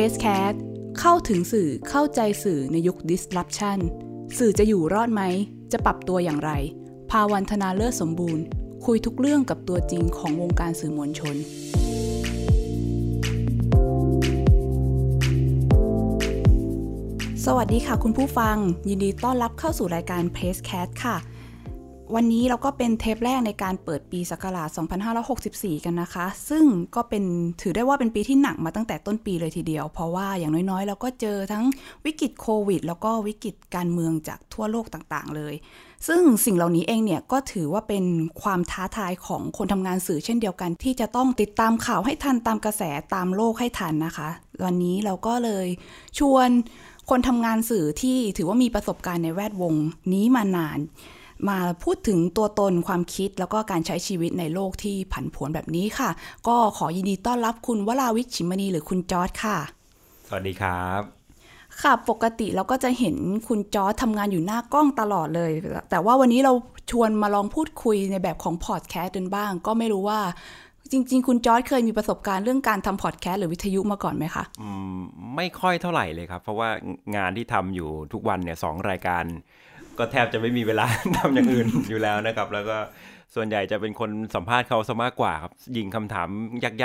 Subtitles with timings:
[0.00, 0.54] Place Cat
[1.00, 3.78] เข้าถึงสื่อเข้าใจสื่อในยุค disruption
[4.38, 5.22] สื่อจะอยู่รอดไหม
[5.72, 6.50] จะปรับตัวอย่างไร
[7.10, 8.44] ภาวันธนาเลิศสมบูรณ์
[8.84, 11.36] คุยทุกเรื่องกับตัวจริงของวงการสื่อมวลชน
[17.44, 18.56] สวัสดีค่ะคุณผู้ฟัง
[18.88, 21.16] ยินดีต้อนรับเข้าสู่รายการ Place Cat ค่ะ
[22.14, 24.68] วันนี้เราก็เป็นเทปแรกในการเปิดปีศักราช
[25.26, 27.24] 2564 กันนะคะ ซึ่งก็เป็น
[27.60, 31.64] ถือได้ว่าเป็นปีที่หนักมาตั้งแต่ต้นปีเลยทีเดียว เพราะว่าอย่างน้อยๆ เราก็เจอทั้ง
[32.04, 35.54] วิกฤตโควิด แล้วก็วิกฤตการเมืองจากทั่วโลกต่างๆ เลย
[36.08, 38.04] ซึ่งสิ่งเหล่านี้เองเนี่ยก็ถือว่าเป็น
[38.42, 42.82] ความท้าทายของคนทำงานสื่อเช่นเดียวกัน ที่จะต้องติดตามข่าวให้ทันตามกระแส
[43.14, 44.28] ตามโลกให้ทันนะคะ
[44.64, 45.66] วันนี้เราก็เลย
[46.18, 46.48] ชวน
[47.10, 49.74] คนทำงานสื่อที่ถือว่ามีประสบการณ์ในแวดวง
[50.12, 50.80] นี้มานาน
[51.48, 56.10] มาพูดถึงตัวตนความคิดแล้วก็การใช้ชีวิตในโลกที่ผันผวนแบบนี้ค่ะ
[56.48, 59.56] ก็ขอยินดีต้อนรับคุณวราวิทย์ ฉิมมณีหรือคุณจอร์จค่ะ
[60.28, 61.02] สวัสดีครับ
[61.82, 63.16] ค่ะปกติเราก็จะเห็น
[63.48, 65.52] คุณจอร์จทำงานอยู่หน้ากล้องตลอดเลย
[65.90, 66.52] แต่ว่าวันนี้เรา
[66.90, 70.20] ชวนมาลองพูดคุยในแบบของพอดแคสต์กันบ้าง ก็ไม่รู้ว่า
[70.92, 74.98] จริง ๆ คุณจอร์จเคยมีประสบการณ์เรื่องการทำพอดแคสต์หรือวิทยุมาก่อนไหมคะอืม
[75.36, 76.68] ไม่ค่อยเท่าไหร่เลยครับ เพราะว่า
[77.16, 79.24] งานที่ทำอยู่ทุกวันเนี่ยสองรายการ
[79.98, 80.86] ก็แทบจะไม่มีเวลา
[81.18, 82.76] ทำอย่างอื่นอยู่แล้วนะครับ แล้วก็
[83.34, 86.28] ส่วนใหญ่จะเป็นคนสัมภาษณ์เขาซะมากกว่าครับยิงคำถาม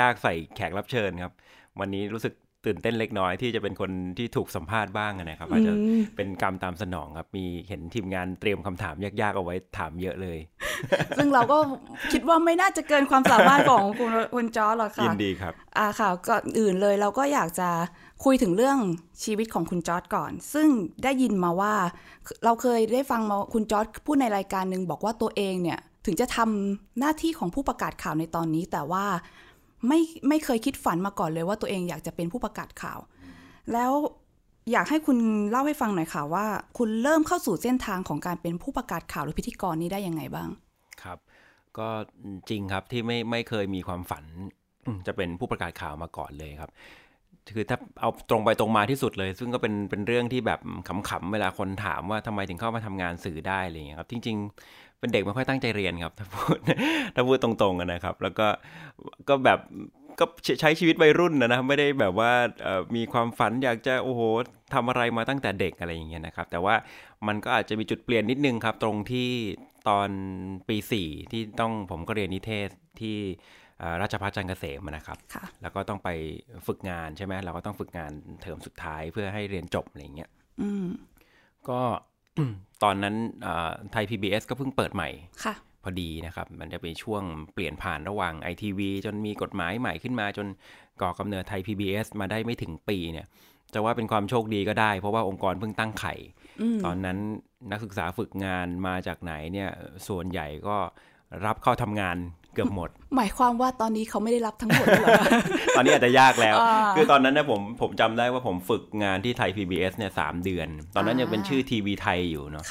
[0.06, 1.32] ากๆใส่แขกรับเชิญครับ
[1.80, 2.34] วันนี้รู้สึก
[2.68, 5.74] ตื่นเต้นเล็กน้อยที่จะเป็นคนที่ถูกสัมภาษณ์บ้างนะครับอาจจะ
[6.16, 10.38] เป็นกรรมตามสนองครับ มีเห็นทีมงานเตรียมคำถามยากๆเอาไว้ถามเยอะเลย
[11.18, 11.58] ซึ่งเราก็
[12.12, 17.68] คิดว่าไม่น่าจะเกินความสามารถของคุณคุณจอร์ดหรอกค่ะยินดีครับอ่าค่ะก่อนอื่นเลยเราก็อยากจะ
[18.24, 18.78] คุยถึงเรื่อง
[19.24, 20.68] ชีวิตของคุณจอร์ดก่อน ซึ่ง
[21.02, 21.74] ได้ยินมาว่า
[22.44, 29.04] เราเคยได้ฟังมาคุณจอร์ดพูดในรายการหนึ่งบอกว่าตัวเองเนี่ย ถึงจะทำหน้าที่ของผู้ประกาศข่าวในตอนนี้ แต่ว่า
[29.88, 32.98] ไม่ไม่เคยคิดฝันมาก่อนเลยว่าตัวเองอยากจะเป็นผู้ประกาศข่าว
[33.72, 33.92] แล้ว
[34.72, 35.18] อยากให้คุณ
[35.50, 36.46] เล่าให้ฟังหน่อยค่ะว่า
[36.78, 40.48] คุณเริ่มเข้าสู่เส้นทางของการเป็นผู้ประกาศข่าวหรือพิธีกรนี้ได้ยังไงบ้าง
[41.02, 41.18] ครับ
[41.78, 41.88] ก็
[42.48, 44.24] จริงครับที่ไม่ไม่เคยมีความฝัน
[45.06, 46.70] จะเป็นผู้ประกาศข่าวมาก่อนเลยครับ
[47.54, 50.60] คือถ้าเอาตรงไปตรงมาที่สุดเลย ซึ่งก็เป็นเป็นเรื่องที่แบบ
[51.08, 54.36] ขำๆเวลาคนถามว่าทำไมถึงเข้ามาทำงานสื่อได้อะไรอย่างเงี้ยครับ จริง
[54.68, 56.58] ๆ เป็นเด็กไม่ค่อยตั้งใจเรียนครับ ถ้าพูด
[57.14, 58.48] ถ้าพูดตรงๆนะครับ แล้วก็
[59.28, 59.60] ก็แบบ
[60.20, 60.24] ก็
[60.60, 62.32] ใช้ชีวิตวัยรุ่นนะนะไม่ได้แบบว่า
[62.96, 64.20] มีความฝันอยากจะโอ้โห
[64.74, 66.74] ทำอะไรมาตั้งแต่เด็กอะไรอย่างเงี้ยนะครับ แต่ว่า
[67.26, 69.30] มันก็อาจจะมีจุดเปลี่ยนนิดนึงครับ ตรงที่
[69.88, 70.10] ตอน
[70.68, 72.68] ปีสี่ที่ต้องผมก็เรียนนิเทศ
[73.00, 73.18] ที่
[74.02, 75.18] ราชภัฏจันทร์เกษมนะครับ
[75.62, 76.08] แล้วก็ต้องไป
[76.66, 78.12] ฝึกงานใช่ไหมเราก็ต้องฝึกงาน
[78.42, 80.30] เทอมสุดท้ายเพื่อให้เรียนจบอะไรเงี้ย
[81.68, 81.80] ก็
[82.82, 83.14] ตอนนั้น
[83.92, 85.08] ไทย PBS ก็เพิ่งเปิดใหม่
[85.82, 87.22] พอดีนะครับ มันจะเป็นช่วง
[87.54, 90.46] เปลี่ยนผ่านระหว่างไอทีวีจนมีกฎหมายใหม่ขึ้นมาจน
[91.02, 93.26] ก่อกำเนิดไทย PBS มาได้ไม่ถึงปีเนี่ย
[93.74, 96.14] จะว่าเป็นความโชคดีก็ได้ เพราะว่าองค์กรเพิ่งตั้งไข่
[96.84, 97.18] ตอนนั้น
[97.70, 99.70] นักศึกษาฝึกงานมาจากไหนเนี่ย
[100.08, 100.76] ส่วนใหญ่ก็
[101.46, 102.16] รับเข้าทำงาน
[102.54, 105.14] เกือบหมด หมายความว่าตอนนี้เขาไม่ได้รับทั้งหมดหรอ
[105.76, 106.56] ตอนนี้อาจจะยากแล้ว
[106.96, 112.64] คือตอนนั้นเนี่ยผมผมจำได้ว่าผมฝึกงานที่ไทย PBS เนี่ยสามเดือน ตอนนั้นยังเป็นชื่อทีวีไทยอยู่เนาะ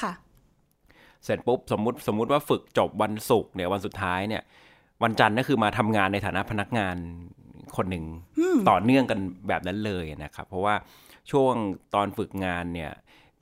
[1.24, 4.42] เสร็จปุ๊บสมมติสมมุติว่าฝึกจบวันศุกร์เนี่ยวันสุดท้ายเนี่ย
[5.02, 6.96] วันจันทร์ก็คือมาทำงานในฐานะพนักงาน
[7.76, 8.04] คนหนึ่ง
[8.70, 9.18] ต่อเนื่องกัน
[9.48, 10.74] แบบนั้นเลยนะครับ เพราะว่า
[11.30, 11.54] ช่วง
[11.94, 12.92] ตอนฝึกงานเนี่ย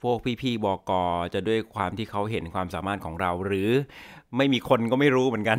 [0.02, 0.92] พวกพี่ๆบก
[1.34, 3.70] จะด้วยความที่เขาเห็นความสามารถของเรา หรือ
[4.36, 5.58] ไม่มีคนก็ไม่รู้เหมือนกัน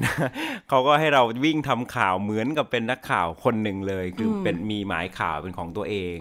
[0.70, 6.18] เขาก็ให้เราวิ่งทำข่าวเหมือนกับเป็นนักข่าวคนหนึ่งเลย คือเป็นมีหมายข่าวเป็นของตัวเอง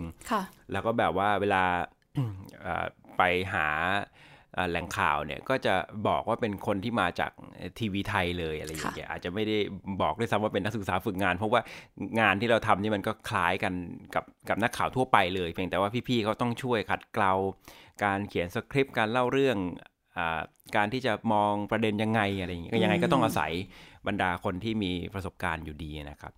[0.72, 1.64] แล้วก็แบบว่าเวลา
[3.16, 3.68] ไปหา
[4.70, 5.74] แหล่งข่าวเนี่ยก็จะ
[6.08, 7.32] บอกว่าเป็นคนที่มาจาก
[7.78, 9.58] ทีวีไทยเลยอะไรอย่างเงี้ยอาจจะไม่ได้
[10.02, 11.60] บอกด้วยซ้ำว่าเป็นนักศึกษาฝึกงาน เพราะว่า
[12.20, 13.72] งานที่เราทำนี่มันก็คล้ายกัน
[14.14, 17.32] กับกับนักข่าวทั่วไปเลย เพียงแต่ว่าพี่ๆเขาต้องช่วยขัดเกลา
[18.04, 19.91] การเขียนสคริปต์การเล่าเรื่องอ
[20.76, 23.52] การที่จะมองประเด็นยังไงอะไรอย่างเงี้ยยังไงก็ต้องอาศัย
[24.06, 26.32] บรรดาคนที่มีประสบการณ์อยู่ดีนะครับ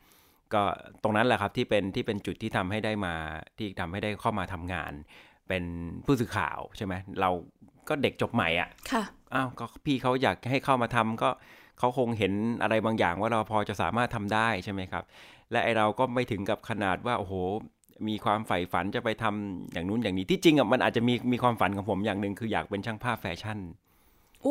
[0.54, 0.62] ก็
[1.02, 3.14] ตรงนั้นแหละครับที่เป็นที่เป็นจุดที่ทำให้ได้มา
[3.58, 4.92] ที่ทำให้ได้เข้ามาทำงาน
[5.48, 5.64] เป็น
[6.04, 7.30] ผู้สื่อข่าวใช่ไหมเรา
[7.88, 9.04] ก็เด็กจบใหม่อะค่ะ
[9.34, 11.30] อ้าวก็พี่เขาอยากให้เข้ามาทำก็
[11.78, 12.32] เขาคงเห็น
[12.62, 15.04] อะไรบางอย่างว่าเราพอจะสามารถทำได้ใช่ไหมครับ
[15.50, 17.34] และไอเราก็ไม่ถึงกับขนาดว่าโอ้โห
[18.08, 23.58] มีความใฝ่ฝันจะไปทำอย่างนู้นอย่างนี้ที่จริงอะมันอาจจะมีมีความฝันของผมอย่างหนึ่งคืออยากเป็นช่างภาพแฟชั่น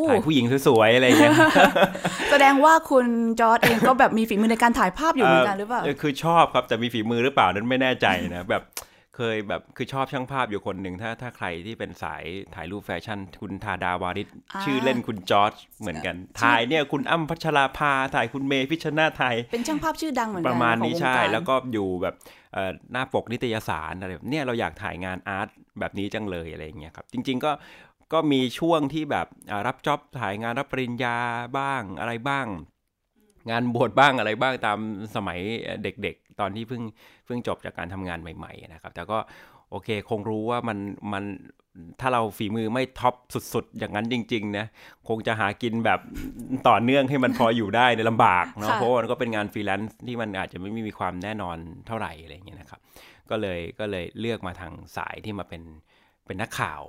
[0.10, 1.34] ถ่ายผู้หญิงสวยๆอะไรอย่างเงี้ย
[2.32, 3.06] แสดงว่าคุณ
[3.40, 8.64] จอร์ดเองก็แบบมีฝีมือในการถ่ายภาพอยู่เหมือนกันหรือเปล่าคือชอบครับแต่มีฝีมือหรือเปล่านั้นไม่แน่ใจนะแบบ
[9.18, 12.24] เคยแบบคือชอบช่างภาพอยู่คนหนึ่งถ้าถ้าใครที่เป็นสาย
[12.56, 14.28] ถ่ายรูปแฟชั่น คุณธาดาวาริช
[14.64, 22.16] ชื่อเล่นคุณจอร์จเหมือนกัน ถ่ายเนี่ยคุณอั้มพัชราภาถ่ายคุณเมย์พิชญ์นาฏเป็นช่างภาพชื่อดังเหมือนกันประมาณนี้ใช่แล้วก็อยู่แบบ
[22.92, 25.48] หน้าปกนิตยสารอะไรแบบเนี่ยเราอยากถ่ายงาน art
[25.80, 27.52] แบบนี้จังเลยอะไรอย่างเงี้ยครับจริง ๆก็
[28.14, 29.28] ก็มีช่วงที่แบบ
[29.68, 31.18] รับ job ถ่ายงานรับปริญญา
[31.58, 32.48] บ้างอะไรบ้าง
[33.50, 34.80] งานบวชบ้างอะไรบ้างตาม
[35.16, 35.40] สมัย
[35.84, 36.82] เด็กๆ ตอนที่เพิ่ง
[37.26, 39.18] เพิ่งจบจากการทำงานใหม่ ๆ นะครับ แต่ก็
[39.70, 40.78] โอเคคงรู้ว่ามัน
[41.14, 41.24] มัน
[42.00, 43.16] ถ้าเราฝีมือไม่ top
[43.54, 44.66] สุดๆ อย่างนั้นจริงๆนะ
[45.08, 46.00] คงจะหากินแบบ
[46.70, 52.80] ต่อเนื่องให้มันพออยู่ได้เนี่ยลำบากเนาะเพราะมันก็เป็นงานฟรีแลนซ์ที่มันอาจจะไม่มีความแน่นอนเท่าไหร่อะไรอย่างเงี้ยนะครับ
[53.30, 55.64] ก็เลยก็เลยเลือกมาทางสายที่มาเป็น
[56.26, 56.82] เป็นนักข่าว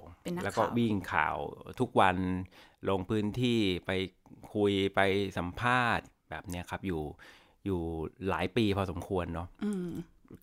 [0.45, 1.37] แล้วก็วิ่งข่าว
[1.81, 2.17] ทุกวัน
[2.89, 3.91] ลงพื้นที่ไป
[4.55, 5.01] คุยไป
[5.39, 7.03] สัมภาษณ์แบบนี้ครับอยู่
[7.65, 7.81] อยู่
[8.29, 9.49] หลายปีพอสมควรเนาะ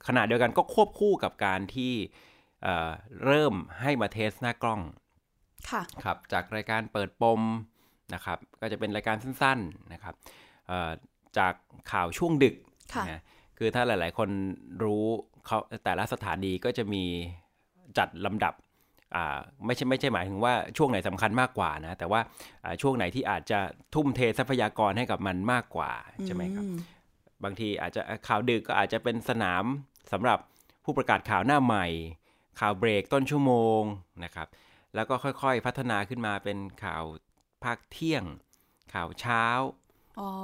[0.08, 1.94] ขณะเดียวกันก็ควบคู่กับการที่
[3.26, 4.82] เริ่มให้มาเทสหน้ากล้อง
[5.72, 7.42] ค่ะครับจากรายการเปิดปม
[8.14, 10.16] นะครับ ก็จะเป็นรายการสั้นๆนะครับ
[11.38, 11.54] จาก
[11.92, 12.56] ข่าวช่วงดึก
[13.10, 13.22] นะ
[13.58, 14.30] คือถ้าหลายๆ คน
[14.84, 15.06] รู้
[15.46, 17.04] เขาแต่ละสถานีก็จะมี
[17.98, 18.54] จัดลำดับ
[19.66, 22.22] ไม่ใช่ไม่ใช่หมายถึงว่าช่วงไหนสำคัญมากกว่านะ แต่ว่า
[22.82, 23.60] ช่วงไหนที่อาจจะ
[23.96, 25.92] ทุ่มเททรัพยากรให้กับมันมากกว่า
[26.26, 26.66] ใช่ไหมครับ
[27.44, 29.64] บางทีอาจจะข่าวดึกก็อาจจะเป็นสนาม
[30.12, 30.40] สำหรับ
[30.86, 31.86] ผู้ประกาศข่าวหน้าใหม่
[32.60, 33.82] ข่าวเบรกต้นชั่วโมง
[34.24, 34.48] นะครับ
[34.96, 37.04] แล้วก็ค่อยๆพัฒนาขึ้นมาเป็นข่าว
[37.64, 38.24] ภาคเที่ยง
[38.94, 39.46] ข่าวเช้า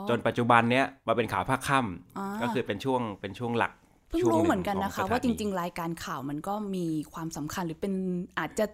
[0.09, 3.71] จนปัจจุบันเนี้ยมาเป็นข่าวภาคค่ำก็คือเป็นช่วงเป็นช่วงหลัก
[4.09, 7.94] เพิ่งรู้เหมือนกันนะคะ ว่าจริง ๆ รายการข่าวมันก็มีความสำคัญหรือเป็น
[8.39, 8.65] อาจจะ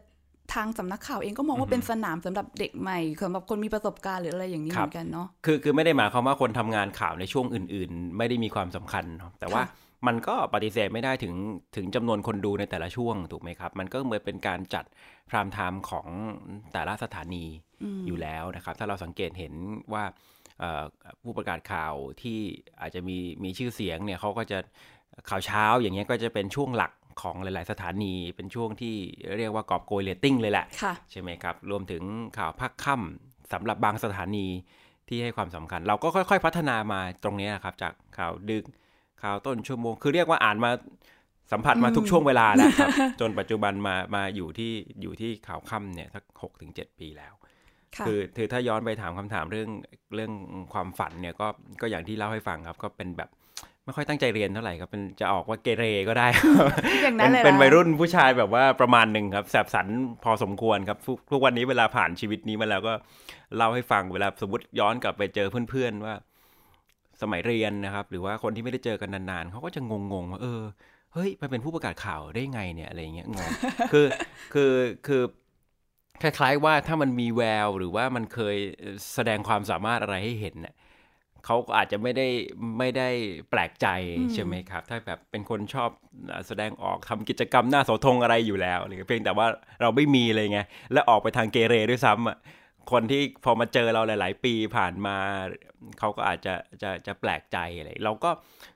[0.53, 9.06] ทางสำนักข่าวเองก็มองว่าเป็นสนามสำหรับเด็กใหม่สำหรับคนมีประสบการณ์หรืออะไรอย่างนี้เหมือนกันเนาะคือคือไม่ได้หมายความว่าคนทำงานข่าวในช่วงอื่น ๆ ไม่ได้มีความสำคัญ
[9.39, 9.62] แต่ว่า
[10.07, 11.35] มันก็ปฏิเสธไม่ได้ถึง
[11.75, 14.85] ถึงจำนวนคนดูในแต่ละช่วงถูกไหมครับ มันก็เหมือนเป็นการจัด
[15.29, 16.07] พรามไทม์ของ
[16.73, 17.45] แต่ละสถานี
[18.07, 19.53] อยู่แล้วนะครับ ถ้าเราสังเกตเห็น
[19.94, 20.03] ว่า
[21.21, 22.39] ผู้ประกาศข่าวที่
[22.81, 24.59] อาจจะมีมีชื่อเสียงเนี่ยเขาก็จะ
[25.29, 26.91] ข่าวเช้าอย่างเงี้ยก็จะเป็นช่วงหลัก
[27.21, 28.95] ของหลาย ๆ สถานีเป็นช่วงที่
[29.38, 32.03] เรียกว่ากอบโกยเรตติ้งเลยแหละะใช่ไหมครับ รวมถึง
[32.38, 34.45] ข่าวพักค่ำสำหรับบางสถานี
[35.07, 38.63] ที่ให้ความสำคัญ เราก็ค่อย ๆ พัฒนามาตรงนี้นะครับ จากข่าวดึก
[39.23, 40.71] ข่าวต้นชั่วโมง คือเรียกว่าอ่านมา
[41.51, 42.89] สัมผัสมาทุกช่วงเวลาแล้วครับ
[43.21, 44.71] จนปัจจุบันมามาอยู่ที่
[45.01, 47.33] อยู่ที่ข่าวค่ำเนี่ยสักหกถึงเจ็ดปีแล้ว
[48.07, 49.69] คือคือถ้าย้อนไปถามคำถามเรื่อง
[50.15, 50.31] เรื่อง
[50.73, 51.47] ความฝันเนี่ยก็
[51.81, 53.29] ก็อย่างที่เล่าให้ฟังครับ ก็เป็นแบบ
[53.85, 56.27] ไม่ค่อยตั้งใจเรียนเท่าไหร่ครับเป็นจะออกว่าเกเรก็ได้
[57.03, 59.87] อย่างนั้นเลยเป็นวัยรุ่นผู้ชายแบบว่าประมาณหนึ่งครับแสบสัน
[60.23, 60.97] พอสมควรครับ
[61.31, 62.93] ทุกวันนี้เวลาผ่านชีวิตนี้มาแล้วก็
[63.55, 66.15] เล่าให้ฟังเวลาสมมติย้อนกลับไปเจอเพื่อนๆว่า
[67.21, 69.94] สมัยเรียนนะครับ หรือว่าคนที่ไม่ได้เจอกันนานๆเขาก็จะง
[70.24, 70.62] งๆว่าเออ
[71.13, 73.50] เฮ้ยไปเป็นผู้ประกาศข่าวได้ไงเนี่ยอะไรเงี้ยงง
[73.92, 74.07] คือ
[74.54, 74.74] คือ
[75.07, 75.24] คือ
[76.21, 78.56] คล้ายๆว่าถ้ามันมีแววหรือว่ามันเคย
[79.13, 80.75] แสดงความสามารถอะไรให้เห็นเนี่ย
[81.45, 82.27] เขาอาจจะไม่ได้
[82.80, 83.10] ไม่ได้
[83.50, 83.88] แปลกใจ
[84.33, 85.89] ใช่ไหมครับ ถ้าแบบเป็นคนชอบ
[86.48, 89.48] แสดงออกทำกิจกรรมหน้าเสาธงอะไรอยู่แล้วเพียงแต่ว่า
[89.81, 90.60] เราไม่มีเลยไง
[90.94, 92.38] และออกไปทางเกเรด้วยซ้ำอะ
[92.91, 95.18] คนที่พอมาเจอเราหลาย ๆ ปีผ่านมา
[96.00, 98.31] เขาก็อาจจะจะจะแปลกใจอะไรเราก็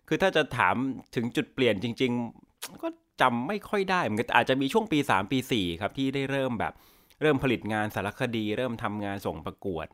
[0.07, 0.75] คือถ้าจะถาม
[1.15, 2.12] ถึงจุดเปลี่ยนจริง
[2.48, 2.88] ๆ ก็
[3.21, 6.74] จำไม่ค่อยได้มันอาจจะมีช่วงปี 3 ปี 4 ครับที่ได้เริ่มแบบ
[7.21, 9.88] เริ่มผลิตงานสารคดี เริ่มทำงานส่งประกวด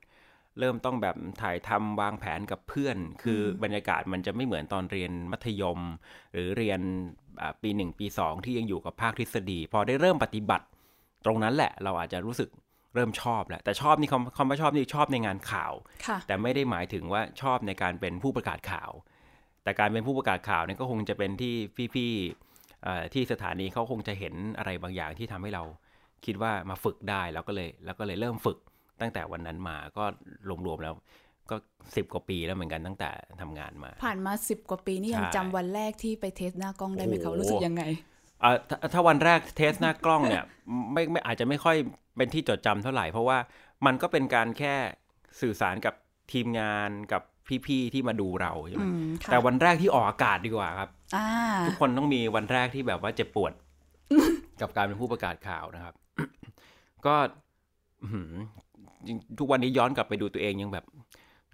[0.60, 5.80] เริ่มต้องแบบถ่ายทำวางแผนกับเพื่อน คือบรรยากาศมันจะไม่เหมือนตอนเรียนมัธยม
[6.34, 6.80] หรือเรียน
[7.62, 10.66] ปีหนึ่งปีสองที่ยังอยู่กับภาคทฤษฎี พอได้เริ่มปฏิบัติ
[11.26, 12.50] ตรงนั้นแหละเราอาจจะรู้สึก
[12.96, 15.74] เริ่มชอบแหละแต่ชอบนี่คำคำว่าชอบนี่ชอบในงานข่าว
[16.28, 18.92] แต่ไม่ได้หมายถึงว่าชอบในการเป็นผู้ประกาศข่าว
[19.64, 21.56] แต่การเป็นผู้ประกาศข่าวนี่ก็คงจะเป็นที่
[21.96, 25.64] พี่ๆที่สถานีเขาคงจะเห็นอะไรบางอย่างที่ทำให้เรา
[26.26, 28.58] คิดว่ามาฝึกได้แล้วก็เลยแล้วก็เลยเริ่มฝึก
[29.02, 30.04] ตั้งแต่วันนั้นมาก็
[30.66, 30.94] รวมๆแล้ว
[31.50, 31.56] ก็
[31.96, 33.10] สิบกว่าปีแล้วเหมือนกันตั้งแต่
[33.42, 37.84] ทำงานมา ผ่านมาสิบกว่าปีนี่ยังจำวันแรกที่ไปเทสหน้ากล้องได้ไหมเขารู้สึกยังไง
[38.44, 38.52] อ่า
[38.94, 40.44] ถ้าวันแรกเทสหน้ากล้องเนี่ย
[40.94, 41.78] ไม่ไม่อาจจะไม่ค่อย
[42.18, 43.38] เป็นที่จดจำเท่าไหร่ เพราะว่า
[43.86, 44.76] มันก็เป็นการแค่
[45.42, 45.94] สื่อสารกับ
[46.32, 47.22] ทีมงานกับ
[47.68, 48.86] พี่ๆที่มาดูเราใช่ไหม
[49.32, 50.90] แต่วันแรกที่ออกอากาศดีกว่าครับ
[51.68, 53.52] ทุกคนต้องมีวันแรกที่แบบว่าเจ็บปวด
[54.62, 55.94] กับการเป็นผู้ประกาศข่าวนะครับ
[57.06, 57.16] ก็
[59.40, 60.86] ทุกวันนี้ย้อนกลับไปดูตัวเองยังแบบ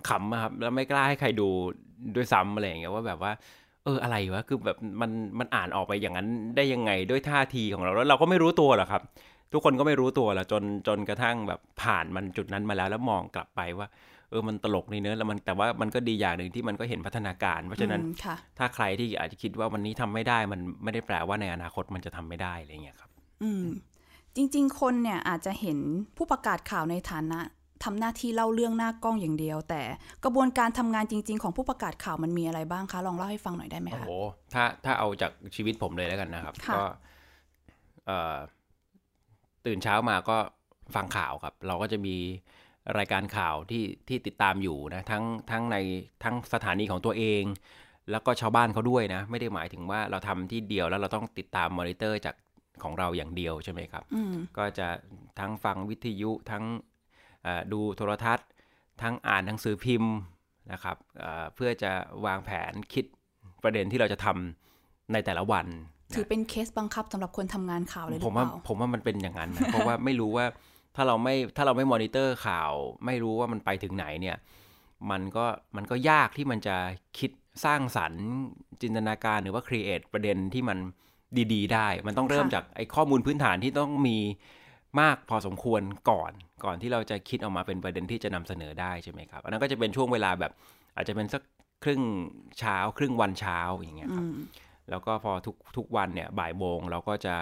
[0.10, 1.48] ขำครับ แล้วไม่กล้าให้ใครดู
[2.16, 3.32] ด้วยซ้ำอะไรอย่างเงี้ยว่าแบบว่า
[3.84, 9.02] เอออะไรวะคือแบบมันมันอ่านออกไปอย่างนั้นได้ยังไงด้วยท่าทีของเราแล้วเราก็ไม่รู้ตัวหรอกครับ
[9.54, 13.88] ทุกคนก็ไม่รู้ตัวหรอกจนจนกระทั่งแบบผ่านมันจุดนั้นมาแล้วแล้วมองกลับไปว่า
[14.30, 18.02] เออมันตลกในเนื้อแล้วมันแต่ว่ามันก็ดีอย่างหนึ่งที่มันก็เห็นพัฒนาการ เพราะฉะนั้น
[18.60, 23.10] ถ้าใครที่อาจจะคิดว่าวันนี้ทำไม่ได้มันไม่ได้แปลว่าในอนาคตมันจะทำไม่ได้อะไรเงี้ยครับ
[23.44, 23.66] อืม
[24.36, 25.78] จริง ๆ คนเนี่ยอาจจะเห็น
[26.18, 27.40] ผู้ประกาศข่าวในฐานะ
[27.84, 29.82] ทำหน้าที่เล่าเรื่องหน้ากล้องอย่างเดียว แต่
[30.24, 34.12] กระบวนการทำงานจริง ๆ ของผู้ประกาศข่าวมันมีอะไรบ้างคะลองเล่าให้ฟังหน่อยได้ไหมคะโอ้โห
[34.54, 36.84] ถ้าถ้าเอาจากชีวิตผมเลยแล้วกันนะครับ ก็
[39.66, 40.38] ตื่นเช้ามาก็
[40.96, 42.16] ฟังข่าวครับ เราก็จะมี
[42.98, 45.78] รายการข่าวที่ที่ติดตามอยู่นะทั้งทั้งใน
[46.24, 47.44] ทั้งสถานีของตัวเอง
[48.12, 52.36] แล้วก็ชาวบ้านเขาด้วยนะ ไม่ได้หมายถึงว่าเราทำที่เดียวแล้วเราต้องติดตามมอนิเตอร์จาก
[52.84, 54.04] ของเราอย่างเดียวใช่ไหมครับ
[54.58, 54.88] ก็จะ
[55.40, 56.64] ทั้งฟังวิทยุทั้ง
[57.72, 58.48] ดูโทรทัศน์
[59.02, 60.14] ทั้งอ่านหนังสือพิมพ์
[60.72, 60.98] นะครับ
[61.56, 61.92] เพื่อจะ
[62.26, 63.06] วางแผนคิด
[63.64, 65.66] ประเด็นที่เราจะทำในแต่ละวัน
[66.16, 70.46] ถือเป็นเคสบังคับสำหรับคนทำงานข่าวเลยหรือเปล่าผมว่าผมว่ามันเป็นอย่างนั้นนะเพราะว่าไม่รู้ว่า
[70.96, 72.72] ถ้าเราไม่ถ้าเราไม่มอนิเตอร์ข่าว
[73.06, 74.38] ไม่รู้ว่ามันไปถึงไหนเนี่ย
[75.12, 75.46] มันก็
[75.78, 76.76] มันก็ยากที่มันจะ
[77.20, 77.32] คิด
[77.66, 78.24] สร้างสรรค์
[78.82, 80.78] จินตนาการหรือว่าครีเอทประเด็นที่มัน
[81.54, 84.18] ดีๆ ได้ มันต้องเริ่มจากไอ้ข้อมูลพื้นฐานที่ต้องมี
[85.02, 86.32] มากพอสมควรก่อน
[86.66, 90.52] ก่อนที่เราจะคิดออกมาเป็นประเด็นที่จะนำเสนอได้ใช่ไหมครับอันนั้นก็จะเป็นช่วงเวลาแบบ
[90.96, 91.42] อาจจะเป็นสัก
[91.84, 92.02] ครึ่ง
[92.60, 94.28] เช้า ครึ่งวันเช้าอย่างเงี้ยครับ
[94.90, 97.36] แล้วก็พอทุกทุกวันเนี่ยบ่ายโมงเราก็จะ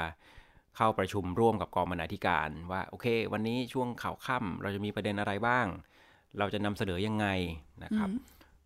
[0.77, 5.65] เข้าประชุมร่วมกับกองบรรณาธิการ ว่าโอเค วันนี้ช่วงข่าวค่ำเราจะมีประเด็นอะไรบ้าง
[6.39, 7.27] เราจะนำเสนอยังไง
[7.83, 8.09] นะครับ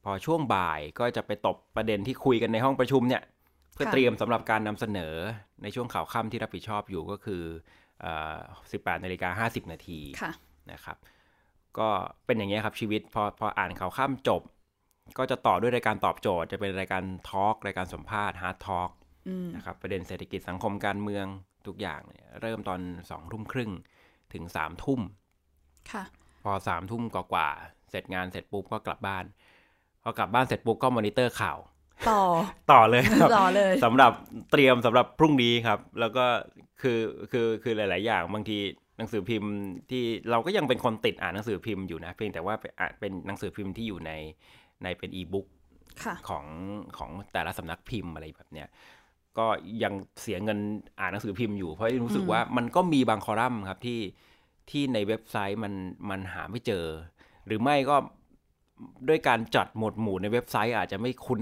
[0.04, 3.24] พอช่วงบ่ายก็จะไปตบประเด็นที่คุยกันในห้องประชุมเนี่ย
[3.74, 5.16] เพื่อเตรียมสำหรับการนำเสนอ
[5.64, 7.44] ในช่วงข่าวค่ำที่รับผิดชอบอยู่ก็คือ
[8.42, 10.00] 18นาฬิกา50 นาที
[10.72, 10.98] นะครับ
[11.80, 11.90] ก็
[12.26, 14.42] เป็นอย่างนี้ครับชีวิตพอพออ่านข่าวค่ำจบ
[15.18, 18.92] ก็จะต่อด้วยรายการตอบโจทย์ จะเป็นรายการ talk รายการสัมภาษณ์ hard talk
[19.56, 21.26] นะครับประเด็นเศรษฐกิจสังคมการเมือง
[21.68, 22.80] ทุกอย่างเนี่ยเริ่มตอน
[23.10, 23.72] สองทุ่มครึ่ง
[24.34, 25.02] ถึงสามทุ่ม
[26.44, 27.48] พอสามทุ่มกว่า
[27.90, 29.26] เสร็จงานเสร็จปุ๊บก็กลับบ้าน
[30.04, 31.58] พอกลับบ้านเสร็จปุ๊บก็มอนิเตอร์ข่าว
[32.10, 32.22] ต่อ
[32.72, 33.04] ต่อเลย
[33.38, 34.12] ต่อเลยสำหรับ
[34.52, 36.26] เตรียมสำหรับพรุ่งนี้ครับ แล้วก็
[36.82, 37.00] คือ
[37.32, 38.58] คือคือหลาย ๆ อย่างบางที
[38.98, 39.52] หนังสือพิมพ์
[39.92, 42.56] ที่เราก็ยังเป็นคนติดอ่านหนังสือพิมพ์อยู่นะเพียงแต่ว่า
[43.00, 44.12] เป็นหนังสือพิมพ์ที่อยู่ใน
[44.84, 45.48] ในเป็นอีบุ๊ก
[46.30, 46.46] ของ
[46.98, 48.68] ของแต่ละสำนักพิมพ์อะไรแบบเนี้ย
[49.38, 49.46] ก็
[49.84, 50.60] ยังเสียเงิน
[51.00, 54.00] อ่านหนังสือพิมพ์อยู่เพราะรู้สึกว่ามันก็มีบางคอลัมน์ครับที่
[54.70, 55.74] ที่ในเว็บไซต์มัน
[56.10, 56.86] มันหาไม่เจอ
[57.48, 57.96] หรือไม่ก็
[59.10, 61.42] ด้วยการจัดหมวดหมู่ในเว็บไซต์อาจจะไม่คุ้น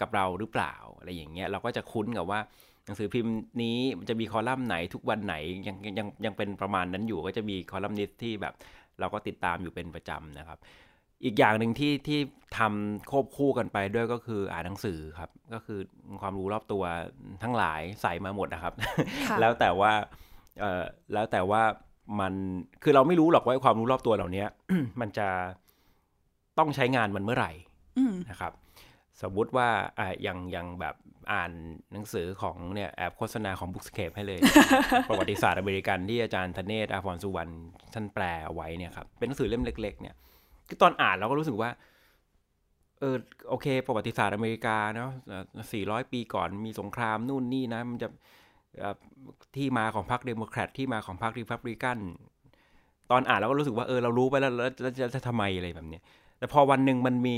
[0.00, 2.40] กับเราหรือเปล่าอะไรอย่างเงี้ยเราก็จะคุ้นกับว่า
[2.84, 3.76] หนังสือพิมพ์นี้
[4.08, 5.34] จะมีคอลัมน์ไหนทุกวันไหน
[5.66, 8.54] ยังยังยังเป็นประมาณนั้นอยู่ก็จะมีคอลัมนิสที่แบบ
[9.00, 10.58] เราก็ติดตามอยู่เป็นประจำนะครับ
[11.24, 12.20] อีกอย่างหนึ่งที่ที่
[12.58, 15.80] ทำควบคู่กันไปด้วยก็คืออ่านหนังสือครับ ก็คือ
[16.22, 16.82] ความรู้รอบตัว
[17.42, 18.74] ทั้งหลายใส่มาหมดนะครับ
[19.40, 19.92] แล้วแต่ว่า
[20.60, 20.82] เอ่อ
[21.12, 21.62] แล้วแต่ว่า
[22.20, 22.34] มัน
[22.82, 24.44] คือเราไม่รู้หรอกว่าความรู้รอบตัวเหล่านี้
[25.00, 25.28] มันจะ
[26.58, 27.52] ต้องใช้งานมันเมื่อไหร่
[28.30, 28.52] นะครับ
[29.22, 30.94] สมมุติว่าอ่าอย่างอย่างแบบ
[31.32, 31.52] อ่าน
[31.92, 34.40] หนังสือของเนี่ยแอบโฆษณาของบุ๊กสเคปให้เลย
[35.08, 37.52] ประวัติศาสตร์อเมริกันที่อาจารย์ธเนศอาฟอนสุวรรณ
[37.94, 40.37] ท่านแปลเอาไว้เนี่ยครับเป็นหนังสือเล่มเล็ก ๆ เนี่ยคือ
[40.82, 41.70] ตอนอ่านเราก็รู้สึกว่า
[43.00, 43.16] เออ
[43.48, 45.10] โอเค ประวัติศาสตร์อเมริกาเนาะ
[45.72, 48.08] สี่ร้อยปีก่อนมีสงครามนู่นนี่นะ มันจะ
[49.56, 51.98] ที่มาของพรรคเดโมแครตที่มาของพรรครีพับลิกัน
[53.10, 56.02] ตอนอ่านเราก็รู้สึกว่าเออเรารู้ไปแล้วแล้วจะจะทำไมอะไรแบบเนี้ย
[56.38, 57.36] แต่พอวันหนึ่งมันมี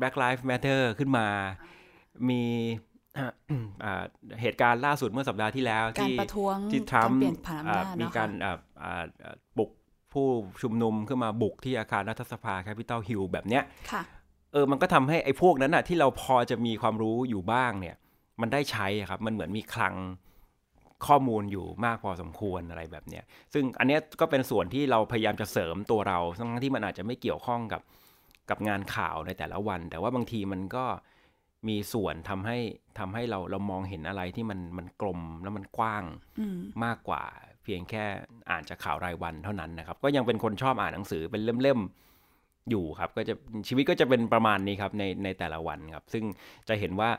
[0.00, 1.26] Black Lives Matter ขึ้นมา
[2.30, 2.42] มี
[4.40, 6.14] เหตุการณ์ล่าสุดเมื่อสัปดาห์ที่แล้ว ที่
[6.72, 7.18] ที่ทรัมป์
[8.00, 8.30] มีการ
[9.58, 9.70] บุก
[10.12, 10.26] ผู้
[10.62, 13.62] ชุมนุมขึ้นมาบุกที่อาคารรัฐสภาแคปิตอลฮิลแบบเนี้ย
[14.52, 17.96] เออมันก็ทำให้ไอ้พวกนั้นอะที่เราพอจะมีความรู้อยู่บ้างเนี่ย
[18.40, 19.94] มันได้ใช้ครับ มันเหมือนมีคลัง
[21.06, 27.82] ข้อมูลอยู่มากพอสมควรอะไรแบบเนี้ยซึ่งอันนี้ก็เป็นส่วนที่เราพยายามจะเสริมตัวเราทั้งที่มันอาจจะไม่เกี่ยวข้องกับ
[28.50, 30.84] กับงานข่าวในแต่ละวัน แต่ว่าบางทีมันก็
[31.68, 32.58] มีส่วนทำให้
[32.98, 36.04] ทำให้เราเรามองเห็นอะไรที่มันมันกลมแล้วมันกว้าง
[36.84, 37.24] มากกว่า
[37.68, 38.04] พียงแค่
[38.50, 43.34] อ่านจากข่าวรายวันเท่านั้นนะครับ ก็ยังเป็นคนชอบอ่านหนังสือเป็นเล่มๆอยู่ครับ ก็จะ
[43.68, 46.24] ชีวิตก็จะเป็นประมาณนี้ครับในในแต่ละวันครับ ซึ่ง
[46.68, 47.10] จะเห็นว่า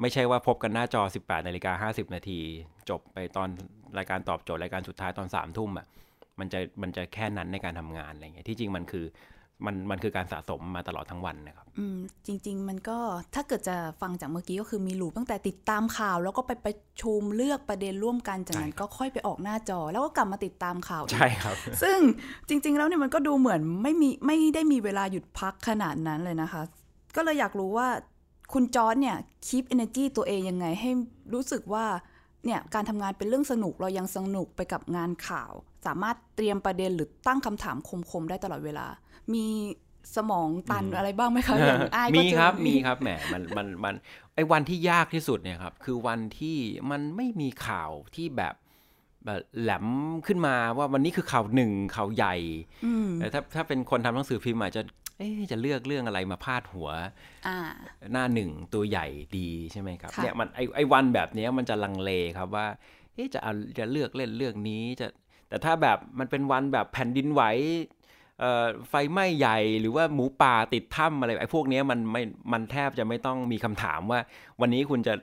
[0.00, 2.38] ไม่ใช่ว่าพบกันหน้าจอ 18นาฬิกา50 นาที
[2.90, 3.48] จบไปตอน
[3.98, 5.86] รายการตอบโจทย์รายการสุดท้ายตอน3ทุ่มอะ
[6.38, 9.04] มันจะมันจะแค่นั้นในการทำงานอะไรเงี้ยที่จริงมันคือ
[9.64, 12.98] มันมันคือการสะสมมาตลอดทั้งวันนะครับอืมจริง ๆ มันก็
[13.34, 21.98] ถ้าเกิดจะฟังจากเมื่อกี้ก็คือมีหลูตั้งแต่ติดตามข่าว แล้วก็ไปประชุมเลือกประเด็นร่วมกันจากนั้นก็ค่อยไปออกหน้าจอ แล้วก็กลับมาติดตามข่าวใช่ครับ ซึ่ง
[22.48, 26.62] จริง ๆ แล้วเนี่ยมันก็ดูเหมือนไม่มีไม่ได้มีเวลาหยุดพักขนาดนั้นเลยนะคะ
[27.16, 27.88] ก็เลยอยากรู้ว่า
[28.52, 30.90] คุณจอร์ดเนี่ยคีปเอเนจีตัวเองยังไงให้
[31.34, 31.84] รู้สึกว่า
[32.46, 35.52] เนี่ยการทำงานเป็นเรื่องสนุกเรายังสนุกไปกับงานข่าว
[35.86, 37.76] สามารถเตรียมประเด็นหรือตั้งคำถาม
[38.10, 38.86] คมๆได้ตลอดเวลา
[39.34, 39.46] มี
[40.16, 43.94] สมองตันอะไรบ้างไหมคะอย่างอ้ายมีครับมีครับแหมมันมันมัน
[44.34, 46.56] ไอ้วันที่ยากที่สุดเนี่ยครับคือวันที่
[46.90, 48.54] มันไม่มีข่าวที่แบบ
[49.24, 49.86] แบบแหลม
[50.26, 52.34] ขึ้นมาว่าวันนี้คือข่าวหนึ่งข่าวใหญ่
[53.18, 54.82] แต่ถ้าถ้าเป็นคนทำหนังสือพิมพ์อาจจะ
[55.18, 56.90] เอ๊จะเลือกเรื่องอะไรมาพาดหัว
[58.12, 59.06] หน้าหนึ่งตัวใหญ่
[59.38, 62.66] ดีใช่ไหมครับเนี่ยมันไอไอวันแบบนี้มันจะลังเลครับว่า
[63.34, 65.06] จะเอาจะเลือกเล่นเรื่องนี้จะ
[65.48, 67.42] แต่ถ้าแบบมันเป็นวันแบบแผ่นดินไหว
[68.88, 74.20] ไฟไหม้ใหญ่หรือว่าหมูป่าติดถ้ำอะไรไอ้พวกนี้มันไม่มันแทบจะไม่ต้องมีคำถามว่า
[74.60, 75.14] วันนี้คุณจะ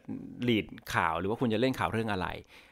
[0.44, 2.28] หลีดข่าวหรือว่าคุณจะเล่นข่าวเรื่องอะไร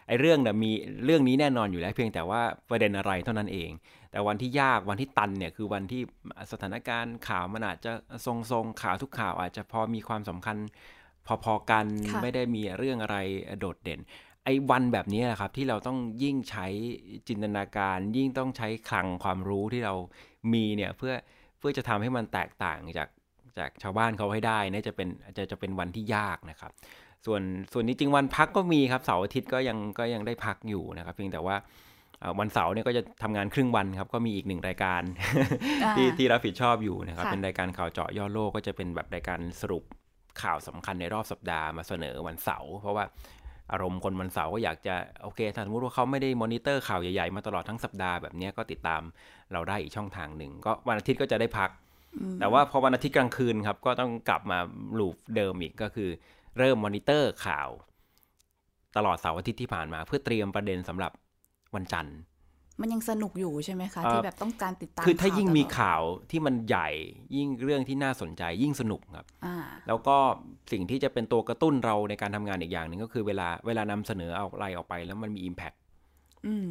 [0.08, 0.72] ไอ้เรื่องเนี่ยมี
[1.06, 3.70] เรื่องนี้แน่นอนอยู่แล้วเพียงแต่ว่าประเด็นอะไรเท่านั้นเอง
[4.12, 6.02] แต่วันที่ยากวันที่ตันเนี่ยคือวันที่
[6.52, 7.92] สถานการณ์ข่าวมันอาจจะ
[8.26, 10.58] ทรงๆข่าวทุกข่าวอาจจะพอมีความสำคัญ
[11.44, 11.86] พอๆกัน
[12.22, 13.18] ไม่ได้มีเรื่องอะไร
[13.60, 14.00] โดดเด่น
[14.46, 16.68] ไอ้วันแบบนี้แหละครับที่เราต้องยิ่งใช้
[17.28, 19.96] จินตนาการ ยิ่งต้องใช้คลังความรู้ที่เรา
[20.54, 21.14] มีเนี่ยเพื่อ
[21.60, 23.10] เพื่อจะทำให้มันแตกต่างจาก
[23.58, 26.72] จากชาวบ้านเขาให้ได้นี่จะเป็นจะจะเป็นวันที่ยากนะครับ
[27.26, 27.42] ส่วน
[27.74, 31.56] ส่วนนี้จริงวันพักก็มีครับเสาร์อาทิตย์ก็ยังก็ยังได้พักอยู่นะครับ เพียงแต่ว่า
[32.40, 35.02] วันเสาร์เนี่ยก็จะทำงานครึ่งวันครับ ก็มีอีกหนึ่งรายการ
[35.96, 39.84] ที่ที่รับผิดชอบอยู่นะครับ เป็นรายการข่าวเจาะย่อโลกก็จะเป็นแบบรายการสรุป
[40.42, 43.06] ข่าวสำคัญในรอบสัปดาห์มาเสนอวันเสาร์เพราะว่า
[43.72, 49.02] อารมณ์คนวันเสาร์ก็อยากจะโอเคถ้าสมมติว่าเขาไม่ได้มอนิเตอร์ข่าวใหญ่ๆ มาตลอดทั้งสัปดาห์แบบนี้ก็ติดตาม
[49.54, 51.70] เราได้อีกช่องทางหนึ่ง ก็วันอาทิตย์ก็จะได้พัก
[52.40, 54.60] แต่ว่าพอวันอาทิตย์กลางคืนครับ ก็ต้องกลับมา
[55.00, 56.10] ลูปเดิมอีกก็คือ
[56.58, 57.70] เริ่มมอนิเตอร์ข่าว
[58.98, 61.12] ตลอดเสาร์อาทิตย์ที่ผ่านมา เพื่อเตรียมประเด็นสำหรับ
[61.76, 62.18] วันจันทร์
[62.82, 66.02] มันยังสนุกอยู่ใช่ไหมคะ ที่แบบต้องการติดตามคือถ้ายิ่งมีข่าว
[66.32, 66.90] ที่มันใหญ่
[67.36, 69.28] ยิ่งเรื่องที่น่าสนใจยิ่งสนุกครับ
[69.88, 70.18] แล้วก็
[70.72, 75.74] สิ่งที่จะเป็นตัวกระตุ้นเราในการทำงานอีกอย่างหนึ่งก็คือเวลาเวลานำเสนอเอาอะไรออกไปแล้วมันมีอิมแพค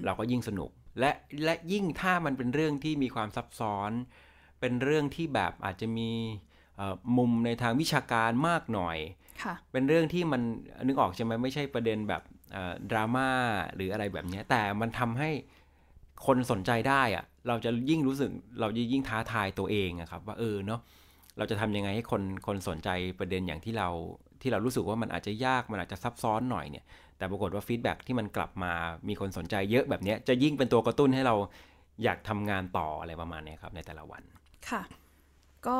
[0.05, 1.11] เราก็ยิ่งสนุก และ
[1.45, 3.91] และยิ่งถ้ามันเป็นเรื่องที่มีความซับซ้อน
[4.61, 6.11] เป็นเรื่องที่แบบอาจจะมี
[7.17, 8.99] มุมในทางวิชาการมากหน่อย
[9.73, 10.43] เป็นเรื่องที่มัน
[10.87, 12.23] นึกออกใช่ไหมไม่ใช่ประเด็นแบบ
[12.91, 13.31] ดราม่า
[13.75, 15.31] หรืออะไรแบบนี้แต่มันทำให้
[16.27, 18.31] คนสนใจได้อะเราจะยิ่งรู้สึก
[18.61, 20.81] เราจะยิ่งท้าทายตัวเองอะครับ ว่าเออเนาะ
[21.39, 22.89] เราจะทำยังไงให้คนคนสนใจ
[23.19, 23.89] ประเด็นอย่างที่เรา
[24.43, 26.85] ที่เรารู้สึกว่ามันอาจจะยากมันอาจจะซับซ้อนหน่อยเนี่ย
[27.19, 28.73] แต่ปรากฏว่า feedback ที่มันกลับมา
[29.09, 31.35] มีคนสนใจเยอะแบบนี้จะยิ่งเป็นตัวกระตุ้นให้เรา
[32.05, 34.23] อยากทำงานต่ออะไรประมาณนี้ครับในแต่ละวัน
[34.71, 34.83] ค่ะ
[35.67, 35.79] ก็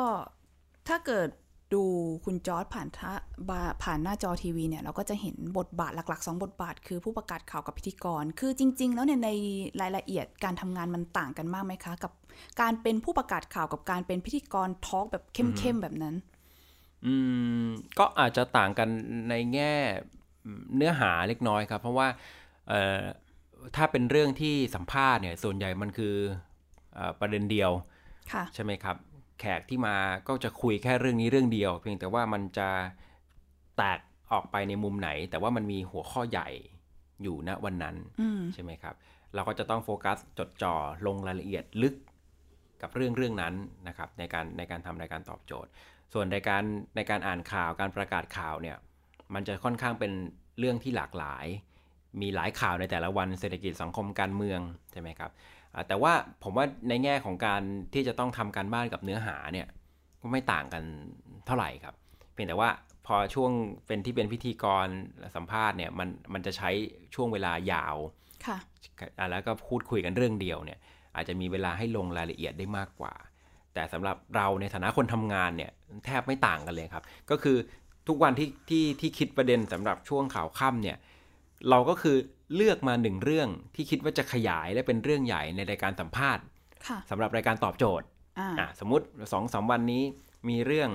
[0.89, 1.29] ถ้าเกิด
[1.75, 1.83] ดู
[2.25, 3.01] คุณจอร์จผ่านท
[3.83, 9.31] ผ่านหน้าจอทีวีเนี่ยเราก็จะเห็นบทบาทหลักๆ 2 บทบาท คือผู้ประกาศข่าวกับพิธีกร คือจริง ๆ แล้วเนี่ยใน
[9.81, 12.13] รายละเอียดการทำงานมันต่างกันมากไหมคะ กับ
[12.61, 16.15] การเป็นผู้ประกาศข่าวกับการเป็นพิธีกร talk แบบเข้มๆแบบนั้น
[17.07, 17.15] อื
[17.65, 17.67] ม
[17.99, 18.89] ก็อาจจะต่างกัน
[19.29, 19.75] ในแง่
[20.77, 22.09] เนื้อหาเล็กน้อยครับ เพราะว่า
[23.77, 26.15] ถ้าเป็นเรื่องที่สัมภาษณ์เนี่ยส่วนใหญ่มันคือ
[26.99, 27.71] อประเด็นเดียว
[28.55, 28.97] ใช่ไหมครับ
[29.41, 29.97] แขกที่มา
[30.29, 32.69] ก็จะคุยแค่เรื่องนี้เรื่องเดียว เพียงแต่ว่ามันจะ
[33.77, 34.01] แตก
[34.33, 36.49] ออกไปในมุมไหน แต่ว่ามันมีหัวข้อใหญ่
[37.23, 37.97] อยู่ณวันนั้น
[38.55, 38.95] ใช่ไหมครับ
[39.35, 40.75] เราก็จะต้องโฟกัสจดจ่อ
[41.07, 41.95] ลงรายละเอียดลึก
[42.83, 43.55] กับเรื่องเรื่องนั้น
[43.89, 45.71] นะครับ ในการในการทำรายการตอบโจทย์
[46.13, 46.65] ส่วนในการ
[46.97, 48.77] ในการอ่านข่าวการประกาศข่าวเนี่ย
[49.35, 50.13] มันจะค่อนข้างเป็น
[50.59, 51.47] เรื่องที่หลากหลาย
[52.21, 54.61] มีหลายข่าวในแต่ละวันเศรษฐกิจสังคมการเมือง
[54.93, 55.31] ใช่ไหมครับ
[55.89, 57.63] แต่ว่าผมว่าในแง่ของการ
[57.95, 59.67] ที่จะต้องทำการบ้านกับเนื้อหาเนี่ย
[60.21, 60.83] ก็ไม่ต่างกัน
[61.47, 61.95] เท่าไหร่ครับ
[62.33, 62.71] เพียงแต่ว่า
[63.07, 63.51] พอช่วง
[63.87, 64.87] เป็นที่เป็นพิธีกร
[65.37, 66.71] สัมภาษณ์เนี่ยมันมันจะใช้
[67.15, 67.97] ช่วงเวลายาว
[68.47, 68.59] ค่ะ
[69.31, 70.79] แล้วก็พูดคุยกันเรื่องเดียวเนี่ย
[71.17, 73.15] อาจจะมีเวลาให้ลงรายละเอียดได้มากกว่า
[73.75, 75.71] แต่สำหรับเราในฐานะคนทำงานเนี่ย
[76.05, 77.57] แทบไม่ต่างกันเลยครับ ก็คือ
[78.09, 80.97] ทุกวันที่ที่ที่คิดประเด็นสำหรับช่วงข่าวค่ำเนี่ย
[81.71, 82.17] เราก็คือ
[82.55, 86.45] เลือกมาหนึ่งเรื่องที่คิดว่าจะขยายและเป็นเรื่องใหญ่ในรายการสัมภาษณ์
[87.11, 88.07] สำหรับรายการตอบโจทย์
[88.81, 90.03] สมมติสองสามวันนี้
[90.49, 90.91] มีเรื่อง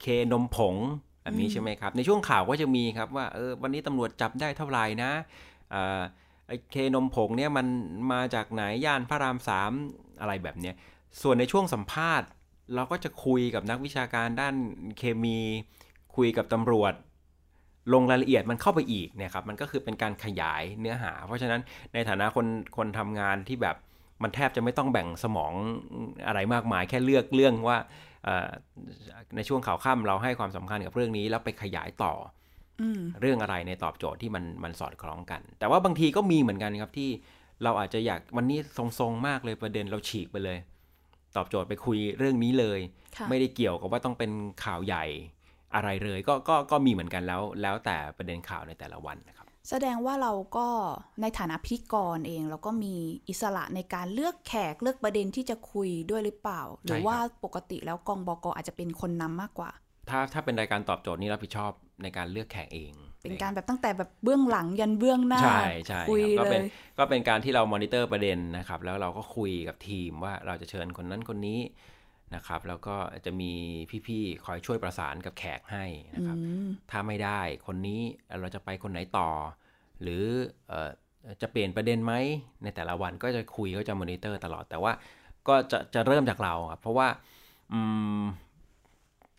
[0.00, 0.76] เคนมผง
[1.22, 5.12] แบบนี้ใช่ไหมครับ ในช่วงข่าวก็จะมีครับว่าเออวันนี้ตำรวจจับได้เท่าไหร่นะ
[6.48, 7.66] ไอ้เคนมผงเนี่ยมัน
[8.12, 9.72] มาจากไหนย่านพระรามสาม
[10.20, 10.72] อะไรแบบนี้
[11.22, 12.28] ส่วนในช่วงสัมภาษณ์
[12.74, 14.54] เราก็จะคุยกับนักวิชาการด้าน
[14.98, 15.38] เคมี
[16.16, 16.94] คุยกับตำรวจ
[17.94, 21.60] ลงรายละเอียดมันเข้าไปอีกเนี่ยครับมันก็คือเป็นการขยายเนื้อหา เพราะฉะนั้น
[21.94, 22.46] ในฐานะคน
[22.76, 23.76] คนทำงานที่แบบ
[24.22, 25.52] มันแทบจะไม่ต้องแบ่งสมอง
[26.26, 27.78] อะไรมากมาย แค่เลือกเรื่องว่า
[29.36, 32.12] ในช่วงข่าวค่ำเราให้ความสำคัญกับเรื่องนี้ แล้วไปขยายต่อ
[33.20, 37.10] เรื่องอะไรในตอบโจทย์ที่มันมันสอดคล้องกัน แต่ว่าบางทีก็มีเหมือนกันครับที่
[37.64, 38.58] เราอาจจะอยากวันนี้
[38.98, 40.58] ทรงๆมากเลยประเด็นเราฉีกไปเลย
[41.36, 42.80] ตอบโจทย์ไปคุยเรื่องนี้เลย
[43.28, 44.30] ไม่ได้เกี่ยวกับว่าต้องเป็น
[44.64, 45.04] ข่าวใหญ่
[45.74, 50.68] อะไรเลยก็ก็ก็มีเหมือนกันแล้ว แล้วแต่ประเด็นข่าวในแต่ละวันนะครับ แสดงว่าเราก็
[51.20, 52.94] ในฐานะพิกรเอง เราก็มี
[53.28, 59.70] อิสระในการเลือกแขกเลือกประเด็นที่จะคุยด้วยหรือเปล่า หรือว่าปกติแล้วกองบกอาจจะเป็นคนนำมากกว่า
[60.10, 66.62] ถ้าถ้าเป็นรายการตอบโจทย์นี่รับผิดชอบในการเลือกแขกเอง เป็นการแบบตั้งแต่แบบเบื้องหลังยันเบื้องหน้า ใช่ใช่คุยก็เป็น
[66.98, 71.58] ก็เป็นการที่เรามอนิเตอร์ประเด็นนะครับ แล้วเราก็คุยกับทีมว่าเราจะเชิญคนนั้นคนนี้
[72.34, 73.52] นะครับแล้วก็จะมี
[74.06, 76.36] พี่ๆคอยช่วยประสานกับแขกให้นะครับ
[76.90, 78.00] ถ้าไม่ได้คนนี้
[78.40, 79.30] เราจะไปคนไหนต่อ
[80.02, 80.24] หรือ
[81.42, 82.14] จะเปลี่ยนประเด็นไหม
[82.62, 84.92] ในแต่ละวันก็จะคุยก็จะมอนิเตอร์ตลอด แต่ว่า
[85.48, 87.08] ก็จะจะเริ่มจากเราครับเพราะว่า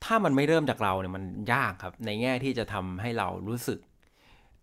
[0.04, 1.24] ถ้ามันไม่เริ่มจากเราเนี่ยมัน
[1.54, 3.80] ยากครับ ในแง่ที่จะทำให้เรารู้สึก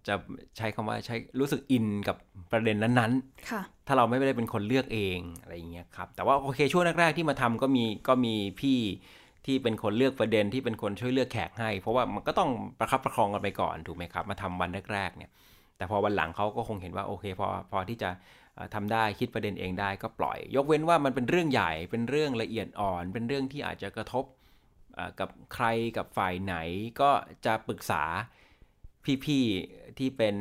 [0.09, 0.15] จะ
[0.57, 2.17] ใช้คำว่าใช้รู้สึกอินกับ
[2.53, 8.79] ประเด็นนั้นๆค่ะถ้าเราไม่ได้เป็นคนเลือกเองอะไรอย่างเงี้ยครับ แต่ว่าโอเคช่วงแรกๆที่มาทำก็มีก็มีพี่
[9.47, 15.31] ที่เป็นคนเลือกประเด็นที่เป็นคนช่วยเลือกแขกให้ เพราะว่ามันก็ต้องประคับประคองกันไปก่อนถูกไหมครับ มาทำวันแรกๆเนี่ย
[15.77, 18.11] แต่พอวันหลังเขาก็คงเห็นว่าโอเคพอพอที่จะ
[18.75, 24.25] ทำได้คิดประเด็นเองได้ก็ปล่อย ยกเว้นว่ามันเป็นเรื่องใหญ่เป็นเรื่องละเอียดอ่อน เป็นเรื่องที่อาจจะกระทบ
[25.21, 25.67] กับใคร
[25.97, 26.57] กับฝ่ายไหน
[27.01, 27.11] ก็
[27.47, 28.03] จะปรึกษา
[29.25, 30.37] พี่ๆที่เป็น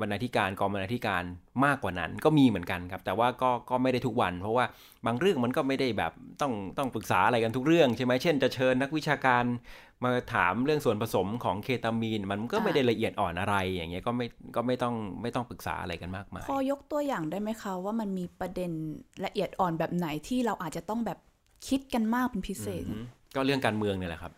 [0.00, 1.22] บรรณาธิการกองบรรณาธิการ
[1.64, 4.64] มากกว่านั้น ก็มีเหมือนกันครับ แต่ว่าก็ก็ไม่ได้ทุกวัน เพราะว่า
[5.06, 9.44] บางเรื่องมันก็ไม่ได้แบบต้องต้องปรึกษาอะไรกันทุกเรื่องใช่ไหมเช่นจะเชิญนักวิชาการ
[10.04, 14.26] มาถามเรื่องส่วนผสมของเคตามีน มันก็ไม่ได้ละเอียดอ่อนอะไรอย่างเงี้ยก็ไม่
[14.56, 18.70] ก็ไม่ต้องไม่ต้องปรึกษาอะไรกันมากมายพอยกตัวอย่างได้ไหมคะว่ามันมีประเด็น
[19.24, 21.18] ละเอียดอ่อนแบบไหนที่เราอาจจะต้องแบบ
[21.68, 22.84] คิดกันมากเป็นพิเศษ
[23.36, 24.32] ก็เรื่องการเมืองเนี่ยแหละครับ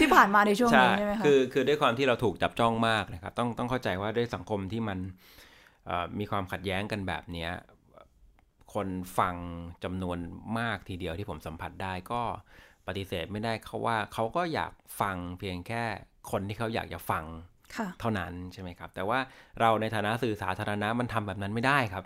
[0.00, 4.98] ที่ผ่านมาในช่วงนี้ใช่ไหมคะคือคือด้วยความที่เราถูกจับจ้องมากนะครับ ต้องต้องเข้าใจว่าด้วยสังคมที่มัน
[6.18, 7.50] มีความขัดแย้งกันแบบเนี้ย
[8.74, 9.34] คนฟัง
[9.84, 10.18] จำนวน
[10.58, 12.22] มากทีเดียวที่ผมสัมผัสได้ก็
[12.86, 15.82] ปฏิเสธไม่ได้เขาว่าเขาก็อยากฟังเพียงแค่
[16.30, 17.24] คนที่เขาอยากจะฟัง
[18.00, 19.18] เท่านั้นใช่ไหมครับ แต่ว่า
[19.60, 22.04] เราในฐานะสื่อสาธารณะมันทำแบบนั้นไม่ได้ครับ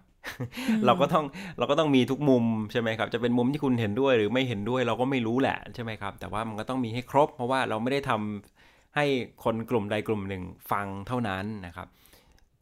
[0.86, 1.24] เราก็ต้อง
[1.58, 9.04] เราก็ต้องมีทุกมุมใช่ไหมครับ จะเป็นมุมที่คุณเห็นด้วยหรือไม่เห็นด้วยเราก็ไม่รู้แหละใช่ไหมครับ แต่ว่ามันก็ต้องมีให้ครบ เพราะว่าเราไม่ได้ทำให้
[9.44, 11.86] คนกลุ่มใดกลุ่มหนึ่งฟังเท่านั้นนะครับ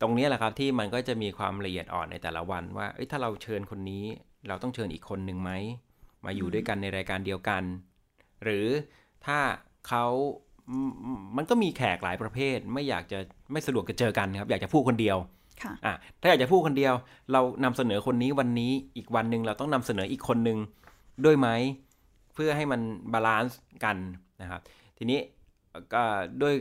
[0.01, 4.05] ตรงนี้แหละครับที่มันก็จะมีความละเอียดอ่อนในแต่ละวันว่าถ้าเราเชิญคนนี้
[4.49, 5.51] เราต้องเชิญอีกคนหนึ่งไหม
[6.25, 7.63] มาอยู่ด้วยกันในรายการเดียวกัน
[8.45, 8.67] หรือ
[9.27, 9.39] ถ้า
[9.89, 10.07] เขา
[11.37, 13.19] มันก็มีแขกหลายประเภท ไม่อยากจะ
[13.53, 15.17] ไม่สะดวกจะเจอกันครับ อยากจะพูดคนเดียว
[15.87, 16.95] อะถ้าอยากจะพูดคนเดียว
[17.33, 20.59] เรานำเสนอคนนี้วันนี้อีกวันหนึ่งเราต้องนำเสนออีกคนหนึ่ง
[21.25, 21.49] ด้วยไหม
[22.35, 22.81] เพื่อให้มัน
[23.13, 23.97] balance กัน
[24.43, 24.61] นะครับ
[24.99, 25.19] ทีนี้
[25.95, 26.03] ก็
[26.43, 26.55] ด้วย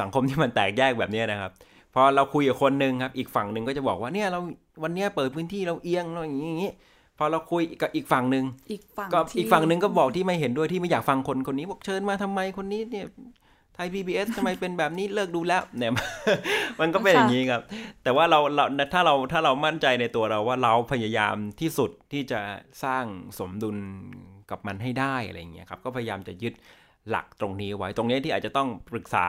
[0.00, 1.52] สังคมที่มันแตกแยกแบบนี้นะครับ
[1.94, 4.40] พอเราคุยกับคนหนึ่งครับ อีกฝั่งหนึ่งก็จะบอกว่าเนี่ยเรา
[4.82, 6.72] วันนี้เปิดพื้นที่เราเอียงเราอย่างนี้
[7.18, 13.06] พอเราคุยกับอีกฝั่งหนึ่งอีกฝั่งก็อีกฝั่งหนึ่งก็บอกที่ไม่เห็นด้วยที่ไม่อยากฟังคนคนนี้บอกเชิญมาทำไมคนนี้เนี่ย
[13.74, 15.92] ไทยพีบีเอสทำไมเป็นแบบนี้เลิกดูแล้วเนี่ย
[16.80, 17.62] มันก็เป็นอย่างนี้ครับ
[18.02, 22.40] แต่ว่าเราเราถ้าเราถ้าเรามั่นใจในตัวเราว่าเราพยายามที่สุดที่จะ
[22.84, 23.04] สร้าง
[23.38, 23.76] สมดุล
[24.50, 26.54] กับมันให้ได้อะไรเงี้ยครับก็พยายามจะยึด
[27.10, 29.26] หลักตรงนี้ไว้ตรงนี้ที่อาจจะต้องปรึกษา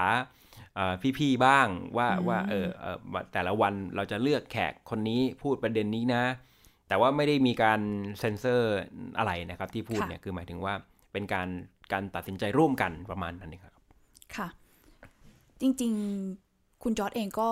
[1.18, 2.68] พี่ๆบ้างว่าว่าเออ
[3.34, 6.24] แต่ละวันเราจะเลือกแขกคนนี้พูดประเด็นนี้นะ
[6.88, 7.80] แต่ว่าไม่ได้มีการ
[8.20, 8.76] เซ็นเซอร์
[9.18, 10.74] อะไรนะครับที่พูดเนี่ยคือหมายถึงว่า
[11.14, 11.48] เป็นการ
[11.94, 13.75] การตัดสินใจร่วมกันประมาณนั้นเองครับ
[14.36, 14.48] ค่ะ
[15.62, 17.50] จริงๆ คุณจอร์ดเองก็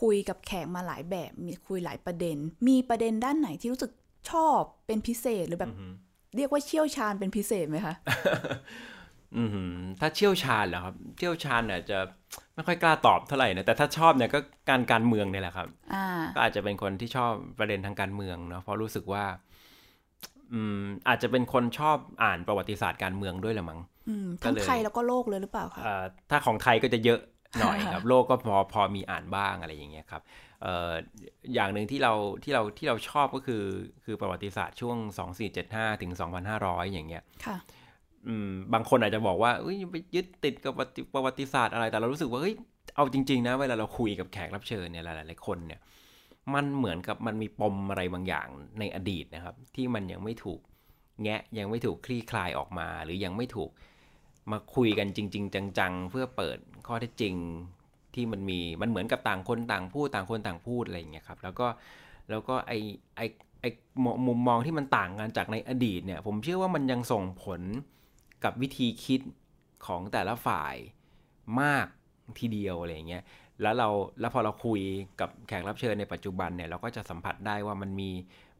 [0.00, 2.36] คุยกับแขกมาหลายแบบ มีคุยหลายประเด็น
[2.68, 3.92] มีประเด็นด้านไหนที่รู้สึก
[4.30, 5.72] ชอบเป็นพิเศษหรือแบบ
[6.36, 7.94] เรียกว่าเชี่ยวชาญเป็นพิเศษไหมคะ
[9.36, 11.98] อืมถ้าเชี่ยวชาญเหรอครับ เชี่ยวชาญเนี่ยจะ
[12.54, 15.68] ไม่ค่อยกล้าตอบเท่าไหร่นะ แต่ถ้าชอบเนี่ยก็การการเมืองเนี่ยแหละครับ
[16.34, 19.24] ก็อาจจะเป็นคนที่ชอบประเด็นทางการเมืองเนาะ เพราะรู้สึกว่า
[20.52, 23.80] อืม อาจจะเป็นคนชอบอ่านประวัติศาสตร์การเมืองด้วยแหละมั้ง
[24.42, 25.82] ทั้งไทยแล้วก็โลกเลยหรือเปล่าคะ
[26.30, 27.20] ถ้าของไทยก็จะเยอะ
[27.58, 30.22] หน่อยครับ โลกก็พอพอมีอ่านบ้างอะไรอย่างเงี้ยครับ
[31.54, 32.12] อย่างหนึ่งที่เรา
[32.44, 33.64] ที่เราที่เราชอบก็คือ
[34.04, 34.96] คือประวัติศาสตร์ช่วง
[35.50, 36.12] 2475 ถึง
[36.52, 37.22] 2500 อย่างเงี้ย
[38.72, 39.50] บางคนอาจจะบอกว่า
[39.90, 40.72] ไปยึดติดกับ
[41.14, 42.54] ประวัติศาสตร์อะไร แต่เรารู้สึกว่าเฮ้ย
[42.94, 45.80] เอาจริง ๆ นะ เวลาเราคุยกับแขกรับเชิญเนี่ยหลายๆคนเนี่ย
[46.54, 50.60] มันเหมือนกับมันมีปมอะไรบางอย่างในอดีตนะครับ ที่มันยังไม่ถูก
[51.22, 53.70] แงะยังไม่ถูกคลี่คลายออกมา หรือยังไม่ถูก
[54.52, 57.34] มาคุยกันจริง ๆ จัง ๆ เพื่อเปิดข้อเท็จจริง
[58.14, 61.66] ที่มันมีมันเหมือนกับต่างคนต่างพูดต่างคนต่างพูดอะไรอย่างเงี้ยครับ แล้วก็
[62.30, 62.72] แล้วก็ไอ
[63.16, 63.20] ไอ
[63.60, 63.64] ไอ
[64.26, 67.60] มุมมองที่มันต่างกันจากในอดีตเนี่ย ผมเชื่อว่ามันยังส่งผล
[68.44, 69.20] กับวิธีคิด
[69.86, 70.74] ของแต่ละฝ่าย
[71.60, 71.86] มาก
[72.38, 73.22] ทีเดียวอะไรอย่างเงี้ย
[73.62, 73.88] แล้วเรา
[74.20, 74.80] แล้วพอเราคุย
[75.20, 78.10] กับแขกรับเชิญในปัจจุบันเนี่ยเราก็จะสัมผัสได้ว่ามันมี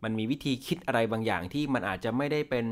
[0.05, 2.67] มันมีวิธีคิดอะไรบางอย่างที่มันอาจจะไม่ได้เป็น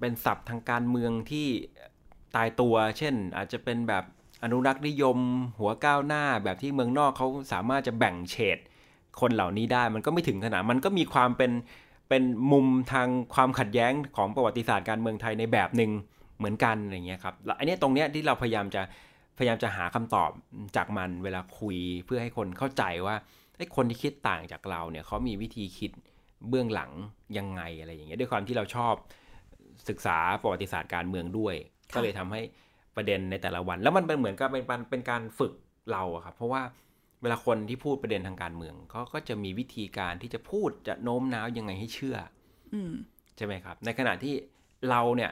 [0.00, 1.46] เป็นศัพท์ทางการเมืองที่
[2.36, 4.04] ตายตัว เช่น อาจจะเป็นแบบ
[4.42, 5.18] อนุรักษ์นิยม
[5.58, 8.58] หัวก้าวหน้าแบบที่เมืองนอกเขาสามารถจะแบ่งเฉด
[9.20, 11.52] คนเหล่านี้ได้ มันก็ไม่ถึงขนาด มันก็มีความเป็น
[12.08, 15.90] เป็นมุมทางความขัดแย้งของประวัติศาสตร์การเมืองไทยในแบบหนึ่ง
[16.38, 18.82] เหมือนกันอะไรเงี้ยครับอันนี้ตรงเนี้ยที่เราพยายามจะ
[19.38, 20.30] พยายามจะหาคำตอบ
[20.76, 23.16] จากมันเวลาคุยเพื่อให้คนเข้าใจว่า
[23.56, 25.90] ไอ้คนที่คิดต่างจากเราเนี่ยเขามีวิธีคิด
[26.48, 26.90] เบื้องหลัง
[27.38, 28.94] ยังไงอะไรอย่างเงี้ยด้วยความที่เราชอบ
[29.88, 31.54] ศึกษาประวัติศาสตร์การเมืองด้วย
[31.94, 32.40] ก็เลยทำให้
[32.96, 35.52] ประเด็นในแต่ละวัน แล้วมันเป็นเหมือนกับเป็นเป็นการฝึก
[35.92, 36.62] เราครับเพราะว่า
[37.22, 42.16] เวลาคนที่พูดประเด็นทางการเมืองเขาก็จะมีวิธีการที่จะพูดจะโน้มน้าวยังไงให้เชื่อ
[43.36, 44.34] ใช่ไหมครับ ในขณะที่
[44.90, 45.30] เราเนี่ย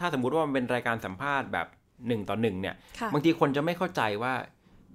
[0.00, 1.66] ถ้าสมมุติว่ามันเป็นรายการสัมภาษณ์แบบ
[2.08, 2.74] หนึ่งต่อหนึ่งเนี่ย
[3.12, 4.34] บางทีคนจะไม่เข้าใจว่า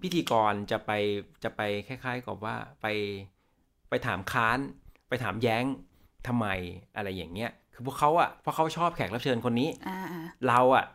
[0.02, 0.92] พิธีกรจะไป
[1.44, 2.88] จะไปคล้าย ๆ กับว่าไป
[3.90, 4.60] ไปถามค้าน
[5.10, 5.64] ไปถามแย้ง
[6.28, 6.48] ทำไม
[6.96, 9.70] อะไรอย่างเงี้ย คือพวกเขาอะเพราะเขาชอบแขกรับเชิญคนนี้
[10.48, 10.86] เราอะ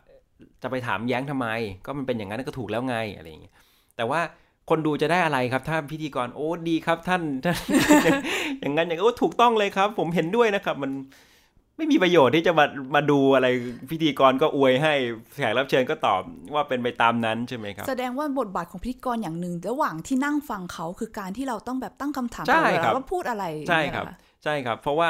[0.61, 1.47] จะไปถามแย้งทำไม
[1.85, 3.53] ก็มันเป็นอย่างนั้นก็ถูกแล้วไงอะไรอย่างเงี้ย
[3.95, 4.19] แต่ว่า
[4.69, 7.21] คนดูจะได้อะไรครับ ถ้าพิธีกรโอ้ดีครับท่าน
[8.61, 10.91] อย่างนั้นอย่างก็ถูกต้องเลยครับ ผมเห็นด้วยนะครับ มัน
[11.77, 13.47] ไม่มีประโยชน์ที่จะมามาดูอะไร
[13.91, 14.93] พิธีกรก็อวยให้
[15.37, 16.21] แขกรับเชิญก็ตอบ
[16.53, 24.05] ว่าเป็นไปตามนั้นใช่ไหมครับ แสดงว่าบทบาทของพิธีกรอย่างหนึ่งระหว่างที่นั่งฟังเขาคือการที่เราต้องแบบตั้งคำถามใช่ครับว่าพูดอะไรใช่ครับ
[24.43, 25.09] ใช่ครับ เพราะว่า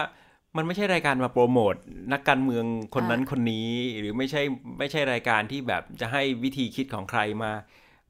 [0.57, 1.75] มันไม่ใช่รายการมาโปรโมท
[2.13, 2.65] นักการเมือง
[2.95, 4.41] คนนั้นคนนี้ หรือไม่ใช่
[4.79, 7.51] ไม่ใช่รายการที่แบบจะให้วิธีคิดของใครมา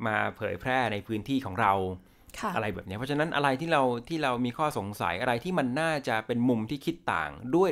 [0.05, 1.73] มาเผยแพร่ในพื้นที่ของเรา
[2.55, 7.69] อะไรแบบนี้เพราะฉะนั้นอะไรที่เราที่เรามีข้อสงสัยอะไรที่มันน่าจะเป็นมุมที่คิดต่างด้วย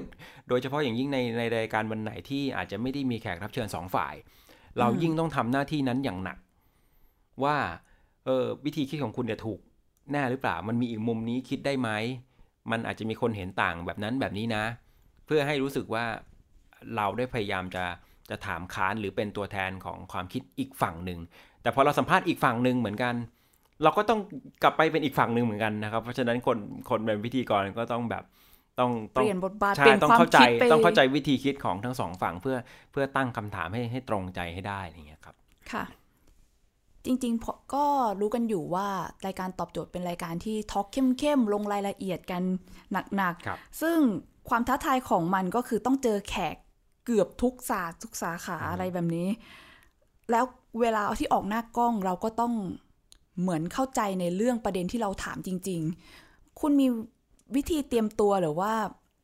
[0.47, 4.15] โดยเฉพาะอย่างยิ่งในในรายการวันไหนที่อาจจะไม่ได้มีแขกรับเชิญสองฝ่าย
[4.79, 6.38] เรายิ่งต้องทำหน้าที่นั้นอย่างหนัก
[7.43, 7.57] ว่า
[8.25, 9.59] เออวิธีคิดของคุณเนี่ยถูก
[10.11, 11.89] แน่หรือเปล่า มันมีอีกมุมนี้คิดได้ไหม
[12.71, 14.63] มันอาจจะมีคนเห็นต่างแบบนั้นแบบนี้นะ
[15.25, 16.06] เพื่อให้รู้สึกว่า
[16.95, 17.86] เราได้พยายามจะ
[18.30, 21.19] จะถามค้านหรือเป็นตัวแทนของความคิดอีกฝั่งหนึ่ง
[21.62, 23.15] แต่พอเราสัมภาษณ์อีกฝั่งหนึ่งเหมือนกัน
[23.84, 24.19] เราก็ต้อง
[24.63, 26.58] กลับไปเป็นอีกฝั่งหนึ่งเหมือนกันนะครับ เพราะฉะนั้นคน
[26.89, 28.23] คนเป็นพิธีกรก็ต้องแบบ
[28.80, 30.39] ต้องเปลี่ยนบทบาทใช่ต้องเข้าใจ
[30.71, 32.58] ต้องเข้าใจวิธีคิดของทั้งสองฝั่งเพื่อ
[32.91, 35.36] เพื่อตั้งคำถามให้ให้ตรงใจให้ได้อย่างเงี้ยครับ
[35.71, 35.84] ค่ะ
[37.05, 37.85] จริงๆก็
[38.19, 38.87] รู้กันอยู่ว่า
[39.25, 42.43] รายการตอบโจทย์เป็นรายการที่ทอล์กเข้มๆ ลงรายละเอียดกัน
[43.15, 43.97] หนักๆ ซึ่ง
[44.49, 46.55] ความท้าทายของมันก็คือต้องเจอแขก
[47.05, 49.29] เกือบทุกศาสตร์ทุกสาขาอะไรแบบนี้
[50.31, 50.45] แล้ว
[50.81, 52.53] เวลาที่ออกหน้ากล้องเราก็ต้อง
[53.41, 55.81] เหมือนเข้าใจในเรื่องประเด็นที่เราถามจริง
[56.21, 56.87] ๆ คุณมี
[57.55, 58.73] วิธีเตรียมตัวหรือว่า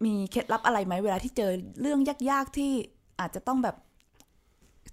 [0.06, 2.72] มีเคล็ดลับอะไรไหมเวลาที่เจอเรื่องยากๆที่
[3.20, 3.76] อาจจะต้องแบบ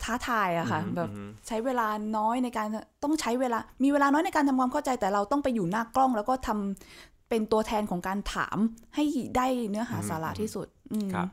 [0.04, 1.10] ท้าทายอะค่ะแบบ
[1.46, 2.68] ใช้เวลาน้อยในการ
[3.04, 8.58] ต้องใช้เวลา มีเวลาน้อยในการทำความเข้าใจแต่เราต้องไปอยู่หน้ากล้อง แล้วก็ทำเป็นตัวแทนของการถาม
[8.94, 9.04] ให้
[9.36, 10.66] ได้เนื้อหาสาระที่สุด
[11.14, 11.28] ครับ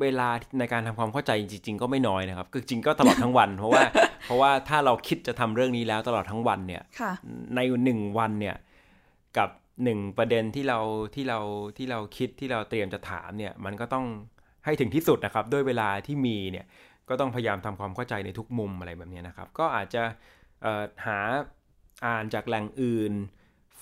[0.00, 3.82] เวลาในการทำความเข้าใจจริง ๆ ก็ไม่น้อยนะครับ คือจริงก็ตลอดทั้งวัน เพราะว่า
[4.24, 6.82] เพราะว่าถ้าเราคิดจะทำเรื่องนี้แล้วตลอดทั้งวันเนี่ย
[7.56, 8.56] ในหนึ่งวันเนี่ย
[9.38, 9.48] กับ
[9.84, 10.78] หนึ่งประเด็นที่เรา
[11.14, 11.40] ที่เรา
[11.76, 14.06] ที่เราคิดที่เราเตรียมจะถามเนี่ย มันก็ต้อง
[14.64, 16.66] ให้ถึงที่สุดนะครับ ด้วยเวลาที่มีเนี่ย
[17.08, 20.02] ก็ต้องพยายามทำความเข้าใจในทุกมุมอะไรแบบนี้นะครับ ก็อาจจะ
[21.06, 21.18] หา
[22.06, 23.12] อ่านจากแหล่งอื่น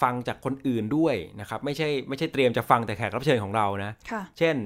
[0.03, 4.57] ฟังจากคนอื่นด้วยนะครับไม่ใช่ไม่ใช่เตรียมจะฟังแต่แขกรับเชิญของเรานะะเช่น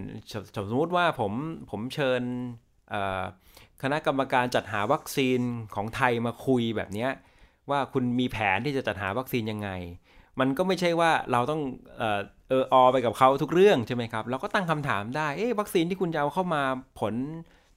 [0.70, 1.32] สมมติว่าผม
[1.70, 2.22] ผมเชิญ
[3.82, 5.40] คณะกรรมการจัดหาวัคซีน
[5.74, 7.08] ของไทยมาคุยแบบนี้
[7.70, 9.70] ว่าคุณมีแผนที่จะจัดหาวัคซีนยังไง
[10.40, 11.60] มันก็ไม่ใช่ว่าเราต้อง
[11.98, 16.62] เออเอออไปกับเขาทุกเรื่องใช่ไหมครับ เราก็ตั้งคำถามได้เอ๊วัคซีนที่คุณจะเอาเข้ามา
[17.00, 17.14] ผล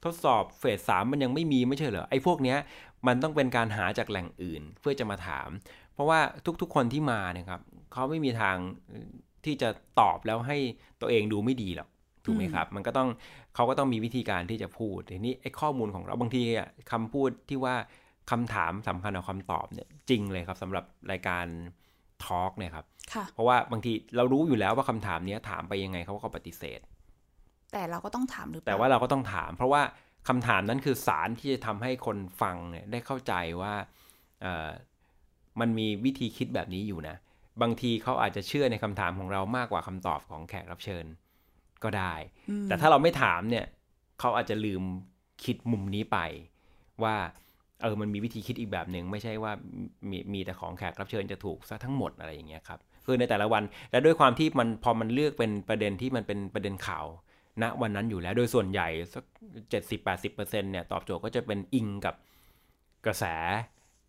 [0.04, 2.58] ทดสอบเฟสสามมันยังไม่มีไม่ใช่เหรอไอ้พวกเนี้ย
[3.06, 5.48] มันต้องเป็นการหาจากแหล่งอื่นเพื่อจะมาถาม
[5.94, 6.20] เพราะว่า
[6.60, 7.60] ทุกๆคนที่มาเนี่ยครับ
[7.92, 8.56] เขาไม่มีทาง
[9.44, 9.68] ที่จะ
[10.00, 10.56] ตอบแล้วให้
[11.00, 11.88] ตัวเองดูไม่ดีหรอก
[12.24, 13.08] ถูกไหมครับ มันก็ต้อง
[13.54, 17.74] เขาก็ต้องมีวิธีการที่จะพูดทีนี้ไอ้ข้อมูลของเราบางทีอะคำพูดที่ว่า
[18.30, 21.44] คำถามสำคัญกว่าคำตอบเนี่ยจริงเลยครับสำหรับรายการ
[22.24, 22.86] ทอล์กเนี่ยครับ
[23.34, 26.80] เพราะว่าบางทีเรารู้อยู่แล้วว่าคำถามนี้ถามไปยังไงเขาก็ปฏิเสธ
[27.72, 29.82] แต่เราก็ต้องถามหรือแต่ว่าเราก็ต้องถาม เพราะว่า
[30.28, 33.74] คำถามนั้นคือสารที่จะทำให้คนฟังเนี่ยได้เข้าใจว่า
[35.60, 37.16] มันมีวิธีคิดแบบนี้อยู่นะ
[37.62, 41.04] บางทีเขาอาจจะเชื่อในคำถามของเรามากกว่าคำตอบของแขกรับเชิญ
[41.84, 42.14] ก็ได้
[42.64, 43.66] แต่ถ้าเราไม่ถามเนี่ย
[44.20, 44.82] เขาอาจจะลืม
[45.44, 46.18] คิดมุมนี้ไป
[47.02, 47.16] ว่า
[47.82, 49.52] เออ มันมีวิธีคิดอีกแบบหนึ่งไม่ใช่ว่า
[50.10, 57.06] มีมีแต่ของแขกรับเชิญจะถูกซะทั้งหมดอะไรอย่างเงี้ยครับ คือในแต่ละวันและด้วยความที่มันพอมันเลือกเป็นประเด็นที่มันเป็นประเด็นข่าว
[57.62, 59.24] ณวันนั้นอยู่แล้ว โดยส่วนใหญ่สัก
[59.70, 62.14] เจ็ดสิบแปดสิบเปอร์เซ็นเนี่ยตอบโจทย์ก็จะเป็นอิงกับ
[63.06, 63.24] กระแส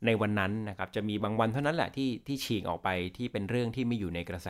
[0.05, 4.49] ในวันนั้นนะครับ จะมีบางวันเท่านั้นแหละที่ที่ฉีกออกไปที่เป็นเรื่องที่ไม่อยู่ในกระแส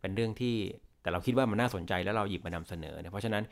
[0.00, 0.56] เป็นเรื่องที่
[1.02, 3.42] แต่เราคิดว่ามันน่าสนใจแล้วเราหยิบมานำเสนอเนี่ยเพราะฉะนั้น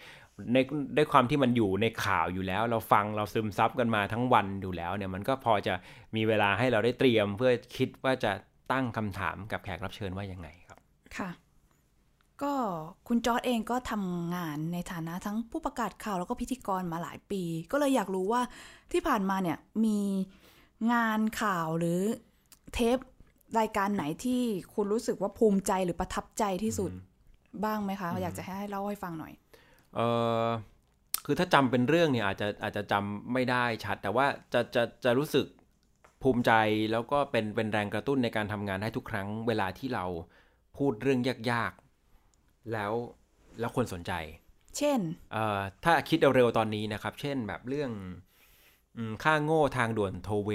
[0.53, 0.57] ใน
[0.97, 5.75] ด้วยความที่มันอยู่ในข่าวอยู่แล้ว เราฟังเราซึมซับกันมาทั้งวันอยู่แล้วเนี่ยมันก็พอจะ
[6.17, 8.33] มีเวลาให้เราได้เตรียม เพื่อคิดว่าจะ
[8.73, 10.79] ตั้งคำถามกับแขกรับเชิญว่ายังไงครับ
[11.17, 11.29] ค่ะ
[12.43, 12.53] ก็
[13.09, 18.43] คุณจอร์ดเองก็ทำงานในฐานะทั้งผู้ประกาศข่าวแล้วก็พิธีกรมาหลายปี ก็เลยอยากรู้ว่า
[18.93, 20.01] ที่ผ่านมาเนี่ยมี
[20.93, 22.01] งานข่าวหรือ
[22.75, 22.99] เทป
[23.59, 24.43] รายการไหนที่
[24.75, 26.91] คุณรู้สึกว่าภูมิใจหรือประทับใจที่สุด
[27.65, 29.33] บ้างไหมคะ อยากจะให้เล่าให้ฟังหน่อย
[29.97, 30.01] เอ
[30.45, 30.47] อ
[31.25, 35.47] คือถ้าจำเป็นเรื่องเนี่ยอาจจะอาจจะจำไม่ได้ชัด แต่ว่าจะจะจะรู้สึก
[36.23, 36.53] ภูมิใจ
[36.93, 40.05] แล้วก็เป็นเป็นแรงกระตุ้นในการทำงานให้ทุกครั้ง เวลาที่เรา
[40.77, 41.21] พูดเรื่อง
[41.53, 41.86] ยากๆ
[42.73, 42.93] แล้ว
[43.61, 44.13] แล้วคนสนใจ
[44.79, 45.01] เช่น
[45.33, 47.91] เอ่อถ้าคิดเร็วๆตอนนี้นะครับ เช่นแบบเรื่อง
[49.25, 50.51] ค่าโง่ทางด่วนโทเว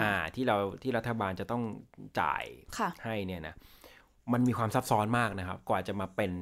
[0.00, 1.62] อ่าที่เราที่รัฐบาลจะต้อง
[2.20, 2.44] จ่าย
[3.04, 3.54] ให้เนี่ยนะ
[4.32, 6.32] มันมีความซับซ้อนมากนะครับ กว่าจะมาเป็น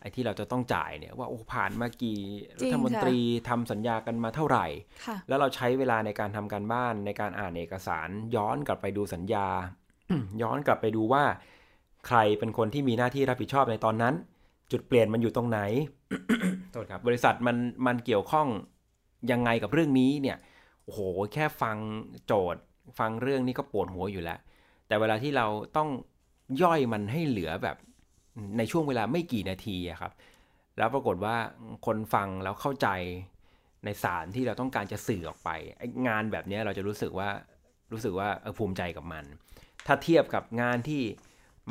[0.00, 2.18] ไอ้ที่เราจะต้องจ่ายเนี่ยว่าโอ้ผ่านมากี่
[2.60, 4.66] รัฐมนตรีทำสัญญากันมาเท่าไหร่
[5.28, 9.48] แล้วเราใช้เวลาในการทำการบ้านในการอ่านเอกสาร ย้อนกลับไปดูสัญญา
[10.42, 11.24] ย้อนกลับไปดูว่า
[12.06, 14.14] ใครเป็นคนที่มีหน้าที่รับผิดชอบในตอนนั้น
[14.72, 15.60] จุดเปลี่ยนมันอยู่ตรงไหน
[16.72, 18.48] โทษครับบริษัทมันมันเกี่ยวข้อง
[19.30, 20.36] ยังไงกับเรื่องนี้เนี่ย
[20.84, 21.00] โอ้โห
[21.32, 21.76] แค่ฟัง
[22.26, 22.62] โจทย์
[22.98, 24.38] ฟังเรื่องนี้ก็ปวดหัวอยู่แล้ว
[24.86, 25.88] แต่เวลาที่เราต้อง
[26.62, 27.76] ย่อยมันให้เหลือแบบ
[28.58, 30.12] ในช่วงเวลาไม่กี่นาทีครับ
[30.78, 31.36] แล้วปรากฏว่า
[31.86, 32.88] คนฟังแล้วเข้าใจ
[33.84, 35.50] ในสารที่เราต้องการจะสื่อออกไป
[36.06, 37.30] งานแบบนี้เราจะรู้สึกว่า
[37.92, 39.24] รู้สึกว่าภูมิใจกับมัน
[39.86, 41.02] ถ้าเทียบกับงานที่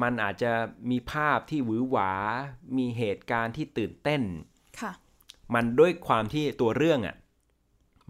[0.01, 0.51] มันอาจจะ
[0.91, 2.11] มีภาพที่หวือหวา
[2.77, 4.21] มีเหตุการณ์ที่ตื่นเต้น
[4.81, 4.91] ค่ะ
[5.55, 7.15] มันด้วยความที่ตัวเรื่องอะ่ะ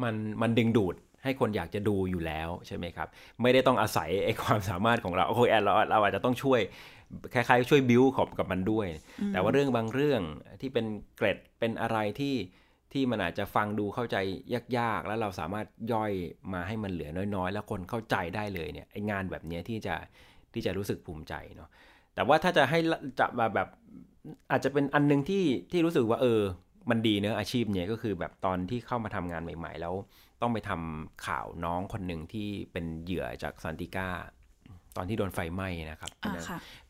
[0.04, 3.08] มันมันดึงดูดให้คนอยากจะดูอยู่แล้วใช่ไหมครับ
[3.42, 6.60] ไม่ได้ต้องอาศัยไอ้ความสามารถของเราโอเคแอดเราเราอาจจะต้องช่วย
[7.34, 8.88] คล้ายๆ ช่วยบิวขอบกับมันด้วย
[9.34, 10.22] แต่ว่าเรื่องบางเรื่อง
[10.62, 10.86] ที่เป็น
[11.18, 12.36] เกร็ดเป็นอะไรที่
[12.94, 14.18] ที่มันอาจจะฟังดูเข้าใจ
[14.78, 16.12] ยากๆ แล้วเราสามารถย่อย
[16.54, 19.96] มาให้มันเหลือน้อยๆ แล้วคนเข้าใจได้เลยเนี่ยไองานแบบนี้ที่จะ
[20.54, 21.70] ที่จะรู้สึกภูมิใจเนาะ
[22.16, 22.80] แต่ว่าถ้าจะให้
[23.20, 23.68] จะมาแบบ
[24.52, 26.42] อาจจะเป็นอันนึงที่ที่รู้สึกว่าเออ
[26.90, 29.94] มันดีเนอะอาชีพเนี้ยก็คือแบบตอนที่เข้ามาทำงานใหม่ ๆ แล้ว
[30.42, 34.10] ต้องไปทำข่าวน้องคนหนึ่งที่เป็นเหยื่อจากซันติก้า
[34.96, 36.12] ตอนที่โดนไฟไหม้นะครับ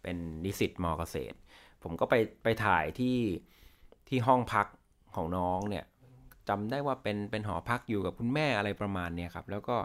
[0.01, 1.35] เป็นนิสิตมอเกษตร
[1.83, 3.17] ผมก็ไปไปถ่ายที่
[4.07, 4.67] ที่ห้องพัก
[5.15, 5.85] ของน้องเนี่ย
[6.49, 9.77] จำได้ว่าเป็นเป็นหอพักอยู่กับคุณแม่อะไรประมาณเนี้ยครับ แล้วก็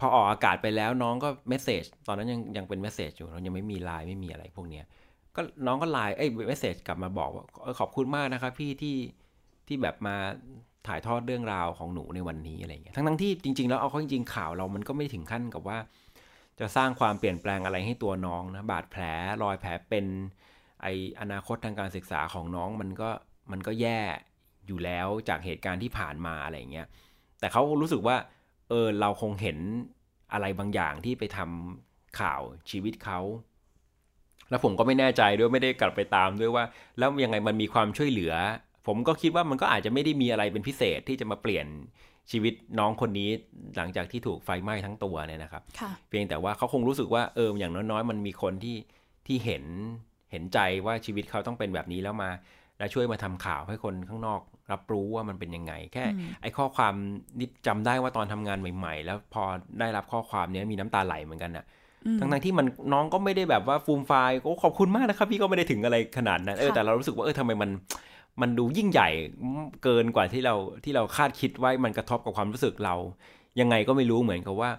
[0.00, 4.84] พอออกอากาศไปแล้วน้องก็ message ตอนนั้นยังยังเป็น message อยู่เรายังไม่มีไลน์ไม่มีอะไรพวกเนี้ย
[5.36, 7.44] ก็น้องก็ไลน์เอ้ย message กลับมาบอกว่า
[7.78, 8.96] ขอบคุณมากนะครับพี่ที่
[9.66, 10.16] ที่แบบมา
[10.86, 15.78] ถ่ายทอดเรื่องราวของหนูในวันนี้อะไรเงี้ยทั้งทั้งที่จริง ๆ แล้วเอาเข้าจริงๆข่าวเรามันก็ไม่ถึงขั้นกับว่า
[16.60, 19.02] จะสร้างความเปลี่ยนแปลงอะไรให้ตัวน้องนะบาดแผล
[19.42, 20.06] รอยแผลเป็น
[20.82, 20.86] ไอ
[21.20, 23.10] อนาคตทางการศึกษาของน้องมันก็
[23.52, 24.00] มันก็แย่
[24.66, 26.86] อยู่แล้วจากเหตุการณ์ที่ผ่านมาอะไรเงี้ย
[27.40, 28.16] แต่เขารู้สึกว่า
[28.68, 29.58] เออเราคงเห็น
[30.32, 33.20] อะไรบางอย่างที่ไปทำข่าวชีวิตเขา
[34.50, 36.64] แล้วผมก็ไม่แน่ใจด้วยไม่ได้กลับไปตามด้วยว่า
[36.98, 38.34] แล้วยังไงมันมีความช่วยเหลือ
[38.86, 41.66] ผมก็คิดว่ามันก็อาจจะไม่ได้มีอะไรเป็นพิเศษที่จะมาเปลี่ยน
[42.30, 43.30] ชีวิตน้องคนนี้
[43.76, 45.62] หลังจากที่ถูกไฟไหม้ทั้งตัวเนี่ยนะครับ
[46.08, 48.76] เพียงแต่ว่าเขาคงรู้สึกว่าเอออย่างน้อยๆ มันมีคนที่
[49.26, 49.64] ที่เห็น
[50.30, 52.30] เห็นใจว่าชีวิตเขาต้องเป็นแบบนี้แล้วมา
[52.78, 54.40] แล้วช่วยมาทำข่าวให้คนข้างนอก
[54.72, 56.04] รับรู้ว่ามันเป็นยังไง แค่
[56.42, 56.94] ไอ้ข้อความ
[57.38, 59.42] นี่จำได้ว่าตอนทำงานใหม่ ๆ แล้วพอ
[59.80, 61.64] ได้รับข้อความนี้มีน้ำตาไหลเหมือนกันนะ
[62.20, 67.70] ทั้งทั้งที่มันน้องก็ไม่ได้แบบว่าฟูมไฟล์ก็ขอบคุณมากนะครับ พี่ก็ไม่ได้ถึงอะไรขนาดนั้นเออแต่เรารู้สึกว่าเออทำไมมัน
[68.40, 69.08] มันดูยิ่งใหญ่
[69.84, 70.54] เกินกว่าที่เรา
[70.84, 72.94] ที่เราคาดคิดไว้มันกระทบกับความรู้สึกเรา
[73.60, 74.70] ยังไงก็ไม่รู้เหมือนกับว่า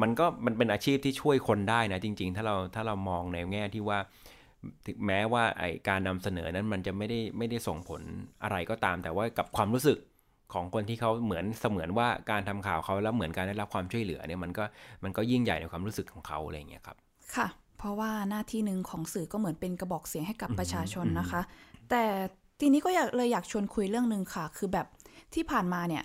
[0.00, 3.98] มันก็มันเป็นอาชีพที่ช่วยคนได้นะจริง ๆ ถ้าเราถ้าเรามองในแง่ที่ว่า
[4.86, 8.02] ถึงแม้ว่าไอการนำเสนอนั้นมันจะไม่ได้ไม่ได้ส่งผล
[8.42, 9.98] อะไรก็ตาม แต่ว่ากับความรู้สึก
[10.52, 14.64] ของคนที่เขาเหมือนเสมือนว่าการทำข่าวเขาแล้วเหมือนการได้รับความช่วยเหลือเนี่ยมันก็
[15.04, 16.96] มันก็ยิ่งใหญ่ในความรู้สึกของเขาอะไรเงี้ยครับ
[17.36, 21.42] ค่ะ เพราะว่าหน้าที่หนึ่งของสื่อก็เหมือนเป็นกระบอกเสียงให้กับประชาชนนะคะ
[21.90, 22.04] แต่
[22.60, 24.86] ทีนี้ก็อยากเลยอยากชวนคุยเรื่องหนึ่งค่ะ คือแบบ
[25.34, 26.04] ที่ผ่านมาเนี่ย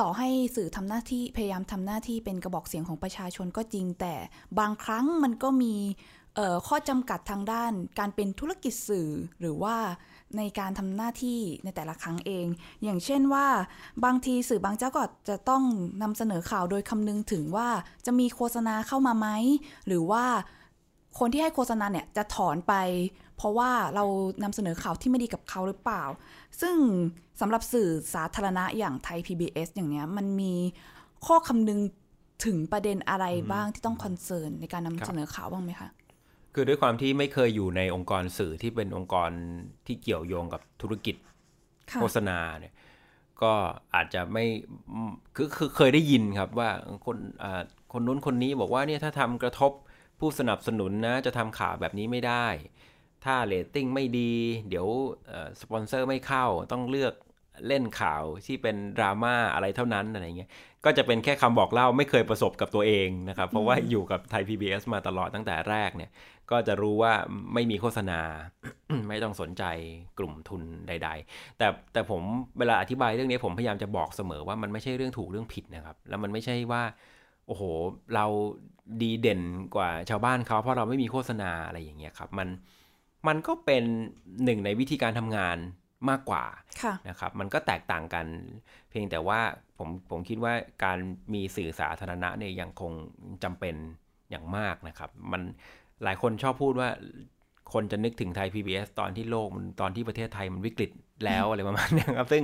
[0.00, 4.14] ต่อให้สื่อทำหน้าที่พยายามทำหน้าที่เป็นกระบอกเสียงของประชาชนก็จริง แต่
[4.58, 5.74] บางครั้งมันก็มี
[6.68, 9.08] ข้อจำกัดทางด้านการเป็นธุรกิจสื่อ
[9.40, 9.76] หรือว่า
[10.36, 12.46] ในการทำหน้าที่ในแต่ละครั้งเอง
[12.84, 13.46] อย่างเช่นว่า
[14.04, 15.62] บางทีสื่อบางเจ้าก็จะต้อง
[16.02, 17.68] นำเสนอข่าวโดยคำนึงถึงว่า
[18.06, 19.28] จะมีโฆษณาเข้ามาไหม
[19.86, 20.24] หรือว่า
[21.18, 22.74] คนที่ให้โฆษณาเนี่ยจะถอนไป
[23.36, 24.04] เพราะว่าเรา
[24.42, 26.04] นำเสนอข่าวที่ไม่ดีกับเขาหรือเปล่า
[26.60, 26.76] ซึ่ง
[27.40, 30.54] สำหรับสื่อสาธารณะอย่างไทย PBS อย่างเนี้ยมันมี
[31.26, 31.80] ข้อคำนึง
[32.44, 35.88] ถึงประเด็นอะไรบ้างที่ต้อง concern ในการนำเสนอข่าวบ้างไหมคะ
[36.54, 39.30] คือด้วยความที่ไม่เคยอยู่ในองค์กรสื่อที่เป็นองค์กร
[39.86, 41.16] ที่เกี่ยวโยงกับธุรกิจ
[42.00, 42.74] โฆษณาเนี่ย
[43.42, 43.52] ก็
[43.94, 44.44] อาจจะไม่
[45.36, 46.70] คือคือเคยได้ยินครับว่า
[47.06, 47.16] คน
[47.92, 49.72] คนนู้นคนนี้บอกว่าเนี่ยถ้าทำกระทบ
[50.18, 52.46] ผู้สนับสนุนนะจะทำข่าวแบบนี้ไม่ได้
[53.24, 54.32] ถ้าเรตติ้งไม่ดี
[54.68, 54.86] เดี๋ยว
[55.60, 57.14] สปอนเซอร์ไม่เข้าต้องเลือก
[57.66, 60.50] เล่นข่าวที่เป็นดราม่าอะไรเท่านั้นอะไรเงี้ย
[60.84, 66.10] ก็จะเป็นแค่คำบอกเล่าไม่เคยประสบกับตัวเองนะครับ เพราะว่าอยู่กับไทย PBS มาตลอดตั้งแต่แรกเนี่ย
[66.50, 67.12] ก็จะรู้ว่า
[67.54, 68.20] ไม่มีโฆษณา
[69.08, 69.64] ไม่ต้องสนใจ
[70.18, 72.22] กลุ่มทุนใด ๆ แต่แต่ผม
[72.58, 76.82] เวลาอธิบายเรื่องนี้ผมพยายามจะบอกเสมอว่ามันไม่ใช่เรื่องถูกเรื่องผิดนะครับ แล้วมันไม่ใช่ว่า
[77.46, 77.62] โอ้โห
[78.14, 78.26] เรา
[79.02, 79.40] ดีเด่น
[79.76, 82.48] กว่าชาวบ้านเขาเพราะเราไม่มีโฆษณาอะไรอย่างเงี้ยครับ มัน
[83.28, 83.84] มันก็เป็น
[84.44, 85.58] หนึ่งในวิธีการทำงาน
[86.10, 86.44] มากกว่า
[87.08, 88.26] นะครับ มันก็แตกต่างกัน
[88.90, 89.40] เพียงแต่ว่า
[89.78, 90.52] ผมผมคิดว่า
[90.84, 90.98] การ
[91.34, 92.92] มีสื่อสาธารณะเนี่ยยังคง
[93.44, 93.74] จำเป็น
[94.30, 95.42] อย่างมากนะครับ มัน
[96.04, 96.88] หลายคนชอบพูดว่า
[97.72, 100.90] คนจะนึกถึงไทย PBS ตอนที่โลกมันตอนที่ประเทศไทยมันวิกฤต
[101.26, 102.42] แล้วอะไรประมาณนี้ครับ ซึ่ง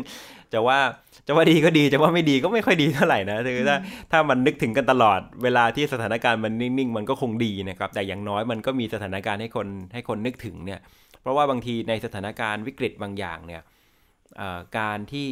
[0.53, 0.79] จะว่า
[1.27, 3.77] จะว่าดีก็ดีจะว่าไม่ดีก็ไม่ค่อยดีเท่าไหร่นะคือถ้า
[4.11, 10.81] ถ้ามันนึกถึงกันตลอดเวลาที่สถานการณ์มันนิ่งๆ มันก็คงดีนะครับ แต่อย่างน้อยมันก็มีสถานการณ์ให้คนให้คนนึกถึงเนี่ย
[11.21, 13.63] เพราะว่าบางทีในสถานการณ์วิกฤตบางอย่างเนี่ย
[14.79, 15.29] การที่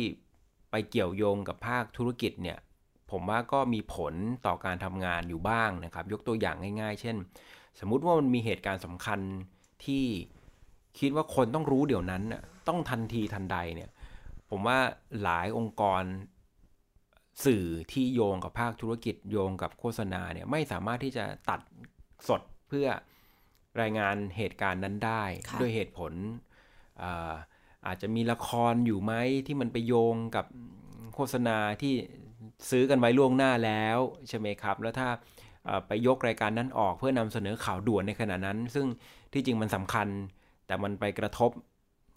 [0.71, 2.59] ไปเกี่ยวโยงกับภาคธุรกิจเนี่ย
[3.11, 4.15] ผมว่าก็มีผล
[4.47, 7.17] ต่อการทำงานอยู่บ้างนะครับ ยกตัวอย่างง่าย ๆ เช่น
[7.81, 9.21] สมมุติว่ามันมีเหตุการณ์สำคัญ
[9.85, 10.05] ที่
[10.99, 12.23] คิดว่าคนต้องรู้เดี๋ยวนั้น
[12.69, 13.91] ต้องทันทีทันใดเนี่ย
[14.51, 14.79] ผมว่า
[15.23, 16.03] หลายองค์กร
[17.45, 21.61] สื่อที่โยงกับภาคธุรกิจโยงกับโฆษณาเนี่ยไม่สามารถที่จะตัด
[22.29, 22.89] สดเพื่อ
[23.81, 25.25] รายงานเหตุการณ์นั้นได้
[25.61, 26.13] ด้วยเหตุผล
[27.87, 29.13] อาจจะมีละครอยู่ไหม
[29.47, 30.47] ที่มันไปโยงกับ
[31.15, 31.95] โฆษณาที่
[32.71, 33.99] ซื้อกันไว้ล่วงหน้าแล้ว
[34.29, 35.09] ใช่ไหมครับ แล้วถ้า
[35.87, 38.87] ไปยกรายการนั้นออกเพื่อนำเสนอข่าวด่วนในขณะนั้น ซึ่ง
[39.33, 40.09] ที่จริงมันสำคัญ
[40.67, 41.51] แต่มันไปกระทบ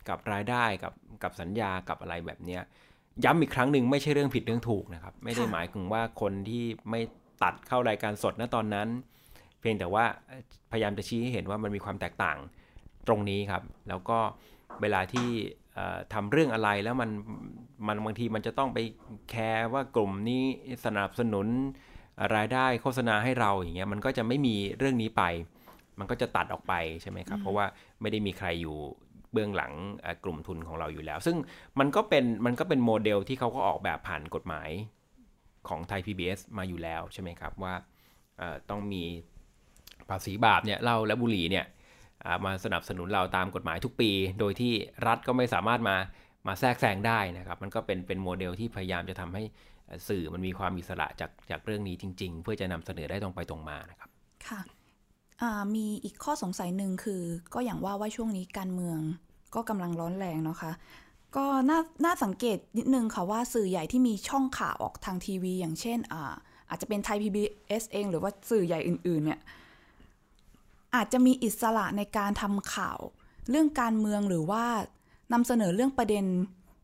[0.09, 0.93] กับรายได้กับ
[1.23, 2.59] กับสัญญากับอะไรแบบนี้
[3.23, 7.01] ย้ำอีกครั้งหนึ่งไม่ใช่เรื่องผิดเรื่องถูกนะครับ ไม่ได้หมายถึงว่าคนที่ไม่
[7.43, 8.87] ตัดเข้ารายการสดณตอนนั้น
[9.59, 10.05] เพียงแต่ว่า
[10.71, 12.37] พยายามจะชี้ให้เห็นว่ามันมีความแตกต่าง
[13.07, 14.17] ตรงนี้ครับ แล้วก็
[14.81, 15.29] เวลาที่
[16.13, 17.09] ทำเรื่องอะไรแล้วมัน
[17.87, 18.79] มันบางทีมันจะต้องไป
[19.29, 20.43] แคร์ว่ากลุ่มนี้
[20.85, 21.47] สนับสนุน
[22.35, 25.23] รายได้โฆษณาให้เราอย่างเงี้ยมันก็จะไม่มีเรื่องนี้ไป
[25.99, 27.65] มันก็จะตัดออกไปใช่ไหมครับ เพราะว่า
[28.01, 28.77] ไม่ได้มีใครอยู่
[29.33, 29.73] เบื้องหลัง
[30.23, 31.37] กลุ่มทุนของเราอยู่แล้ว ซึ่ง
[31.79, 34.69] มันก็เป็นมันก็เป็นโมเดลที่เขาก็ออกแบบผ่านกฎหมาย
[35.69, 37.73] ของไทย PBS มาอยู่แล้วใช่ไหมครับว่า
[38.69, 39.03] ต้องมี
[40.09, 41.65] ภาษีบาปเนี่ยเหล้าและบุหรี่เนี่ย
[42.45, 44.73] มาสนับสนุนเราตามกฎหมายทุกปี โดยที่
[45.07, 45.97] รัฐก็ไม่สามารถมา
[46.47, 49.43] มาแทรกแซงได้นะครับ มันก็เป็นเป็นโมเดลที่พยายามจะทำให้
[50.07, 54.09] สื่อมันมีความอิสระจากจากเรื่องนี้จริง ๆ เพื่อจะนำเสนอได้ตรงไปตรงมานะครับ
[54.47, 54.59] ค่ะ
[55.75, 57.21] มีอีกข้อสงสัยหนึ่งคือ
[57.53, 58.99] ก็อย่างว่าว่าช่วงนี้การเมือง
[59.55, 60.71] ก็กำลังร้อนแรงเนาะคะ
[61.35, 66.33] ก็น่าน่าสังเกตนิดนึงค่ะว่าสื่อใหญ่ที่มีช่องข่าวออกทางทีวี อย่างเช่นอา
[66.69, 69.39] อาจจะเป็นไทย PBS เอง หรือว่าสื่อใหญ่อื่น ๆ เนี่ย
[70.95, 72.99] อาจจะมีอิสระในการทำข่าว
[73.49, 74.65] เรื่องการเมืองหรือว่า
[75.33, 76.25] นำเสนอเรื่องประเด็น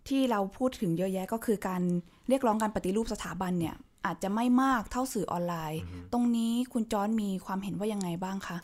[0.07, 1.81] ที่เราพูดถึงเยอะแยะก็คือการ
[2.29, 3.75] เรียกร้องการปฏิรูปสถาบันเนี่ย
[4.05, 5.81] อาจจะไม่มากเท่าสื่อออนไลน์
[6.13, 8.57] ตรงนี้คุณจอนมีความเห็นว่ายังไงบ้างคะ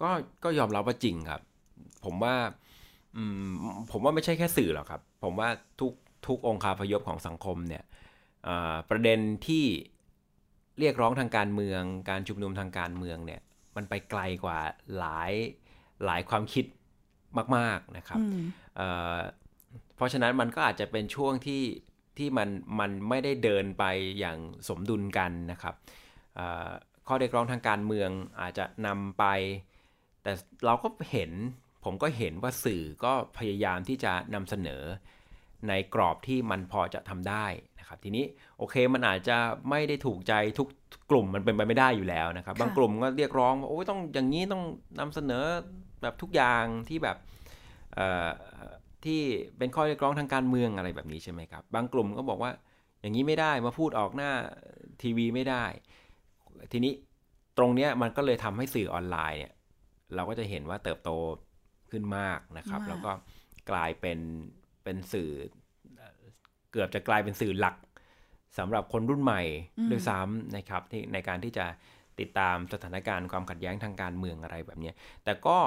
[0.00, 0.10] ก็
[0.44, 1.40] ก็ยอมรับว่าจริงครับ
[2.04, 2.34] ผมว่า
[3.90, 5.48] ผมว่าไม่ใช่แค่สื่อหรอกครับ ผมว่า
[5.80, 5.92] ทุก
[6.26, 7.84] ทุกองค์คาพยพของสังคมเนี่ย
[8.90, 9.64] ประเด็นที่
[10.78, 13.40] เรียกร้องทางการเมือง การชุมนุมทางการเมืองเนี่ย
[13.76, 14.58] มันไปไกลกว่า
[14.98, 15.32] หลาย
[16.04, 16.64] หลายความคิด
[17.56, 18.20] มาก ๆนะครับ
[18.76, 21.62] เเพราะฉะนั้นมันก็อาจจะเป็นช่วงที่
[22.18, 22.48] ที่มัน
[22.80, 23.84] มันไม่ได้เดินไป
[24.18, 24.38] อย่าง
[24.68, 25.74] สมดุลกันนะครับ
[27.06, 28.10] ข้อเรียกร้องทางการเมือง
[28.40, 29.24] อาจจะนำไป
[30.22, 30.32] แต่
[30.64, 31.30] เราก็เห็น
[31.84, 34.82] ผมก็เห็นว่าสื่อก็พยายามที่จะนำเสนอ
[35.68, 37.46] ในกรอบที่มันพอจะทำได้
[37.78, 38.24] นะครับ ทีนี้
[38.58, 39.36] โอเคมันอาจจะ
[39.70, 40.68] ไม่ได้ถูกใจทุก
[41.10, 44.62] กลุ่มมันเป็นไปไม่ได้อยู่แล้วนะครับ บางกลุ่มก็เรียกร้องว่าโอ้ยต้องอย่างนี้ต้อง
[45.00, 45.44] นำเสนอ
[46.02, 47.16] แบบทุกอย่างที่แบบ
[49.06, 49.22] ที่
[49.58, 52.52] เป็นข้อเรียกร้องทางการเมืองอะไรแบบนี้ใช่ไหมครับ บางกลุ่มก็บอกว่า
[53.00, 54.30] อย่างนี้ไม่ได้มาพูดออกหน้า
[55.02, 55.64] ทีวีไม่ได้
[56.72, 56.92] ทีนี้
[57.58, 59.54] ตรงนี้มันก็เลยทำให้สื่อออนไลน์เนี่ย
[60.14, 61.10] เราก็จะเห็นว่าเติบโต
[61.90, 63.12] ขึ้นมากนะครับ แล้วก็
[63.70, 64.18] กลายเป็น
[64.84, 65.30] เป็นสื่อ
[66.72, 67.76] เกือบจะกลายเป็นสื่อหลัก
[68.58, 69.42] สำหรับคนรุ่นใหม่
[69.90, 71.66] ด้วยซ้ำนะครับที่ในการที่จะ
[72.20, 74.92] ติดตามสถานการณ์ความขัดแย้งทางการเมืองอะไรแบบนี้
[75.24, 75.58] แต่ก็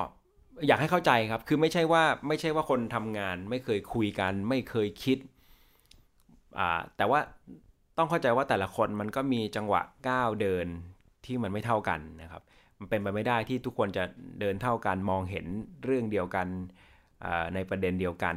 [0.67, 5.17] อยากให้เข้าใจครับ คือไม่ใช่ว่าไม่ใช่ว่าคนทำงาน ไม่เคยคุยกัน ไม่เคยคิด
[6.59, 7.19] อ่าแต่ว่า
[7.97, 10.67] ต้องเข้าใจว่าแต่ละคนมันก็มีจังหวะก้าวเดิน
[11.25, 12.41] ที่มันไม่เท่ากันนะครับ
[12.79, 14.03] มันเป็นไปไม่ได้ที่ทุกคนจะ
[14.39, 15.45] เดินเท่ากันมองเห็น
[15.83, 16.47] เรื่องเดียวกัน
[17.53, 18.35] ในประเด็นเดียวกัน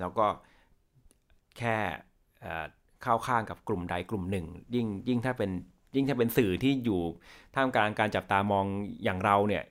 [0.00, 0.26] แล้วก็
[1.58, 1.76] แค่
[3.02, 5.50] เข้าข้างกับกลุ่มใดกลุ่มหนึ่ง ยิ่งยิ่งถ้าเป็น
[5.94, 7.00] ยิ่งถ้าเป็นสื่อที่อยู่
[7.54, 8.66] ท่ามกลางการจับตามอง
[9.04, 9.64] อย่างเราเนี่ย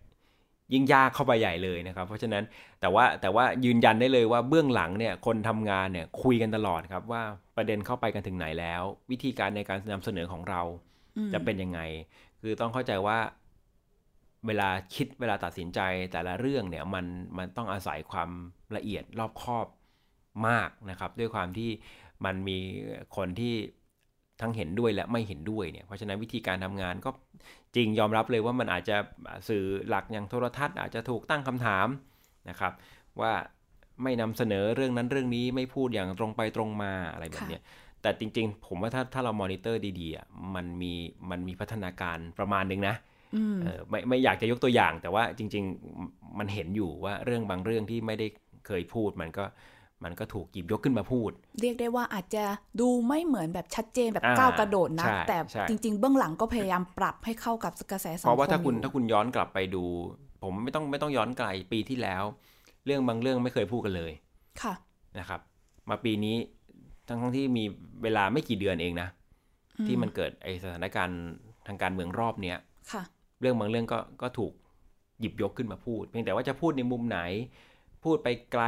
[0.74, 2.44] ยิ่งยากเข้าไปใหญ่เลยนะครับ เพราะฉะนั้น
[2.82, 7.24] แต่ว่าแต่ว่ายืนยันได้เลยว่าเบื้องหลังเนี่ยคนทำงานเนี่ยคุยกันตลอดครับว่า
[7.58, 10.62] ประเด็นเข้าไปกันถึงไหนแล้ว วิธีการในการนำเสนอของเรา
[11.34, 11.80] จะเป็นยังไง
[12.42, 13.20] คือต้องเข้าใจว่า
[14.48, 15.80] เวลาคิดเวลาตัดสินใจ
[16.12, 17.06] แต่ละเรื่องเนี่ยมัน
[17.38, 18.30] มันต้องอาศัยความ
[18.76, 19.68] ละเอียดรอบคอบ
[20.48, 21.70] มากนะครับ ด้วยความที่
[22.26, 22.60] มันมี
[23.18, 23.56] คนที่
[24.42, 27.10] ทั้งเห็นด้วยและไม่เห็นด้วยเนี่ยเพราะฉะนั้นวิธีการทำงานก็
[27.76, 28.98] จริงยอมรับเลยว่ามันอาจจะ
[29.50, 31.88] สื่อหลักอย่างโทรทัศน์ อาจจะถูกตั้งคำถาม
[32.50, 32.74] นะครับ
[33.22, 33.34] ว่า
[34.04, 37.60] ไม่นำเสนอเรื่องนั้นเรื่องนี้ไม่พูดอย่างตรงไปตรงมาอะไรแบบนี้
[38.02, 40.26] แต่จริง ๆ ผมว่าถ้าถ้าเรามอนิเตอร์ดีๆอะ
[40.56, 40.94] มันมี
[41.30, 42.96] มันมีพัฒนาการประมาณนึงนะ
[43.90, 45.64] ไม่ไม่อยากจะยกตัวอย่าง แต่ว่าจริง
[46.02, 48.28] ๆ มันเห็นอยู่ว่าเรื่องบางเรื่องที่ไม่ได้
[48.68, 49.46] เคยพูดมันก็
[50.04, 51.32] มันก็ถูกหยิบยกขึ้นมาพูด
[51.62, 52.44] เรียกได้ว่าอาจจะ
[52.82, 55.38] ดูไม่เหมือนแบบชัดเจนแบบก้าวกระโดดนะ แต่
[55.70, 59.84] จริง ๆ เบื้องหลังก็พยายามปรับให้เข้ากับกระแสสังคมเพราะว่าถ้าคุณถ้าคุณย้อนกลับไปดู
[60.44, 62.24] ผมไม่ต้องไม่ต้องย้อนไกลปีที่แล้ว
[62.86, 64.12] เรื่องบางเรื่องไม่เคยพูดกันเลย
[64.62, 64.74] ค่ะ
[65.20, 65.42] นะครับ
[65.90, 66.36] มาปีนี้
[67.08, 67.64] ทั้งทั้งที่มี
[68.04, 69.10] เวลาไม่กี่เดือนเองนะ
[69.88, 71.22] ที่มันเกิดไอสถานการณ์
[71.68, 72.58] ทางการเมืองรอบเนี้ย
[72.92, 73.04] ค่ะ
[73.42, 74.54] เรื่องบางเรื่องก็ก็ถูก
[75.20, 77.20] หยิบยกขึ้นมาพูด เพียงแต่ว่าจะพูดในมุมไหน
[78.04, 78.64] พูดไปไกล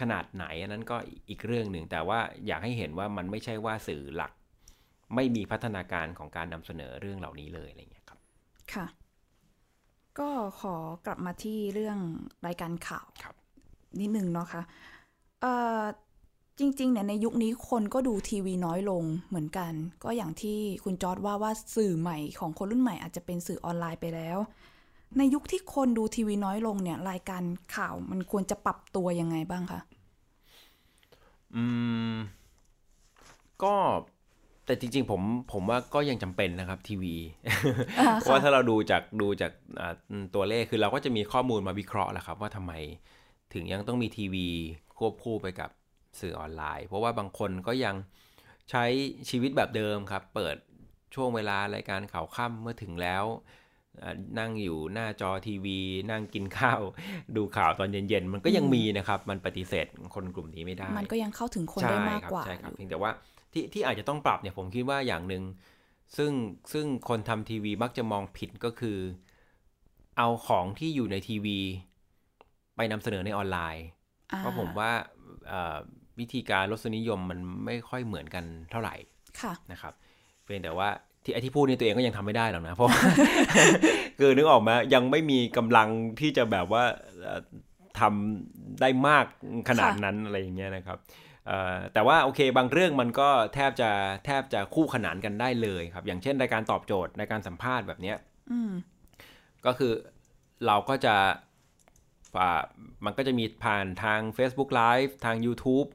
[0.00, 0.96] ขนาดไหนอันนั้นก็
[1.28, 4.32] อีกเรื่องหนึ่ง แต่ว่าอยากให้เห็นว่ามันไม่ใช่ว่าสื่อหลัก
[5.14, 8.18] ไม่มีพัฒนาการของการนำเสนอเรื่องเหล่านี้เลยอะไรเงี้ยครับ
[8.74, 8.86] ค่ะ
[10.18, 10.28] ก็
[10.60, 10.76] ขอ
[11.06, 11.98] กลับมาที่เรื่อง
[12.46, 13.34] รายการข่าวครับ
[14.00, 14.62] นิดนึงเนาะคะ่ะ
[15.40, 15.82] เอ่อ
[16.58, 19.72] จริงๆเนี่ยในยุคนี้คนก็ดูทีวีน้อยลงเหมือนกัน
[20.04, 24.38] ก็อย่างที่คุณจอร์ดว่าว่าสื่อใหม่ของคนรุ่นใหม่อาจจะเป็นสื่อออนไลน์ไปแล้ว
[25.18, 27.42] ในยุคที่คนดูทีวีน้อยลงเนี่ย รายการ
[27.76, 29.80] ข่าวมันควรจะปรับตัวยังไงบ้างคะ
[31.56, 31.64] อื
[32.12, 32.14] ม
[33.62, 33.74] ก็
[34.66, 35.20] แต่จริงๆผม
[35.52, 37.14] ผมว่าก็ยังจำเป็นนะครับทีวี
[38.20, 39.52] เพราะว่าถ้าเราดูจากดูจาก
[40.34, 42.72] ตัวเลขคือเราก็จะมีข้อมูลมาวิเคราะห์แหละครับ ว่าทำไม
[43.52, 44.46] ถึงยังต้องมีทีวี
[44.98, 45.70] ควบคู่ไปกับ
[46.20, 47.94] สื่อออนไลน์ เพราะว่าบางคนก็ยัง
[48.70, 48.84] ใช้
[49.30, 50.56] ชีวิตแบบเดิมครับ เปิด
[51.14, 53.24] ช่วงเวลารายการข่าวค่ำเมื่อถึงแล้ว
[54.38, 55.78] นั่งอยู่หน้าจอทีวี
[56.10, 56.80] นั่งกินข้าว
[57.36, 63.10] ดูข่าวตอนเย็นๆ มันก็ยังมีนะครับ มันปฏิเสธคนกลุ่มนี้ไม่ได้ มันก็ยังเข้าถึงคนได้มากกว่าใช่ครับเพียงแต่ว่า
[63.52, 65.42] ที่ที่อาจจะต้องปรับเนี่ยผมคิดว่าอย่างหนึ่ง
[66.16, 66.32] ซึ่ง
[66.72, 68.98] ซึ่งคนทำทีวีมักจะมองผิดก็คือ
[70.18, 71.58] เอาของที่อยู่ในทีวี
[72.76, 73.86] ไปนำเสนอในออนไลน์
[74.38, 74.90] เพราะผมว่า
[76.20, 78.94] วิธีการรสนิยมมันไม่ค่อยเหมือนกันเท่าไหร่
[79.72, 79.94] นะครับ
[80.42, 80.88] เพียงแต่ว่า
[81.24, 82.88] ที่ไอที่พูดนี่ตัวเองก็ยังทำไม่ได้หรอกนะเพราะ
[84.18, 85.88] คือนึกออกมายังไม่มีกำลัง
[86.20, 86.84] ที่จะแบบว่า
[88.00, 89.24] ทำได้มาก
[89.68, 90.98] ขนาดนั้นอะไรอย่างเงี้ยนะครับ
[91.94, 93.90] แต่ว่าโอเคบางเรื่องมันก็แทบจะ
[94.24, 98.16] แทบจะคู่ขนานกันได้เลยครับ อย่างเช่นรายการตอบโจทย์ในการสัมภาษณ์แบบเนี้ย
[99.66, 99.92] ก็คือ
[100.66, 101.14] เราก็จะ
[103.04, 105.88] มันก็จะมีผ่านทาง Facebook Live ทาง YouTube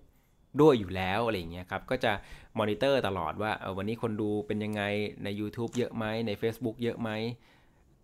[0.62, 2.12] ด้วยอยู่แล้วอะไรเงี้ยครับ ก็จะ
[2.60, 4.82] มอนิเตอร์ตลอดว่าวันนี้คนดูเป็นยังไง
[5.24, 7.10] ใน YouTube เยอะไหมใน Facebook เยอะไหม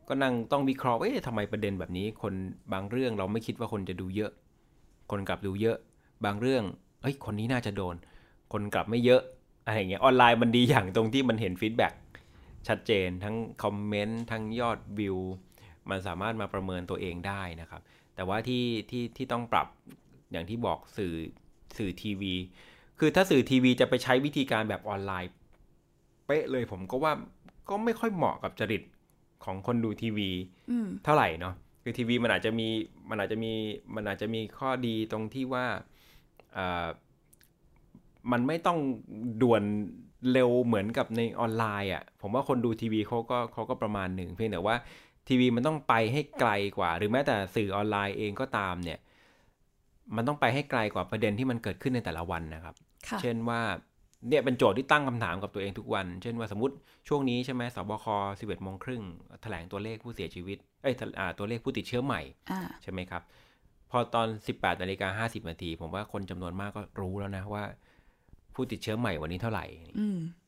[0.08, 2.34] ก็นั่งต้องวิเคราะห์ว่าทำไมประเด็นแบบนี้คน
[2.74, 4.32] บางเรื่องเราไม่คิดว่าคนจะดูเยอะ
[5.12, 5.78] คนกลับดูเยอะ
[6.26, 6.64] บางเรื่อง
[7.02, 7.96] เฮ้ยคนนี้น่าจะโดน
[8.54, 9.22] คนกลับไม่เยอะ
[9.66, 11.94] อะไรเงี้ยออนไลน์มันดีอย่างตรงที่มันเห็น feedback
[12.68, 15.18] ชัดเจนทั้งคอมเมนต์ทั้งยอดวิว
[15.90, 17.82] มันสามารถมาประเมินตัวเองได้นะครับ
[18.16, 19.68] แต่ว่าที่ที่ที่ต้องปรับ
[20.32, 21.16] อย่างที่บอกสื่อ
[21.78, 22.34] สื่อทีวี
[23.00, 25.32] คือถ้าสื่อทีวีจะไปใช้วิธีการแบบออนไลน์
[26.26, 27.14] เป๊ะเลยผมก็ว่า
[27.70, 28.84] ก็ไม่ค่อยเหมาะกับจริต
[29.46, 30.30] ของคนดูทีวี
[31.04, 32.68] เท่าไหร่เนาะคือทีวีมันอาจจะมี
[33.10, 33.52] มันอาจจะมี
[33.96, 35.66] มันอาจจะมีข้อดีตรงที่ว่า
[38.32, 38.78] มันไม่ต้อง
[39.42, 39.64] ด่วน
[40.32, 44.76] เร็วเหมือนกับในออนไลน์อะ่ะ ผมว่าคนดูทีวีเขาก็เขาก็ประมาณหนึ่งเพียงแต่ว่า
[45.28, 49.00] ทีวีมันต้องไปให้ไกลกว่า หรือแม้แต่สื่อออนไลน์เองก็ตามเนี่ย
[50.16, 52.76] มันต้องไปให้ไกลกว่าประเด็นที่มันเกิดขึ้นในแต่ละวันนะครับ
[53.22, 53.62] เช่นว่า
[54.30, 56.76] เนี่ยเป็นโจทย์ที่ตั้งคำถามกับตัวเองทุกวัน เช่นว่าสมมติ
[57.08, 58.06] ช่วงนี้ใช่ไหมสบค
[58.40, 59.04] 11โมงครึ่ง
[59.42, 60.94] แถลงตัวเลขผู้เสียชีวิต เอ้ย
[61.38, 62.22] ตัวเลขผู้ติดเชื้อใหม่
[62.84, 63.22] ใช่ไหมครับ
[63.92, 67.64] พอตอน 18นาฬิกา50นาทีผมว่าคนจำนวนมากก็รู้แล้วนะว่า
[68.56, 69.66] ผู้ติดเชื้อใหม่วันนี้เท่าไหร่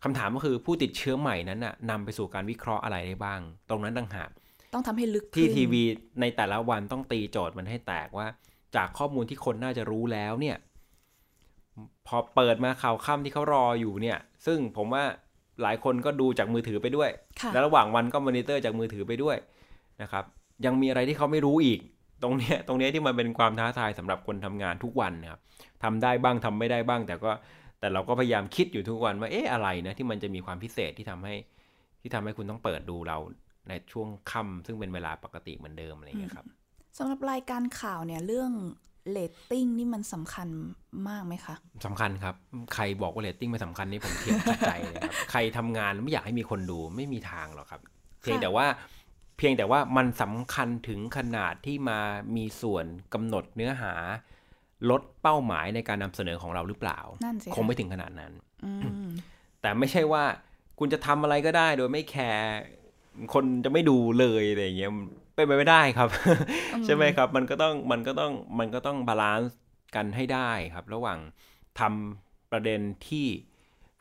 [0.03, 3.39] คำถามก็คือผู้ติดเชื้อใหม่นั้นน่ะนำไปสู่การวิเคราะห์อะไรได้บ้าง
[3.69, 4.29] ตรงนั้นต่างหาก
[4.73, 5.83] ต้องทำให้ลึกที่ทีวี
[6.21, 8.27] ในแต่ละวันต้องตีโจทย์มันให้แตกว่า
[8.75, 10.57] จากข้อมูลที่คนน่าจะรู้แล้วเนี่ย
[12.07, 15.03] พอเปิดมาข่าวค่ำที่เขารออยู่เนี่ย ซึ่งผมว่า
[15.61, 17.09] หลายคนก็ดูจากมือถือไปด้วย
[17.53, 19.37] แล้วระหว่างวันก็มอนิเตอร์จากมือถือไปด้วย
[20.01, 20.23] นะครับ
[20.65, 21.79] ยังมีอะไรที่เขาไม่รู้อีก
[22.23, 25.41] ตรงเนี้ยตรงเนี้ยที่มันเป็นความท้าทายสำหรับคนทำงานทุกวันนะครับ
[25.83, 27.31] ทำได้บ้างทำไม่ได้บ้าง แต่ก็
[27.79, 31.35] แต่เราก็พยายามคิดอยู่ทุกวันว่าเอ๊ะอะไรนะที่มันจะมีความพิเศษที่ทำให้
[32.01, 33.17] ที่ทำให้คุณต้องเปิดดูเรา
[33.67, 36.45] ในช่วงค่ำซึ่งเป็นเวลาปกติเหมือนเดิมอะไรอย่างเงี้ยครับ
[36.97, 38.51] สำหรับรายการข่าวเนี่ยเรื่อง
[39.11, 40.47] เรตติ้งนี่มันสำคัญ
[41.09, 41.55] มากไหมคะ
[41.85, 42.35] สำคัญครับ
[42.73, 47.81] ใครบอกว่าเรตติ้งไม่สำคัญนี่ผมเถียงขาดใจเลยครับ ใครทำงานไม่อยากให้มีคนดูไม่มีทางหรอกครับ
[48.21, 48.65] เพียงแต่ว่า
[49.37, 51.99] เพียงแต่ว่ามันสำคัญถึงขนาดที่มา
[52.35, 53.93] มีส่วนกำหนดเนื้อหา
[54.89, 56.99] หรือเป้าหมายในการนำเสนอของเราหรือเปล่า
[57.55, 58.31] คงไม่ถึงขนาดนั้น
[59.61, 60.23] แต่ไม่ใช่ว่า
[60.79, 62.51] คุณจะทำอะไรก็ได้โดยไม่แคร์
[63.33, 64.91] คนจะไม่ดูเลยอะไรอย่างเงี้ย
[65.37, 66.09] เป็นไปไม่ได้ครับ
[66.85, 69.57] ใช่ไหมครับ มันก็ต้องมันก็ต้องมันก็ต้อง balance
[69.95, 71.19] กันให้ได้ครับ ระหว่าง
[71.79, 73.27] ทำประเด็นที่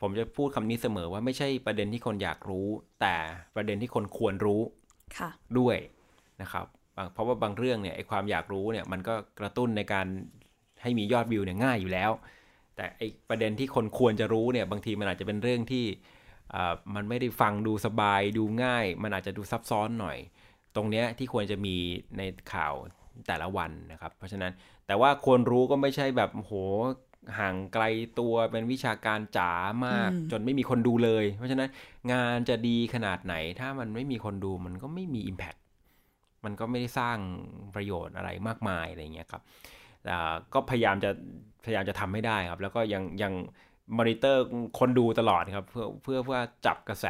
[0.01, 2.67] ผมจะพูดคำนี้เสมอว่าไม่ใช่ประเด็นที่คนอยากรู้
[3.01, 3.15] แต่
[3.55, 4.61] ประเด็นที่คนควรรู้
[5.59, 5.77] ด้วย
[6.41, 6.65] นะครับ
[7.13, 10.07] เพราะว่าบางเรื่องเนี่ยไอความอยากรู้เนี่ยมันก็กระตุ้นในการ
[10.81, 12.11] ให้มียอดวิวเนี่ยง่ายอยู่แล้ว
[12.75, 15.85] แต่ไอประเด็นที่คนควรจะรู้เนี่ยบางทีมันอาจจะเป็นเรื่องที่
[16.95, 20.17] มันไม่ได้ฟังดูสบายดูง่าย มันอาจจะดูซับซ้อนหน่อย
[20.75, 21.75] ตรงเนี้ยที่ควรจะมี
[22.17, 22.21] ใน
[22.53, 22.73] ข่าว
[23.27, 24.51] แต่ละวันนะครับ เพราะฉะนั้น
[24.87, 26.53] แต่ว่าควรรู้ก็ไม่ใช่แบบโห
[27.39, 27.83] ห่างไกล
[28.19, 29.51] ตัวเป็นวิชาการจ๋า
[29.85, 31.69] มากจนไม่มีคนดูเลย เพราะฉะนั้น
[32.11, 35.59] งานจะดีขนาดไหน ถ้ามันไม่มีคนดูมันก็ไม่มี Impact
[36.45, 37.17] มันก็ไม่ได้สร้าง
[37.75, 39.41] ประโยชน์อะไรมากมายอะไรเงี้ยครับ
[40.53, 41.11] ก็พยายามจะ
[41.65, 43.33] พยายามจะทำให้ได้ครับ แล้วก็ยังยัง
[43.97, 44.43] มอนิเตอร์
[44.79, 47.05] คนดูตลอดครับ เพื่อเพื่อเพื่อจับกระแส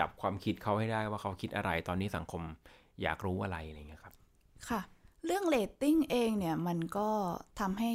[0.00, 2.42] จับความคิดเขาให้ได้ว่าเขาคิดอะไรตอนนี้สังคม
[3.02, 4.14] อยากรู้อะไรอะไรเงี้ยครับ
[4.68, 4.80] ค่ะ
[5.26, 7.08] เรื่องเรตติ้งเองเนี่ยมันก็
[7.60, 7.92] ทำให้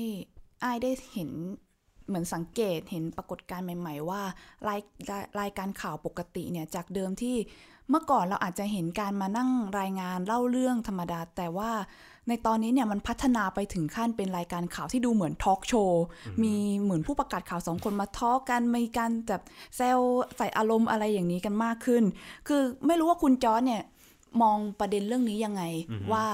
[0.64, 1.32] อ้ายได้เห็น
[2.08, 4.22] เหมือนสังเกตเห็นปรากฏการณ์ใหม่ ๆ ว่า
[4.68, 4.82] ราย
[5.40, 7.36] รายการข่าวปกติเนี่ยจากเดิมที่
[7.90, 11.72] เมื่อก่อนเราอาจจะเห็นการมานั่งรายงานเล่าเรื่องธรรมดา แต่ว่า
[12.28, 16.04] ในตอนนี้เนี่ยมันพัฒนาไปถึงขั้นเป็นรายการข่าวที่ดูเหมือนทอล์กโชว์
[16.44, 19.42] มีเหมือนผู้ประกาศข่าวสองคนมาทอล์กกันมีการแบบ
[19.76, 20.00] เซล
[20.38, 22.04] ใส่อารมณ์อะไรอย่างนี้กันมากขึ้น
[22.48, 23.82] คือไม่รู้ว่าคุณจอร์เนี่ย
[24.42, 25.64] มองประเด็นเรื่องนี้ยังไง
[26.14, 26.26] ว่า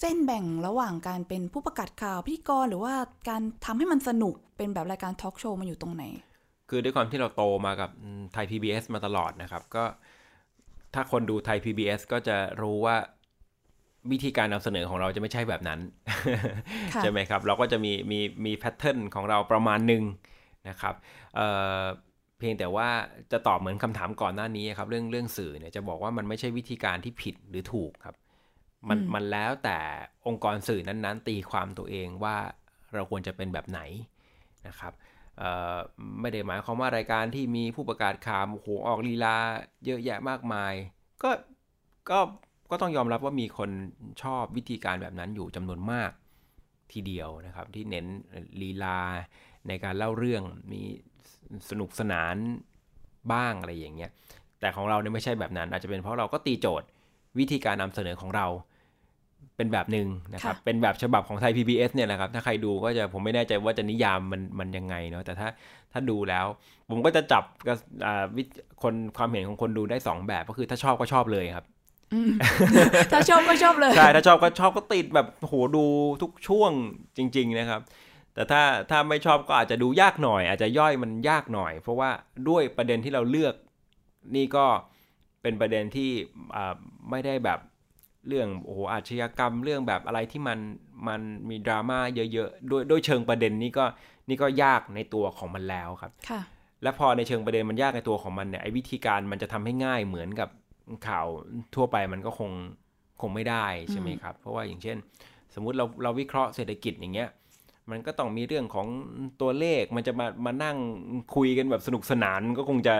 [0.00, 2.94] เส้นแบ่งระหว่างการเป็นผู้ประกาศข่าวพิธีกรหรือว่า
[3.28, 6.04] การทำให้มันสนุกเป็นแบบรายการทอล์กโชว์มันอยู่ตรงไหน
[6.68, 7.90] คือด้วยความที่เราโตมากับ
[8.32, 9.84] ไทย PBS มาตลอดนะครับ ก็
[10.94, 12.96] ถ้าคนดูไทย PBS ก็จะรู้ว่า
[14.10, 15.80] วิธีการนำเสนอของเราจะไม่ใช่แบบนั้น
[17.00, 20.02] ใช่ไหมครับ เราก็จะมีมีมีแพทเทิร์นของเราประมาณหนึ่ง
[20.68, 20.94] นะครับ
[21.34, 22.88] เเพียงแต่ว่า
[23.32, 28.16] จะตอบเหมือนคำถามก่อนหน้านี้ครับ เรื่องเรื่องสื่อเนี่ยจะบอกว่ามันไม่ใช่วิธีการที่ผิดหรือถูกครับ
[28.88, 29.78] มันมันแล้วแต่
[30.26, 32.36] องค์กรสื่อนั้นๆ ตีความตัวเองว่า
[32.94, 33.80] เราควรจะเป็นแบบไหน
[34.68, 34.92] นะครับ
[36.20, 39.36] ไม่ได้หมายความว่ารายการที่มีผู้ประกาศข่าวโอ้โหออกลีลา
[39.86, 40.72] เยอะแยะมากมาย
[41.22, 41.30] ก็
[42.10, 42.18] ก็
[42.70, 43.70] ก็ต้องยอมรับว่ามีคน
[44.22, 46.10] ชอบวิธีการแบบนั้นอยู่จำนวนมาก
[46.92, 48.06] ทีเดียวนะครับ ที่เน้น
[48.62, 49.00] ลีลา
[49.68, 50.82] ในการเล่าเรื่องมี
[51.70, 52.36] สนุกสนาน
[53.32, 54.10] บ้างอะไรอย่างเงี้ย
[54.60, 56.88] แต่ของเราเนี่ยไม่ใช่แบบนั้น อาจจะเป็นเพราะเราก็ตีโจทย์
[57.38, 58.46] วิธีการนำเสนอของเรา
[59.56, 65.48] เป็นแบบหนึ่งนะครับ เป็นแบบฉบับของไทย PBS เนี่ยนะครับ ถ้าใครดูก็จะผมไม่แน่ใจว่าจะนิยามมันมันยังไงเนาะ แต่ถ้า
[65.92, 66.46] ถ้าดูแล้ว
[66.90, 67.76] ผมก็จะจับกับ
[68.82, 71.66] คนความเห็นของคนดูได้ 2 แบบ ก็คือถ้าชอบก็ชอบเลยครับ
[73.12, 75.84] ถ้าชอบก็ชอบเลย ใช่ ถ้าชอบก็ชอบก็ติดแบบโหดู
[76.22, 76.70] ทุกช่วง
[77.16, 77.80] จริง ๆ นะครับ
[78.34, 82.10] แต่ถ้าถ้าไม่ชอบก็อาจจะดูยากหน่อย อาจจะย่อยมันยากหน่อย เพราะว่า
[82.48, 83.54] ด้วยประเด็นที่เราเลือก
[84.36, 84.66] นี่ก็
[85.42, 86.10] เป็นประเด็นที่
[87.10, 87.60] ไม่ได้แบบ
[88.28, 90.58] เรื่องโอ้โหอาชญากรรมเรื่องแบบอะไรที่มัน
[91.08, 91.98] มันมีดราม่า
[92.32, 93.84] เยอะๆด้วยด้วยเชิงประเด็นนี้ก็
[94.28, 96.40] นี่ก็ยากในตัวของมันแล้วครับค่ะ
[96.82, 100.48] และพอในเชิงประเด็นมันยากในตัวของมันเนี่ยไอ้วิธีการมันจะทำให้ง่ายเหมือนกับ
[101.08, 101.26] ข่าว
[101.74, 102.50] ทั่วไปมันก็คง
[103.20, 104.96] คงไม่ได้ใช่ไหมครับ เพราะว่าอย่างเช่น
[105.54, 107.28] สมมุติเราเราวิเคราะห์เศรษฐกิจอย่างเงี้ย
[107.90, 108.86] มันก็ต้องมีเรื่องของ
[109.40, 110.76] ตัวเลขมันจะมามานั่ง
[111.34, 112.94] คุยกันแบบสนุกสนานก็คงจะ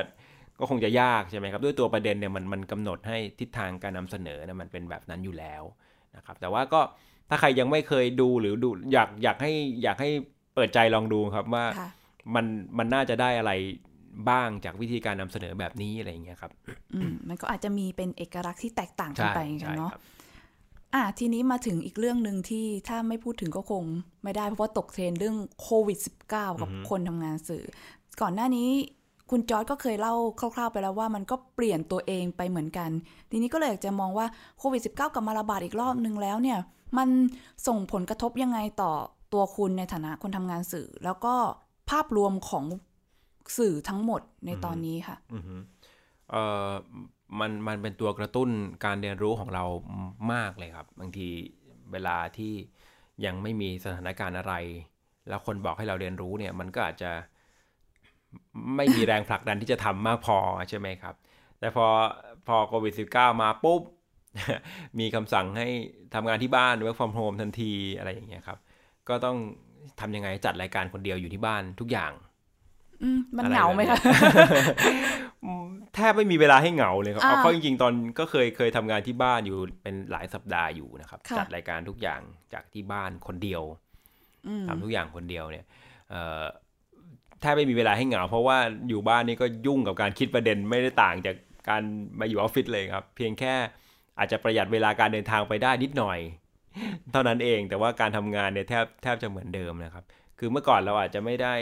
[0.61, 5.63] ก็คงจะยากใช่ไหมครับ ด้วยตัวประเด็นเนี่ยมันมันกำหนดให้ทิศทางการนำเสนอเนี่ยมันเป็นแบบนั้นอยู่แล้ว
[6.17, 6.81] นะครับ แต่ว่าก็
[7.29, 9.53] ถ้าใครยังไม่เคยดูหรือดูอยากอยากให้
[9.83, 10.11] อยากให้
[10.55, 11.65] เปิดใจลองดูครับว่า
[12.35, 12.45] มัน
[12.79, 13.53] มันน่าจะได้อะไร
[14.31, 16.53] บ้างจากวิธีการนำเสนอแบบนี้อะไรอย่างเงี้ยครับ
[16.95, 19.91] อืมมันก็อาจจะมีเป็นเอกลักษณ์ที่แตกต่างกันไปกันเนาะ
[20.95, 23.85] อะทีนี้มาถึงอีกเรื่องหนึ่งที่ถ้าไม่พูดถึงก็คง
[24.23, 25.99] ไม่ได้เพราะว่าตกเทรนเรื่องโควิด
[26.31, 27.65] -19 กับคนทำงานสื่อ
[28.21, 28.69] ก่อนหน้านี้
[29.31, 32.91] คุณจอร์ดก็เคยเล่าคร่าวๆไปแล้วว่ามันก็เปลี่ยนตัวเองไปเหมือนกัน
[33.31, 34.27] ทีนี้ก็เลยอยากจะมองว่า
[34.59, 36.59] โควิด -19 กลับมาระบาดอีกรอบนึงแล้วเนี่ย
[36.99, 37.09] มัน
[37.67, 38.93] ส่งผลกระทบยังไงต่อ
[39.33, 41.35] ตัวคุณในฐานะคนทำงานสื่อ แล้วก็
[41.91, 42.65] ภาพรวมของ
[43.59, 45.17] สื่อทั้งหมดในตอนนี้ค่ะ
[46.31, 46.73] เอ่อ
[47.41, 48.51] มันมันเป็นตัวกระตุ้น
[48.85, 49.65] การเรียนรู้ของเรา
[50.33, 51.29] มากเลยครับ บางที
[51.93, 52.53] เวลาที่
[53.25, 54.55] ยังไม่มีสถานการณ์อะไร
[55.29, 57.11] แล้วคนบอกให้เราเรียนรู้เนี่ย มันก็อาจจะ
[58.77, 60.39] ไม่มีแรงผลักดันที่จะทำมากพอ
[60.71, 61.15] ใช่ไหมครับ
[61.59, 61.87] แต่พอ
[62.47, 63.83] พอโควิด -19 มาปุ๊บ
[64.99, 65.69] มีคำสั่งให้
[66.15, 68.59] ทำงานที่บ้าน work from home ทันทีอะไรอย่างเงี้ยครับ
[69.09, 69.37] ก็ต้อง
[70.01, 72.13] ทำยังไงจัดรายการคนเดียวอยู่ที่บ้านทุกอย่าง
[73.37, 73.99] มันเหงาไหมคะ
[75.95, 82.21] แทบไม่มีเวลาให้เหงาเลยครับเพราะจริงๆตอนก็เคยเคยทำงานที่บ้านอยู่เป็นหลายสัปดาห์อยู่นะครับ จัดรายการทุกอย่าง
[82.53, 83.63] จากที่บ้านคนเดียว
[84.69, 85.65] ทำทุกอย่างคนเดียวเนี่ย
[87.41, 91.37] แทบไม่มีเวลาให้เหงา เพราะว่าอยู่บ้านนี่ก็ยุ่งกับการคิดประเด็นไม่ได้ต่างจาก
[91.69, 91.83] การ
[92.21, 93.55] มาอยู่ออฟฟิศเลยครับ เพียงแค่
[94.19, 96.19] อาจจะประหยัดเวลาการเดินทางไปได้นิดหน่อย
[97.13, 100.05] เท่านั้นเองแต่ว่าการทำงานเนี่ยแทบแทบจะเหมือนเดิมนะครับ
[100.39, 101.55] คือเมื่อก่อนเราอาจจะไม่ได้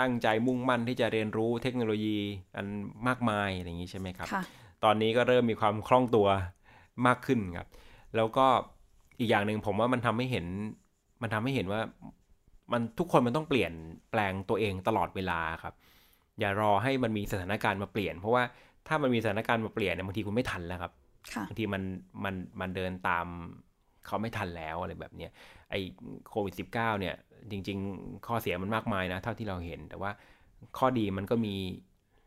[0.00, 2.18] ตั้งใจมุ่งมั่นที่จะเรียนรู้เทคโนโลยี
[2.56, 2.66] อัน
[3.08, 4.28] มากมายอย่างนี้ใช่ไหมครับ
[4.84, 6.28] ตอนนี้ก็เริ่มมีความคล่องตัว
[7.06, 7.68] มากขึ้นครับ
[8.16, 8.46] แล้วก็
[9.18, 10.46] อีกอย่างหนึ่งผมว่ามันทำให้เห็น
[11.22, 11.80] มันทำให้เห็นว่า
[12.72, 13.72] มันทุกคนมันต้องเปลี่ยน
[14.10, 15.74] แปลงตัวเองตลอดเวลาครับ
[16.40, 18.42] อย่ารอให้มันมีสถานการณ์มาเปลี่ยน เพราะว่า
[18.88, 20.92] ถ้ามันมีสถานการณ์มาเปลี่ยนเนี่ยบางทีคุณไม่ทันแล้วครับ
[21.48, 21.82] บางทีมัน
[22.24, 23.26] มันมันเดินตาม
[24.06, 25.30] เขาไม่ทันแล้วอะไรแบบเนี้ย
[25.70, 25.80] ไอ้
[26.30, 27.14] โควิด -19 เนี่ย
[27.50, 30.10] จริง ๆ ข้อเสียมันมากมายนะ เท่าที่เราเห็น แต่ว่า
[30.78, 31.54] ข้อดีมันก็มี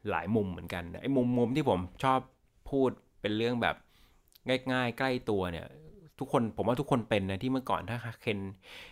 [0.10, 2.20] หลายมุมเหมือนกันไอ้มุมมุมที่ผมชอบ
[2.70, 2.90] พูด
[3.22, 3.76] เป็นเรื่องแบบ
[4.72, 5.66] ง่ายๆ ใกล้ตัวเนี่ย
[6.20, 8.40] ทุกคนผมว่าทุกคนเป็นนะที่เมื่อก่อนถ้าเคน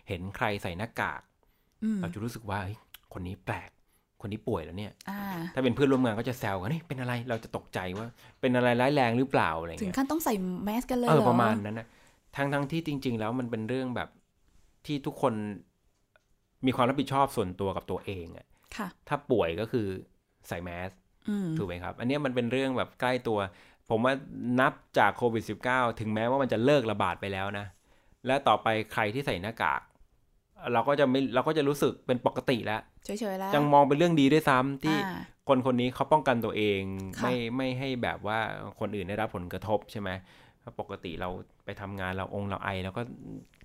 [0.07, 1.21] เห็นใครใส่หน้ากาก
[2.01, 2.59] เราจะรู้สึกว่า
[3.13, 3.69] คนนี้แปลก
[4.21, 4.93] คนนี้ป่วยแล้วเนี่ย
[5.55, 8.07] ถ้าเป็นเพื่อนร่วมงานก็จะแซวกันนี่เป็นอะไรเราจะตกใจว่า
[8.41, 10.33] เป็นอะไรร้ายแรงหรือเปล่าอะไรเงี้ยถึงขั้นต้องใส่
[10.63, 11.87] แมสกันเลยเออประมาณนั้นนะ
[12.35, 14.09] ทั้งทั้งที่จริง ๆ แล้วมันเป็นเรื่องแบบ
[14.85, 15.33] ที่ทุกคน
[16.65, 19.87] มีความรับผิดชอบส่วนตัวกับตัวเองอะ่ะ ถ้าป่วยก็คือ
[20.47, 20.91] ใส่แมส
[21.57, 23.39] ถูกไหมครับ อันนี้มันเป็นเรื่องแบบใกล้ตัว
[23.89, 24.13] ผมว่า
[24.59, 27.65] นับจากโควิด -19 ถึงแม้ว่ามันจะเลิกระบาดไปแล้วนะ
[28.27, 29.81] และต่อไปใครที่ใส่หน้ากาก
[30.73, 34.97] เราก็จะไม่เราก็จะรู้สึกเป็นปกติแล้วเฉยๆแล้วยังมองเป็นเรื่องดีด้วยซ้ำที่
[35.47, 36.79] คนคนนี้เขาป้องกันตัวเอง
[37.21, 38.39] ไม่ไม่ให้แบบว่า
[38.79, 40.09] คนอื่นได้รับผลกระทบใช่ไหม
[40.79, 41.29] ปกติเรา
[41.65, 43.01] ไปทำงานเราองเราไอแล้วก็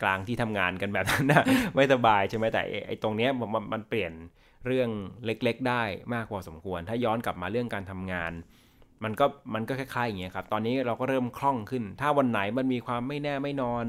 [0.03, 1.45] กลางที่ทำงานกันแบบนั้นนะ
[1.75, 4.13] ไม่สบายใช่ไหมแต่ไอตรงเนี้ยมันมันเปลี่ยน
[4.67, 4.91] เรื่อง
[5.25, 5.83] เล็กๆ ได้
[6.15, 8.33] มากกว่าสมควร ถ้าย้อนกลับมาเรื่องการทำงาน
[9.05, 13.85] มันก็มันก็คล้ายๆอย่างเงี้ยครับ ตอนนี้เราก็เริ่มคล่องขึ้น ถ้าวันไหนมันมีความไม่แน่ไม่นอน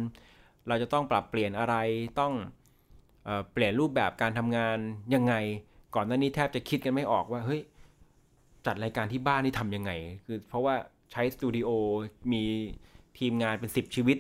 [0.68, 1.76] เราจะต้องปรับเปลี่ยนอะไร
[2.20, 2.34] ต้อง
[3.26, 4.78] เเปลี่ยนรูปแบบการทำงาน
[5.16, 5.34] ยังไง
[5.96, 7.62] ก่อนหน้านี้แทบจะคิดกันไม่ออกว่าเฮ้ย
[8.66, 9.92] จัดรายการที่บ้านนี่ทำยังไง
[10.26, 10.76] คือเพราะว่า
[11.12, 11.70] ใช้สตูดิโอ
[12.34, 12.44] มี
[13.20, 14.18] ทีมงานเป็นสิบชีวิต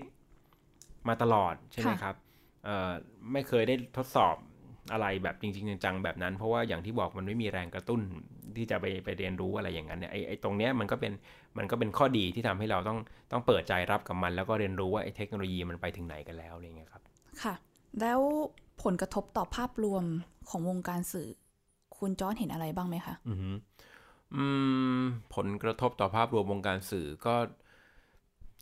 [1.08, 2.16] มาตลอดใช่ไหมครับ
[3.32, 4.36] ไม่เคยได้ทดสอบ
[4.92, 8.02] อะไรแบบจริง ๆ จังๆแบบนั้น เพราะว่าอย่างที่บอกมันไม่มีแรงกระตุ้น
[8.56, 11.14] ที่จะไปไปเรียนรู้อะไรอย่างนั้นเนี่ยไอ้ไอ้ตรงเนี้ยมันก็เป็น
[11.58, 13.00] มันก็เป็นข้อดีที่ทำให้เราต้อง
[13.32, 17.02] ต้องเปิดใจรับกับมัน แล้วก็เรียนรู้ว่าไอ้เทคโนโลยีมันไปถึงไหนกันแล้วอะไรเงี้ยครับ
[17.44, 17.54] ค่ะ
[18.02, 18.20] แล้ว
[18.84, 20.04] ผลกระทบต่อภาพรวม
[20.50, 21.28] ของวงการสื่อ
[21.98, 24.46] คุณจอร์นเห็นอะไรบ้างไหมคะอื
[25.02, 25.04] ม
[25.36, 27.36] ผลกระทบต่อภาพรวมวงการสื่อก็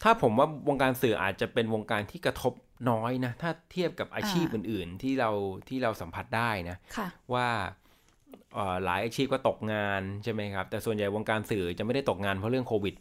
[0.04, 2.54] ถ้าผมว่าวงการสื่ออาจจะเป็นวงการที่กระทบ
[2.90, 5.32] น้อยนะ ถ้าเทียบกับอาชีพอื่น ๆ ที่เรา
[5.70, 7.48] ที่เราสัมผัสได้นะะว่า
[8.86, 12.96] หลายอาชีพก็ตกงานใช่ไหมครับ แต่ส่วนใหญ่วงการสื่อจะไม่ได้ตกงานเพราะเรื่องโควิด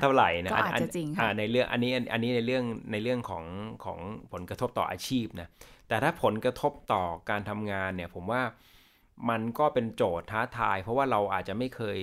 [0.00, 3.44] เท่าไหร่นะอาจจะจริงในเรื่องอันนี้อันนี้ในเรื่องในเรื่องของ
[3.84, 3.98] ของ
[4.32, 5.48] ผลกระทบต่ออาชีพนะ
[5.88, 8.42] แต่ถ้าผลกระทบต่อการทำงานเนี่ย ผมว่า
[9.30, 11.98] มันก็เป็นโจทย์ท้าทาย เพราะว่าเราอาจจะไม่เคย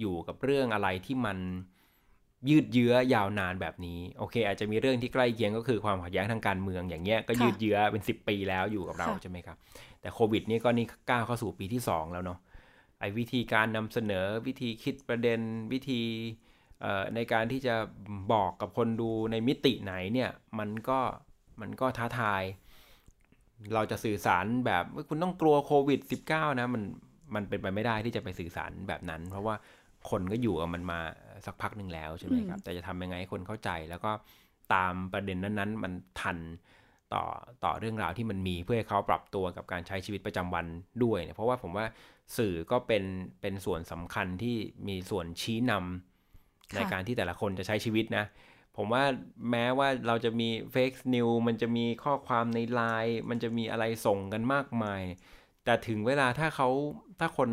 [0.00, 1.38] อยู่กับเรื่องอะไรที่มัน
[2.50, 9.56] ยืดเยื้อยาวนานแบบนี้โอเค อาจจะมีเรื่องที่ใกล้เคียงก็คือความขัดแย้งทางการเมืองอย่างเงี้ยก็ยืดเยื้อเป็นสิบปีแล้วอยู่กับเราใช่ไหมครับ
[10.00, 12.38] แต่โควิดนี่ก็นี่ก้าวเข้าสู่ปีที่ 2 แล้วเนาะ
[13.00, 15.40] ไอ้วิธีการนำเสนอวิธีคิดประเด็น
[15.72, 16.02] วิธี
[17.14, 17.74] ในการที่จะ
[18.32, 21.00] บอกกับคนดูในมิติไหนเนี่ยมันก็
[21.60, 22.42] มันก็ท้าทาย
[23.74, 26.82] เราจะสื่อสารแบบคุณต้องกลัวโควิด -19 นะมัน
[27.34, 29.54] มันเป็นไปไม่ได้ที่จะไปสื่อสารแบบนั้น เพราะว่า
[30.10, 31.00] คนก็อยู่กับมันมา
[31.46, 34.10] สักพักหนึ่งแล้วใช่ไหมครับ แต่จะทำยังไงให้คนเข้าใจ แล้วก็
[34.74, 36.38] ตามประเด็นนั้นๆ มันทัน
[37.14, 37.24] ต่อ
[37.64, 40.66] ต่อเรื่องราวที่มันมีเพื่อให้เขาปรับตัวกับการใช้ชีวิตประจำวัน
[41.04, 41.86] ด้วยเนี่ยเพราะว่าผมว่า
[42.36, 43.04] สื่อก็เป็น
[43.40, 44.56] เป็นส่วนสำคัญที่
[44.88, 48.24] มีส่วนชี้นำในการที่แต่ละคนจะใช้ชีวิตนะ
[48.76, 49.04] ผมว่า
[49.50, 55.02] แม้ว่าเราจะมีเฟกซ์นิวมันจะมีข้อความในไลน์มันจะมีอะไรส่งกันมากมาย
[55.64, 56.68] แต่ถึงเวลาถ้าเขา
[57.20, 57.50] ถ้าคน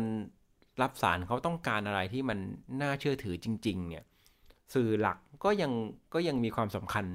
[0.82, 2.38] รับสารเขาต้องการอะไรที่มัน
[2.82, 4.04] น่าเชื่อถือจริง ๆ เนี่ย
[4.74, 5.72] สื่อหลักก็ยัง
[6.14, 7.06] ก็ยังมีความสำคัญ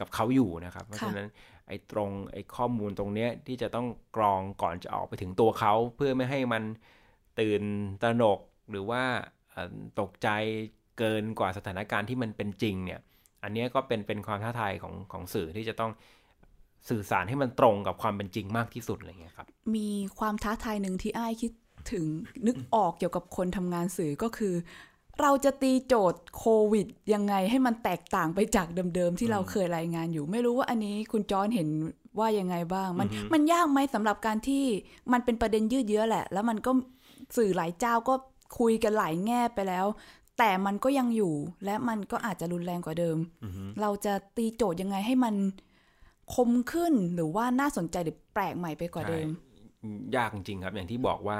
[0.00, 1.28] กับเขาอยู่นะครับ เพราะฉะนั้น
[1.68, 3.86] ไอ้ตรงไอ้ข้อมูลตรงเนี้ยที่จะต้อง
[4.16, 6.62] กรองก่อนจะออกไปถึงตัวเขา เพื่อไม่ให้มัน
[7.40, 7.62] ตื่น
[8.02, 8.40] ตระหนก
[8.70, 9.02] หรือว่า
[10.00, 10.28] ตกใจ
[10.98, 13.00] เกินกว่าสถานการณ์ที่มันเป็นจริงเนี่ย
[13.42, 15.92] อันนี้ก็เป็นเป็นความท้าทายของของสื่อที่จะต้อง
[16.88, 19.46] สื่อสารให้มันตรงกับความเป็นจริงมากที่สุดอะไรเงี้ยครับ
[19.76, 19.88] มี
[20.18, 21.52] ความท้าทายหนึ่งที่ไอ้คิด
[21.92, 22.04] ถึง
[22.46, 24.54] นึกออกเกี่ยวกับคนทำงานสื่อก็คือ
[25.20, 31.68] เราจะตีโจทย์โควิด ยังไงให้มันแตกต่างไปจากเดิมๆ ที่เราเคยรายงานอยู่ ไม่รู้ว่าอันนี้คุณจอนเห็น
[32.18, 34.64] ว่ายังไงบ้าง มันมันยากไหมสำหรับการที่
[35.12, 36.70] มันเป็นประเด็นยืดเยื้อแหละ แล้วมันก็
[37.36, 38.14] สื่อหลายเจ้าก็
[38.58, 39.86] คุยกันหลายแง่ไปแล้ว
[40.38, 41.34] แต่มันก็ยังอยู่
[41.64, 43.16] และมันก็อาจจะรุนแรงกว่าเดิม
[43.80, 45.34] เราจะตีโจทย์ยังไงให้มัน
[46.34, 49.28] คมขึ้นหรือว่าน่าสนใจหรือแปลกใหม่ไปกว่าเดิม
[50.16, 51.38] ยากจริงครับ อย่างที่บอกว่า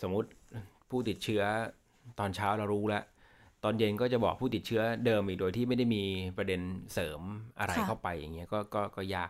[0.00, 0.28] สมมติ
[0.90, 1.42] ผู้ติดเชื้อ
[2.18, 3.04] ตอนเช้าเรารู้แล้ว
[3.64, 6.02] ตอนเย็นก็จะบอกผู้ติดเชื้อเดิมอีกโดยที่ไม่ได้มี
[6.36, 6.60] ประเด็น
[6.92, 7.20] เสริม
[7.58, 9.28] อะไรเข้าไปอย่างเงี้ยก็ก็ก็ยาก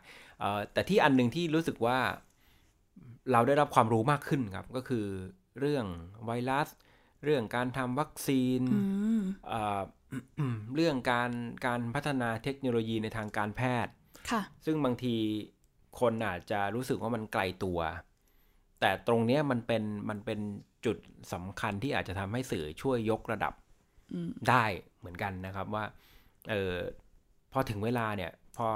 [0.73, 1.99] แต่ที่อันหนึ่งที่รู้สึกว่า
[3.33, 5.07] เราได้รับความรู้มากขึ้นครับก็คือ
[5.61, 5.87] เรื่อง
[6.25, 6.69] ไวรัส
[7.25, 8.63] เรื่องการทำวัคซีน
[10.75, 11.31] เรื่องการ
[11.67, 13.93] การพัฒนาเทคโนโลยีในทางการแพทย์
[14.65, 15.17] ซึ่งบางที
[16.01, 17.81] คนอาจจะรู้สึกว่ามันไกลตัว
[18.87, 20.41] แต่ตรงนี้มันเป็นมันเป็น
[20.87, 20.97] จุด
[21.33, 23.55] สำคัญที่อาจจะทำให้สื่อช่วยยกระดับ
[24.49, 24.65] ได้
[24.99, 25.85] เหมือนกันนะครับว่า
[26.51, 26.75] เออ
[27.53, 28.69] พอถึงเวลาเนี่ยพอ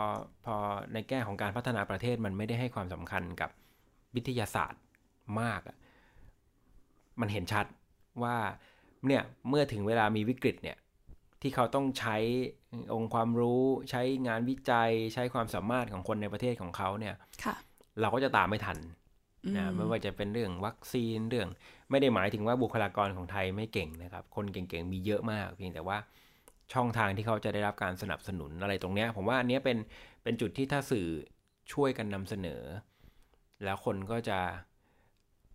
[0.45, 0.57] พอ
[0.93, 3.51] ในแง่ของการพัฒนาประเทศมันไม่ได้ให้ความสำคัญกับ
[4.15, 4.83] วิทยาศาสตร์
[5.41, 5.61] มาก
[7.21, 7.67] มันเห็นชัด
[8.23, 8.37] ว่า
[9.07, 10.77] เนี่ยเมื่อถึงเวลามีวิกฤตเนี่ย
[11.43, 12.17] ที่เขาต้องใช้
[12.95, 17.15] องค์ความรู้ใช้งานวิจัยใช้ความสามารถของคนในประเทศของเขาเนี่ย
[18.01, 18.79] เราก็จะตามไม่ทัน
[19.57, 21.49] นะไม่ว่าจะเป็นเรื่องวัคซีนเรื่อง
[21.91, 25.99] ไม่ได้หมายถึงว่าบุคลากรของไทยไม่เก่งนะครับ คนเก่งๆมีเยอะมาก เพียงแต่ว่า
[26.73, 29.79] ช่องทางที่เขาจะได้รับการสนับสนุนอะไรตรงเนี้ย ผมว่าอันนี้เป็น
[30.23, 31.07] เป็นจุดที่ถ้าสื่อ
[31.73, 32.63] ช่วยกันนำเสนอ
[33.65, 34.39] แล้วคนก็จะ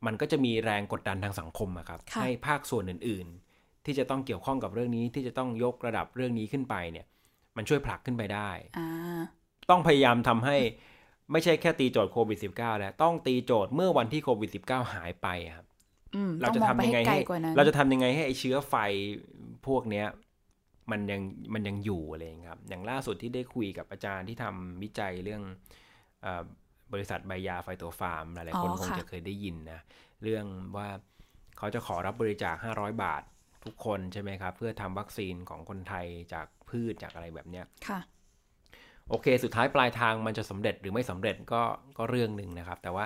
[0.06, 3.28] มันก็จะมีแรงกดดันทางสังคมอะครับให้ภาคส่วนอื่น
[3.86, 7.06] ที่จะต้องเกี่ยวข้องกับเรื่องนี้ที่จะต้องยกระดับเรื่องนี้ขึ้นไปเนี่ย
[7.58, 8.50] มันช่วยผลักขึ้นไปได้
[9.70, 10.58] ต้องพยายามทำให้
[11.32, 15.66] ไม่ใช่แค่ตีโจทย์โควิด -19 แล้วต้องตีโจทย์เมื่อวันที่โควิด -19 หายไปครับ
[16.42, 17.18] เราจะทำยังไงให้
[17.56, 18.76] เราจะทำยังไงให้ไอเชื้อไฟ
[19.68, 20.08] พวกเนี้ย
[20.92, 21.22] มันยัง
[21.54, 25.42] มันยังอยู่อะไรครับ อย่างล่าสุดที่ได้คุยกับอาจารย์ที่ทำวิจัยเรื่อง
[26.94, 29.80] บริษัทใบยาไฟตัวฟาร์มหลายๆคนคงจะเคยได้ยินนะ
[30.24, 30.46] เรื่อง
[30.78, 30.88] ว่า
[31.58, 33.24] เขาจะขอรับบริจาค 500 บาท
[33.66, 38.00] ทุกคนใช่ไหมครับ เพื่อทำวัคซีนของคนไทยจากพืชจากอะไรแบบเนี้ยค่ะ
[39.10, 41.62] โอเค สุดท้ายปลายทางมันจะสำเร็จหรือไม่สำเร็จก็
[41.98, 43.06] ก็เรื่องหนึ่งนะครับ แต่ว่า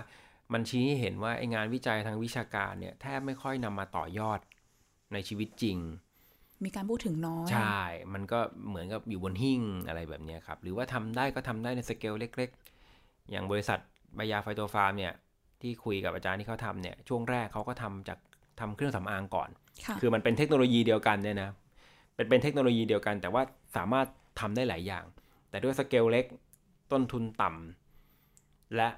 [0.54, 4.40] มันชี้ให้เห็นว่าไองานวิจัยทางวิชาการเนี่ยแทบไม่ค่อยนำมาต่อยอด
[5.14, 5.78] ในชีวิตจริง
[6.66, 7.82] มีการพูดถึงน้อย ใช่
[8.14, 8.40] มันก็
[8.70, 12.50] เหมือนกับอยู่บนหิ้งอะไรแบบนี้ครับ หรือว่าทำได้ก็ทำได้ในสเกลเล็ก
[12.90, 13.80] ๆ อย่างบริษัท
[14.18, 15.14] บายาไฟโตฟาร์มเนี่ย
[15.62, 18.20] ที่คุยกับอาจารย์ที่เขาทำเนี่ยช่วงแรกเขาก็ทำจาก
[18.60, 19.50] ทำเครื่องสำอางก่อน
[20.02, 21.50] คือมันเป็นเทคโนโลยีเดียวกันเนี่ยนะ
[22.16, 23.42] เป็นเป็นเทคโนโลยีเดียวกัน แต่ว่า
[23.76, 24.08] สามารถ
[24.40, 25.04] ทำได้หลายอย่าง
[25.50, 26.26] แต่ด้วยสเกลเล็ก
[26.92, 28.90] ต้นทุนต่ำและ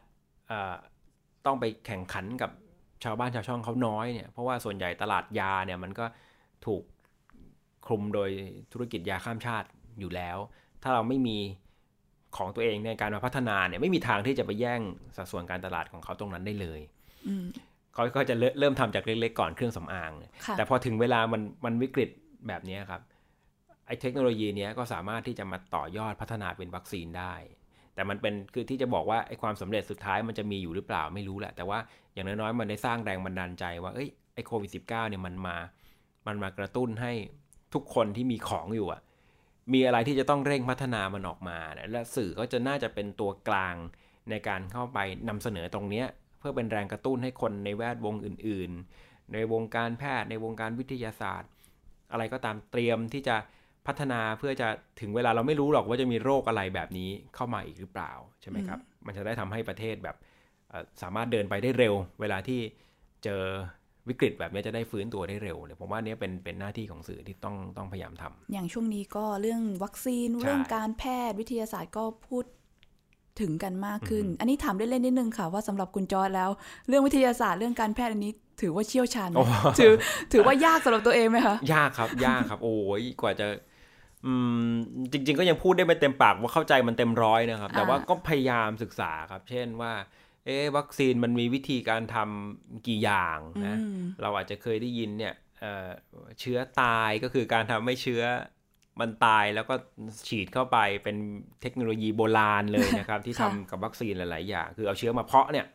[1.45, 2.51] ต้องไปแข่งขันกับ
[3.03, 6.05] ชาวบ้านชาวช่องเขาน้อยเนี่ยเพราะว่าส่วนใหญ่ตลาดยาเนี่ยมันก็
[6.65, 6.83] ถูก
[7.85, 8.29] คลุมโดย
[8.71, 9.67] ธุรกิจยาข้ามชาติ
[9.99, 10.37] อยู่แล้ว
[10.83, 11.37] ถ้าเราไม่มี
[12.37, 14.81] ของตัวเองในการมาพัฒนาเนี่ยไม่มีทางที่จะไปแย่ง
[15.17, 16.79] สัดส่วนการตลาดของเขาตรงนั้นได้เลย
[17.93, 20.11] เขาก็จะเริ่มทำจากเล็กๆก่อนเครื่องสำอาง
[20.57, 22.09] แต่พอถึงเวลามันมันวิกฤต
[22.47, 27.33] แบบนี้ครับไอ้เทคโนโลยีนี้ก็สามารถที่จะมาต่อยอดพัฒนาเป็นวัคซีนได้
[27.95, 31.79] แต่มันเป็นคือที่จะบอกว่าไอ้ความสำเร็จสุดท้ายมันจะมีอยู่หรือเปล่าไม่รู้แหละ แต่ว่า
[32.13, 35.57] อย่างน้อยๆมันได้สร้างแรงบันดาลใจว่าเอ้ยไอ้โควิด -19 เนี่ยมันมา
[36.27, 37.13] มันมากระตุ้นให้
[37.73, 39.01] ทุกคนที่มีของอยู่อะ
[39.73, 41.57] มีอะไรที่จะต้องเร่งพัฒนามันออกมา
[41.91, 43.75] และสื่อก็จะน่าจะเป็นตัวกลาง
[44.29, 46.07] ในการเข้าไปนำเสนอตรงเนี้ย
[46.39, 48.71] เพื่อเป็นแรงกระตุ้นให้คนในแวดวงอื่น
[49.01, 51.49] ๆ ในวงการแพทย์ในวงการวิทยาศาสตร์
[52.11, 53.35] อะไรก็ตามเตรียมที่จะ
[53.88, 54.67] พัฒนาเพื่อจะ
[54.99, 58.11] ถึงเวลาเราไม่รู้หรอกว่าจะมีโรคอะไรแบบนี้เข้ามาอีกหรือเปล่า
[58.41, 60.15] ใช่ไหมครับ มันจะได้ทำให้ประเทศแบบ
[61.01, 62.59] สามารถเดินไปได้เร็ว เวลาที่
[63.23, 63.43] เจอ
[64.09, 72.45] วิกฤตแบบนี้จะได้ฟื้นตัวได้เร็วเลยผมว่านี้เป็นเป็นหน้าที่ของสื่อที่ต้องต้องพยายามทำอย่างช่วงนี้ก็เรื่องวัคซีนเรื่องการแพทย์วิทยาศาสตร์ก็พูด
[73.41, 76.49] ถึงกันมากขึ้น อันนี้ถามเล่นๆนิดนึงค่ะว่าสำหรับคุณจอร์ดแล้ว
[76.88, 79.29] เรื่องวิทยาศาสตร์เรื่องการแพทย์อันนี้ถือว่าเชี่ยวชาญ
[79.79, 79.93] ถือ
[80.32, 83.70] ถือว่ายากสำหรับตัวเองไหมคะ ยากครับ ยากครับ โอ้ยกว่าจะอืม
[85.11, 89.93] จริง ๆ ก็ยังพูดได้ไม่เต็มปากว่าเข้าใจมันเต็มร้อยนะครับ แต่ว่าก็พยายามศึกษาครับ เช่นว่า
[90.45, 93.78] เอ๊วัคซีนมันมีวิธีการทำกี่อย่างนะ
[94.22, 95.34] เราอาจจะเคยได้ยินเนี่ย
[96.39, 98.24] เชื้อตายก็คือการทำให้เชื้อ
[98.99, 99.76] มันตายแล้วก็
[100.28, 101.15] ฉีดเข้าไปเป็น
[101.61, 105.65] เทคโนโลยีโบราณเลยนะครับ ที่ทำกับวัคซีนหลาย ๆ อย่าง คือเอาเชื้อมาเพาะเนี่ย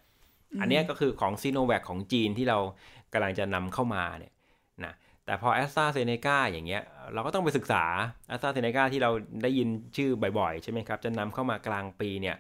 [0.61, 2.59] อันนี้ก็คือของซีโนแวคของจีนที่เรา
[3.13, 4.36] กำลังจะนำเข้ามาเนี่ยนะ
[5.27, 6.83] แต่พอแอสตราเซเนกาอย่างเงี้ย
[7.15, 7.85] เราก็ต้องไปศึกษา
[8.29, 9.11] แอสตราเซเนกาที่เรา
[9.43, 12.37] ได้ยินชื่อบ่อยๆ ใช่ไหมครับ จะนำเข้ามากลางปีเนี่ย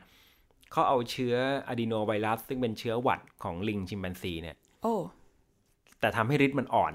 [0.73, 1.35] เขาเอาเชื้อ
[1.69, 4.95] อะดีโนไวรัส ซึ่งเป็นเชื้อหวัดของลิงชิมแปนซีเนี่ยโอ้
[6.01, 6.95] แต่ทำให้ฤทธิ์มันอ่อน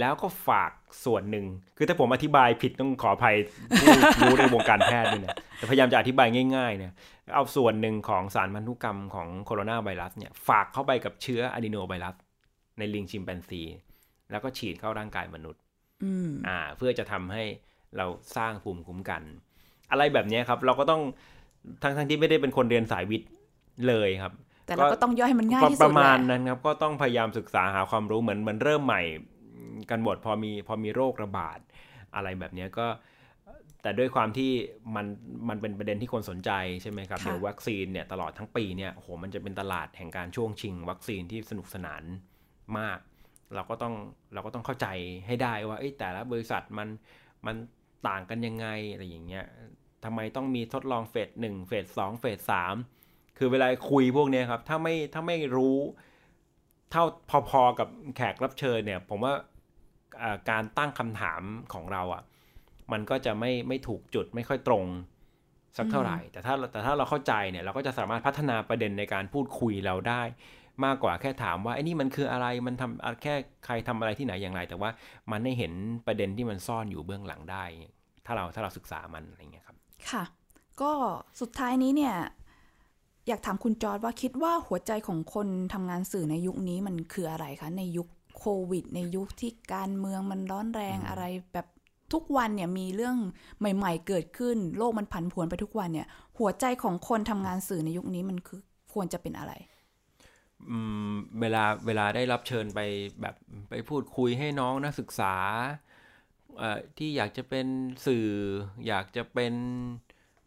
[0.00, 0.70] แล้วก็ฝาก
[1.04, 1.46] ส่วนหนึ่ง
[1.76, 3.36] คือถ้าผมอธิบายผิดต้องขออภัย
[3.80, 6.92] ผู้รู้ในวงการแพทย์ด้วยนะแต่พยายามจะอธิบายง่ายๆเนี่ย
[7.34, 12.14] เอาส่วนหนึ่งของสารพันธุกรรมของโคโรนาไวรัสเนี่ยฝากเข้าไปกับเชื้ออะดีโนไวรัส
[12.78, 13.62] ในลิงชิมแปนซี
[14.34, 15.62] แล้วก็ฉีดเข้าร่างกายมนุษย์
[16.48, 17.42] อ่า เพื่อจะทำให้
[17.96, 18.06] เรา
[18.36, 19.22] สร้างภูมิคุ้มกัน
[19.90, 21.02] อะไรแบบนี้ครับ เราก็ต้อง
[21.82, 23.30] ทั้งทั้งที่ไม่ได้เป็นคนเรียนสายวิทย์
[23.88, 24.32] เลยครับ
[24.66, 29.02] แต่เราก็ต้องย่อยให้มันง่ายที่สุดประมาณนั้นครับ ก็ต้องพยายามศึกษาหาความรู้เหมือนเหมือนเริ่มใหม่
[29.90, 31.58] กันหมดพอมีพอมีโรคระบาด
[32.14, 32.86] อะไรแบบนี้ก็
[33.82, 34.50] แต่ด้วยความที่
[34.96, 35.06] มัน
[35.48, 36.50] มันเป็นประเด็นที่คนสนใจ
[36.82, 42.02] ใช่ไหมครับเดี๋ยววัคซีนเนี่ยตลอดทั้งปีเนี่ยโหมันจะเป็นตลาดแห่งการช่วงชิง วัคซีนที่สนุกสนาน
[42.78, 42.98] มาก
[43.54, 43.94] เราก็ต้อง
[44.34, 44.86] เราก็ต้องเข้าใจ
[45.26, 46.88] ให้ได้ว่าแต่ละบริษัทมัน
[47.46, 47.56] มัน
[48.08, 49.44] ต่างกันยังไงอะไรอย่างเงี้ย
[50.04, 52.74] ทำไมต้องมีทดลองเฟสหนึ่งเฟสสองเฟสสาม
[53.38, 55.78] คือเวลาคุยพวกนี้ครับ ถ้าไม่ถ้าไม่รู้
[56.90, 57.04] เท่า
[57.50, 59.34] พอๆกับแขกรับเชิญเนี่ย ผมว่า
[60.50, 61.42] การตั้งคำถาม
[61.74, 62.22] ของเราอะ่ะ
[62.92, 64.84] มันก็จะไม่ไม่ถูกจุดไม่ค่อยตรง
[65.76, 70.22] สักเท่าไหร่ แต่ถ้าแต่ถ้าเราเข้าใจเนี่ย เราก็จะสามารถพัฒนาประเด็นในการพูดคุยเราได้
[70.84, 74.90] มากกว่าแค่ถามว่าไอ้นี่มันคืออะไรมันทำแค่ใครทำอะไรที่ไหนอย่างไร แต่ว่า
[75.30, 75.72] มันได้เห็น
[76.06, 77.64] ประเด็นที่มันซ่อนอยู่เบื้องหลังได้
[78.26, 79.76] ถ้าเราถ้าเราศึกษามันอะไรเงี้ยครับ
[80.10, 80.24] ค่ะ
[80.82, 80.92] ก็
[81.40, 82.14] สุดท้ายนี้เนี่ย
[83.28, 88.08] อยากถามคุณจอร์ดว่าคิดว่าหัวใจของคนทำงานสื่อในยุคนี้มันคืออะไรคะ ในยุค
[88.38, 91.66] โควิด ในยุคที่การเมืองมันร้อนแรงอะไรแบบ
[92.12, 93.16] ทุกวันเนี่ยมีเรื่อง
[93.58, 96.06] ใหม่ ๆ เกิดขึ้น โลกมันผันผวนไปทุกวันเนี่ย
[96.38, 98.60] หัวใจของคนทำงานสื่อในยุคนี้มันคือ
[98.92, 99.52] ควรจะเป็นอะไร
[101.44, 102.80] เวลาเวลาได้รับเชิญไป
[103.20, 103.34] แบบ
[103.70, 105.34] ไปพูดคุยให้น้องนักศึกษา
[106.98, 107.66] ที่อยากจะเป็น
[108.06, 108.26] สื่อ
[108.88, 109.54] อยากจะเป็น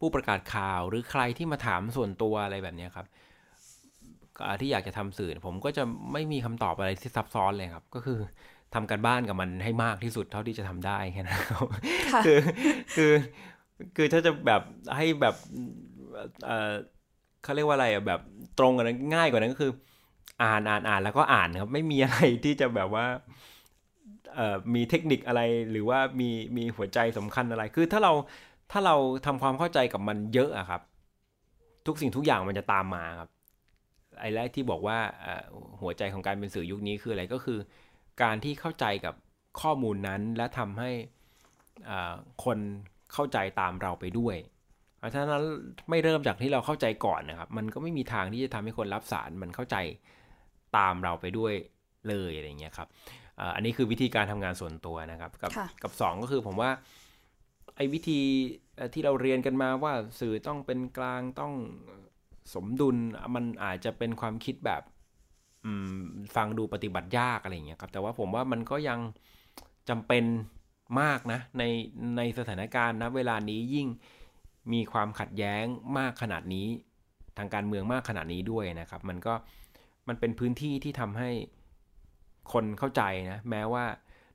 [0.00, 3.06] ผู้ประกาศข่าวหรือใครที่มาถามส่วนตัวอะไรแบบนี้ครับ
[4.60, 8.18] ที่อยากจะทำสื่อผมก็จะไม่มีคำตอบอะไรที่ซับซ้อนเลยครับ ก็คือ
[8.74, 11.40] ทำการบ้านกับมันให้มากที่สุดเท่าที่จะทำได้แค่นั้น
[12.24, 12.38] คือ
[12.96, 13.12] คือ
[13.96, 14.62] คือถ้าจะแบบ
[14.96, 15.34] ให้แบบ
[17.42, 18.20] เขาเรียกว่าอะไรอะแบบ
[18.58, 19.72] ตรงกันง่ายกว่านั้นก็คือ
[20.42, 23.06] อ่านอ่านอ่านแล้วก็อ่านครับ ไม่มีอะไรที่จะแบบว่า
[24.34, 28.12] เอ่อมีเทคนิคอะไรหรือว่ามีมีหัวใจสำคัญอะไร คือถ้าเรา
[28.72, 30.82] ถ้าเราทำความเข้าใจกับมันเยอะอะครับ
[31.86, 33.30] ทุกสิ่งทุกอย่างมันจะตามมาครับ
[34.20, 34.98] ไอ้แรกที่บอกว่า
[35.80, 37.58] หัวใจของการเป็นสื่อยุคนี้คืออะไรก็คือ
[38.22, 39.14] การที่เข้าใจกับ
[39.60, 40.90] ข้อมูลนั้นและทำให้
[42.44, 42.58] คน
[43.12, 44.36] เข้าใจตามเราไปด้วย
[44.98, 45.44] เพราะฉะนั้น
[45.90, 49.76] ไม่เริ่มจากที่เราเข้าใจก่อนนะครับ มันก็ไม่มีทางที่จะทำให้คนรับสารมันเข้าใจ
[50.76, 51.54] ตามเราไปด้วย
[52.08, 52.88] เลยอะไรเงี้ยครับ
[53.54, 55.50] อันนี้คือวิธีการทำงานส่วนตัวนะครับ กับ
[55.82, 56.70] กับสองก็คือผมว่า
[57.76, 58.20] ไอ้วิธี
[58.92, 61.52] ที่เราเรียนกันมาว่าสื่อต้องเป็นกลางต้อง
[62.54, 62.96] สมดุล
[63.34, 64.82] มันอาจจะเป็นความคิดแบบ
[66.36, 68.98] ฟังดูปฏิบัติยากอะไรเงี้ยครับแต่ว่าผมว่ามันก็ยัง
[69.88, 70.24] จำเป็น
[71.00, 71.62] มากนะใน
[72.16, 73.88] ในสถานการณ์นะเวลานี้ยิ่ง
[74.72, 75.64] มีความขัดแย้ง
[75.98, 76.66] มากขนาดนี้
[77.38, 79.34] ทางการเมืองมากขนาดนี้ด้วยนะครับ มันก็
[80.08, 81.30] มันเป็นพื้นที่ที่ทำให้
[82.52, 83.84] คนเข้าใจนะ แม้ว่า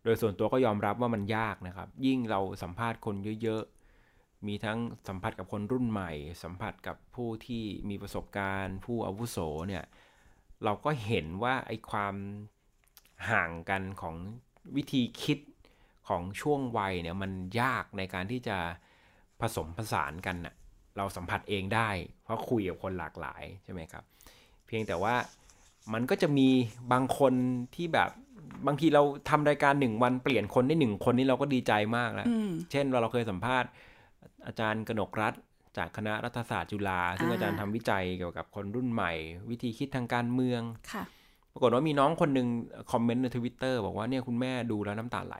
[0.03, 6.11] โดยส่วนตัวก็ยอมรับว่ามันยากนะครับ ยิ่งเราสัมภาษณ์คนเยอะๆ มีทั้งสัมผัสกับคนรุ่นใหม่
[6.43, 9.83] สัมผัสกับผู้ที่มีประสบการณ์ ผู้อาวุโสเนี่ย
[10.63, 12.15] เราก็เห็นว่าไอ้ความ
[13.29, 14.15] ห่างกันของ
[14.75, 15.39] วิธีคิด
[16.07, 18.57] ของช่วงวัยเนี่ยมันยากในการที่จะ
[19.41, 20.55] ผสมผสานกันน่ะ
[20.97, 21.89] เราสัมผัสเองได้
[22.23, 24.03] เพราะคุยกับคนหลากหลายใช่ไหมครับ
[24.67, 25.15] เพียงแต่ว่า
[25.93, 26.47] มันก็จะมี
[26.91, 27.33] บางคน
[27.75, 28.09] ที่แบบ
[28.67, 32.27] บางทีเราทำรายการหนึ่งวันเปลี่ยนคนได้หนึ่งคนนี่เราก็ดีใจมากแล้ว
[32.71, 33.69] เช่นเราเราเคยสัมภาษณ์
[34.47, 35.33] อาจารย์กนกรัฐ
[35.77, 39.11] จากคณะรัฐศาสตร์จุฬาซึ่งอาจารย์ทำวิจัยเกี่ยวกับคนรุ่นใหม่
[39.49, 40.61] วิธีคิดทางการเมือง
[41.53, 42.47] ปรากฏว่ามีน้องคนหนึ่ง
[42.91, 45.35] คอมเมนต์ในทวิตเตอร์บอกว่าเนี่ยคุณแม่ดูแล้วน้ำตาไหล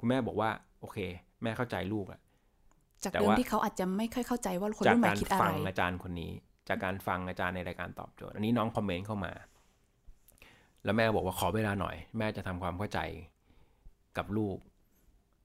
[0.00, 0.50] คุณแม่บอกว่า
[0.80, 0.98] โอเค
[1.42, 2.20] แม่เข้าใจลูกอะ
[3.04, 6.32] จากเดิมที่เขาอาจจะไม่ค่อยเข้าใจว่าคนรุ่นใหม่คิดอะไรจากการฟังอาจารย์คนนี้
[6.68, 9.32] จากการฟังอาจารย์ในรายการตอบโจทย์ อันนี้น้องคอมเมนต์เข้ามา
[10.84, 12.98] แล้วแม่บอกว่าขอเวลาหน่อย แม่จะทำความเข้าใจ
[14.16, 14.56] กับลูก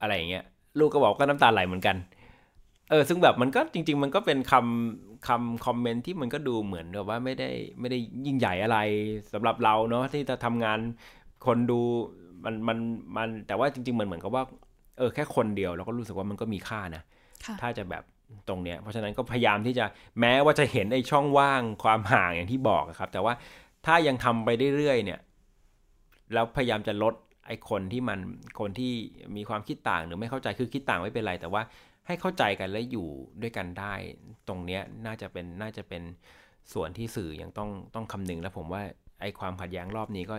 [0.00, 0.44] อะไรอย่างเงี้ย
[0.78, 1.96] ลูกก็บอกก็น้ำตาไหลเหมือนกัน
[2.90, 7.50] เออ ซึ่งแบบมันก็จริง ๆ มันก็เป็นคำคำคอมเมนต์ที่มันก็ดูเหมือนแบบว่าไม่ได้
[7.80, 8.78] ไม่ได้ยิ่งใหญ่อะไร
[9.32, 10.78] สำหรับเราเนาะที่จะทำงาน
[11.46, 11.80] คนดู
[12.44, 12.78] มันมัน
[13.16, 14.44] มันแต่ว่าจริงๆเหมือนเหมือนกับว่า
[14.98, 17.02] เออแค่คนเดียวเราก็รู้สึกว่ามันก็มีค่านะ
[17.60, 18.02] ถ้าจะแบบ
[18.48, 19.84] ตรงเนี้ยเพราะฉะนั้นก็พยายามที่จะ
[20.20, 23.34] แม้ว่าจะเห็นไอ้ช่องว่างความห่างอย่างที่บอกครับ แต่ว่า
[23.86, 25.20] ถ้ายังทำไปเรื่อยๆเนี่ย
[26.32, 27.14] แล้วพยายามจะลด
[27.46, 28.18] ไอ้คนที่มัน
[28.60, 28.92] คนที่
[29.36, 31.62] มีความคิดต่างหรือไม่เข้าใจคือคิดต่างไม่เป็นไร แต่ว่า
[32.06, 33.08] ให้เข้าใจกันและอยู่
[33.42, 33.94] ด้วยกันได้
[34.48, 36.02] ตรงเนี้ยน่าจะเป็นน่าจะเป็น
[36.72, 38.82] ส่วนที่สื่อยังต้องต้องคำนึง และผมว่า
[39.20, 40.36] ไอ้ความขัดแย้งรอบนี้ก็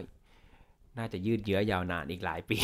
[0.98, 2.58] น่าจะยืดเยื้อยาวนานอีกหลายปี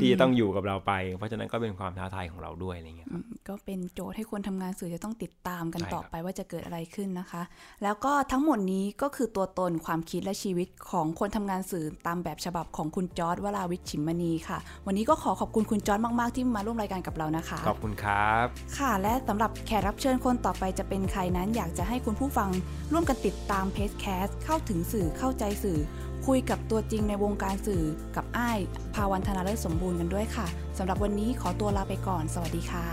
[0.00, 3.08] ที่จะต้องอยู่กับเราไป เพราะฉะนั้นก็เป็นความท้าทายของเราด้วยอะไรเงี้ย
[3.48, 7.42] ก็เป็นโจทย์ให้คนทำงานสื่อจะต้องติดตามกันต่อไปว่าจะเกิดอะไรขึ้นนะคะ
[7.82, 18.46] แล้วก็ทั้งหมดนี้ก็คือตัวตนความคิดและชีวิตของคนทำงานสื่อตามแบบฉบับของคุณจอร์ดวราวิทย์ ฉิมมณีค่ะ วันนี้ก็ขอขอบคุณคุณจอร์ดมาก ๆ ที่มาร่วมรายการกับเรานะคะ ขอบคุณครับ
[18.78, 22.50] ค่ะ และสำหรับแขกรับเชิญคนต่อไปจะเป็นใครนั้น อยากจะให้คุณผู้ฟัง
[22.92, 25.78] ร่วมกันติดตาม PRESSCAST เข้าถึงสื่อเข้าใจสื่อ
[26.26, 27.84] คุยกับตัวจริงในวงการสื่อ
[28.16, 28.58] กับอ้าย
[28.94, 30.46] ภาวันธนาเลิศสมบูรณ์กันด้วยค่ะ
[30.78, 32.86] สำหรับวันนี้ขอตัวลาไปก่อน สวัสดีค่ะ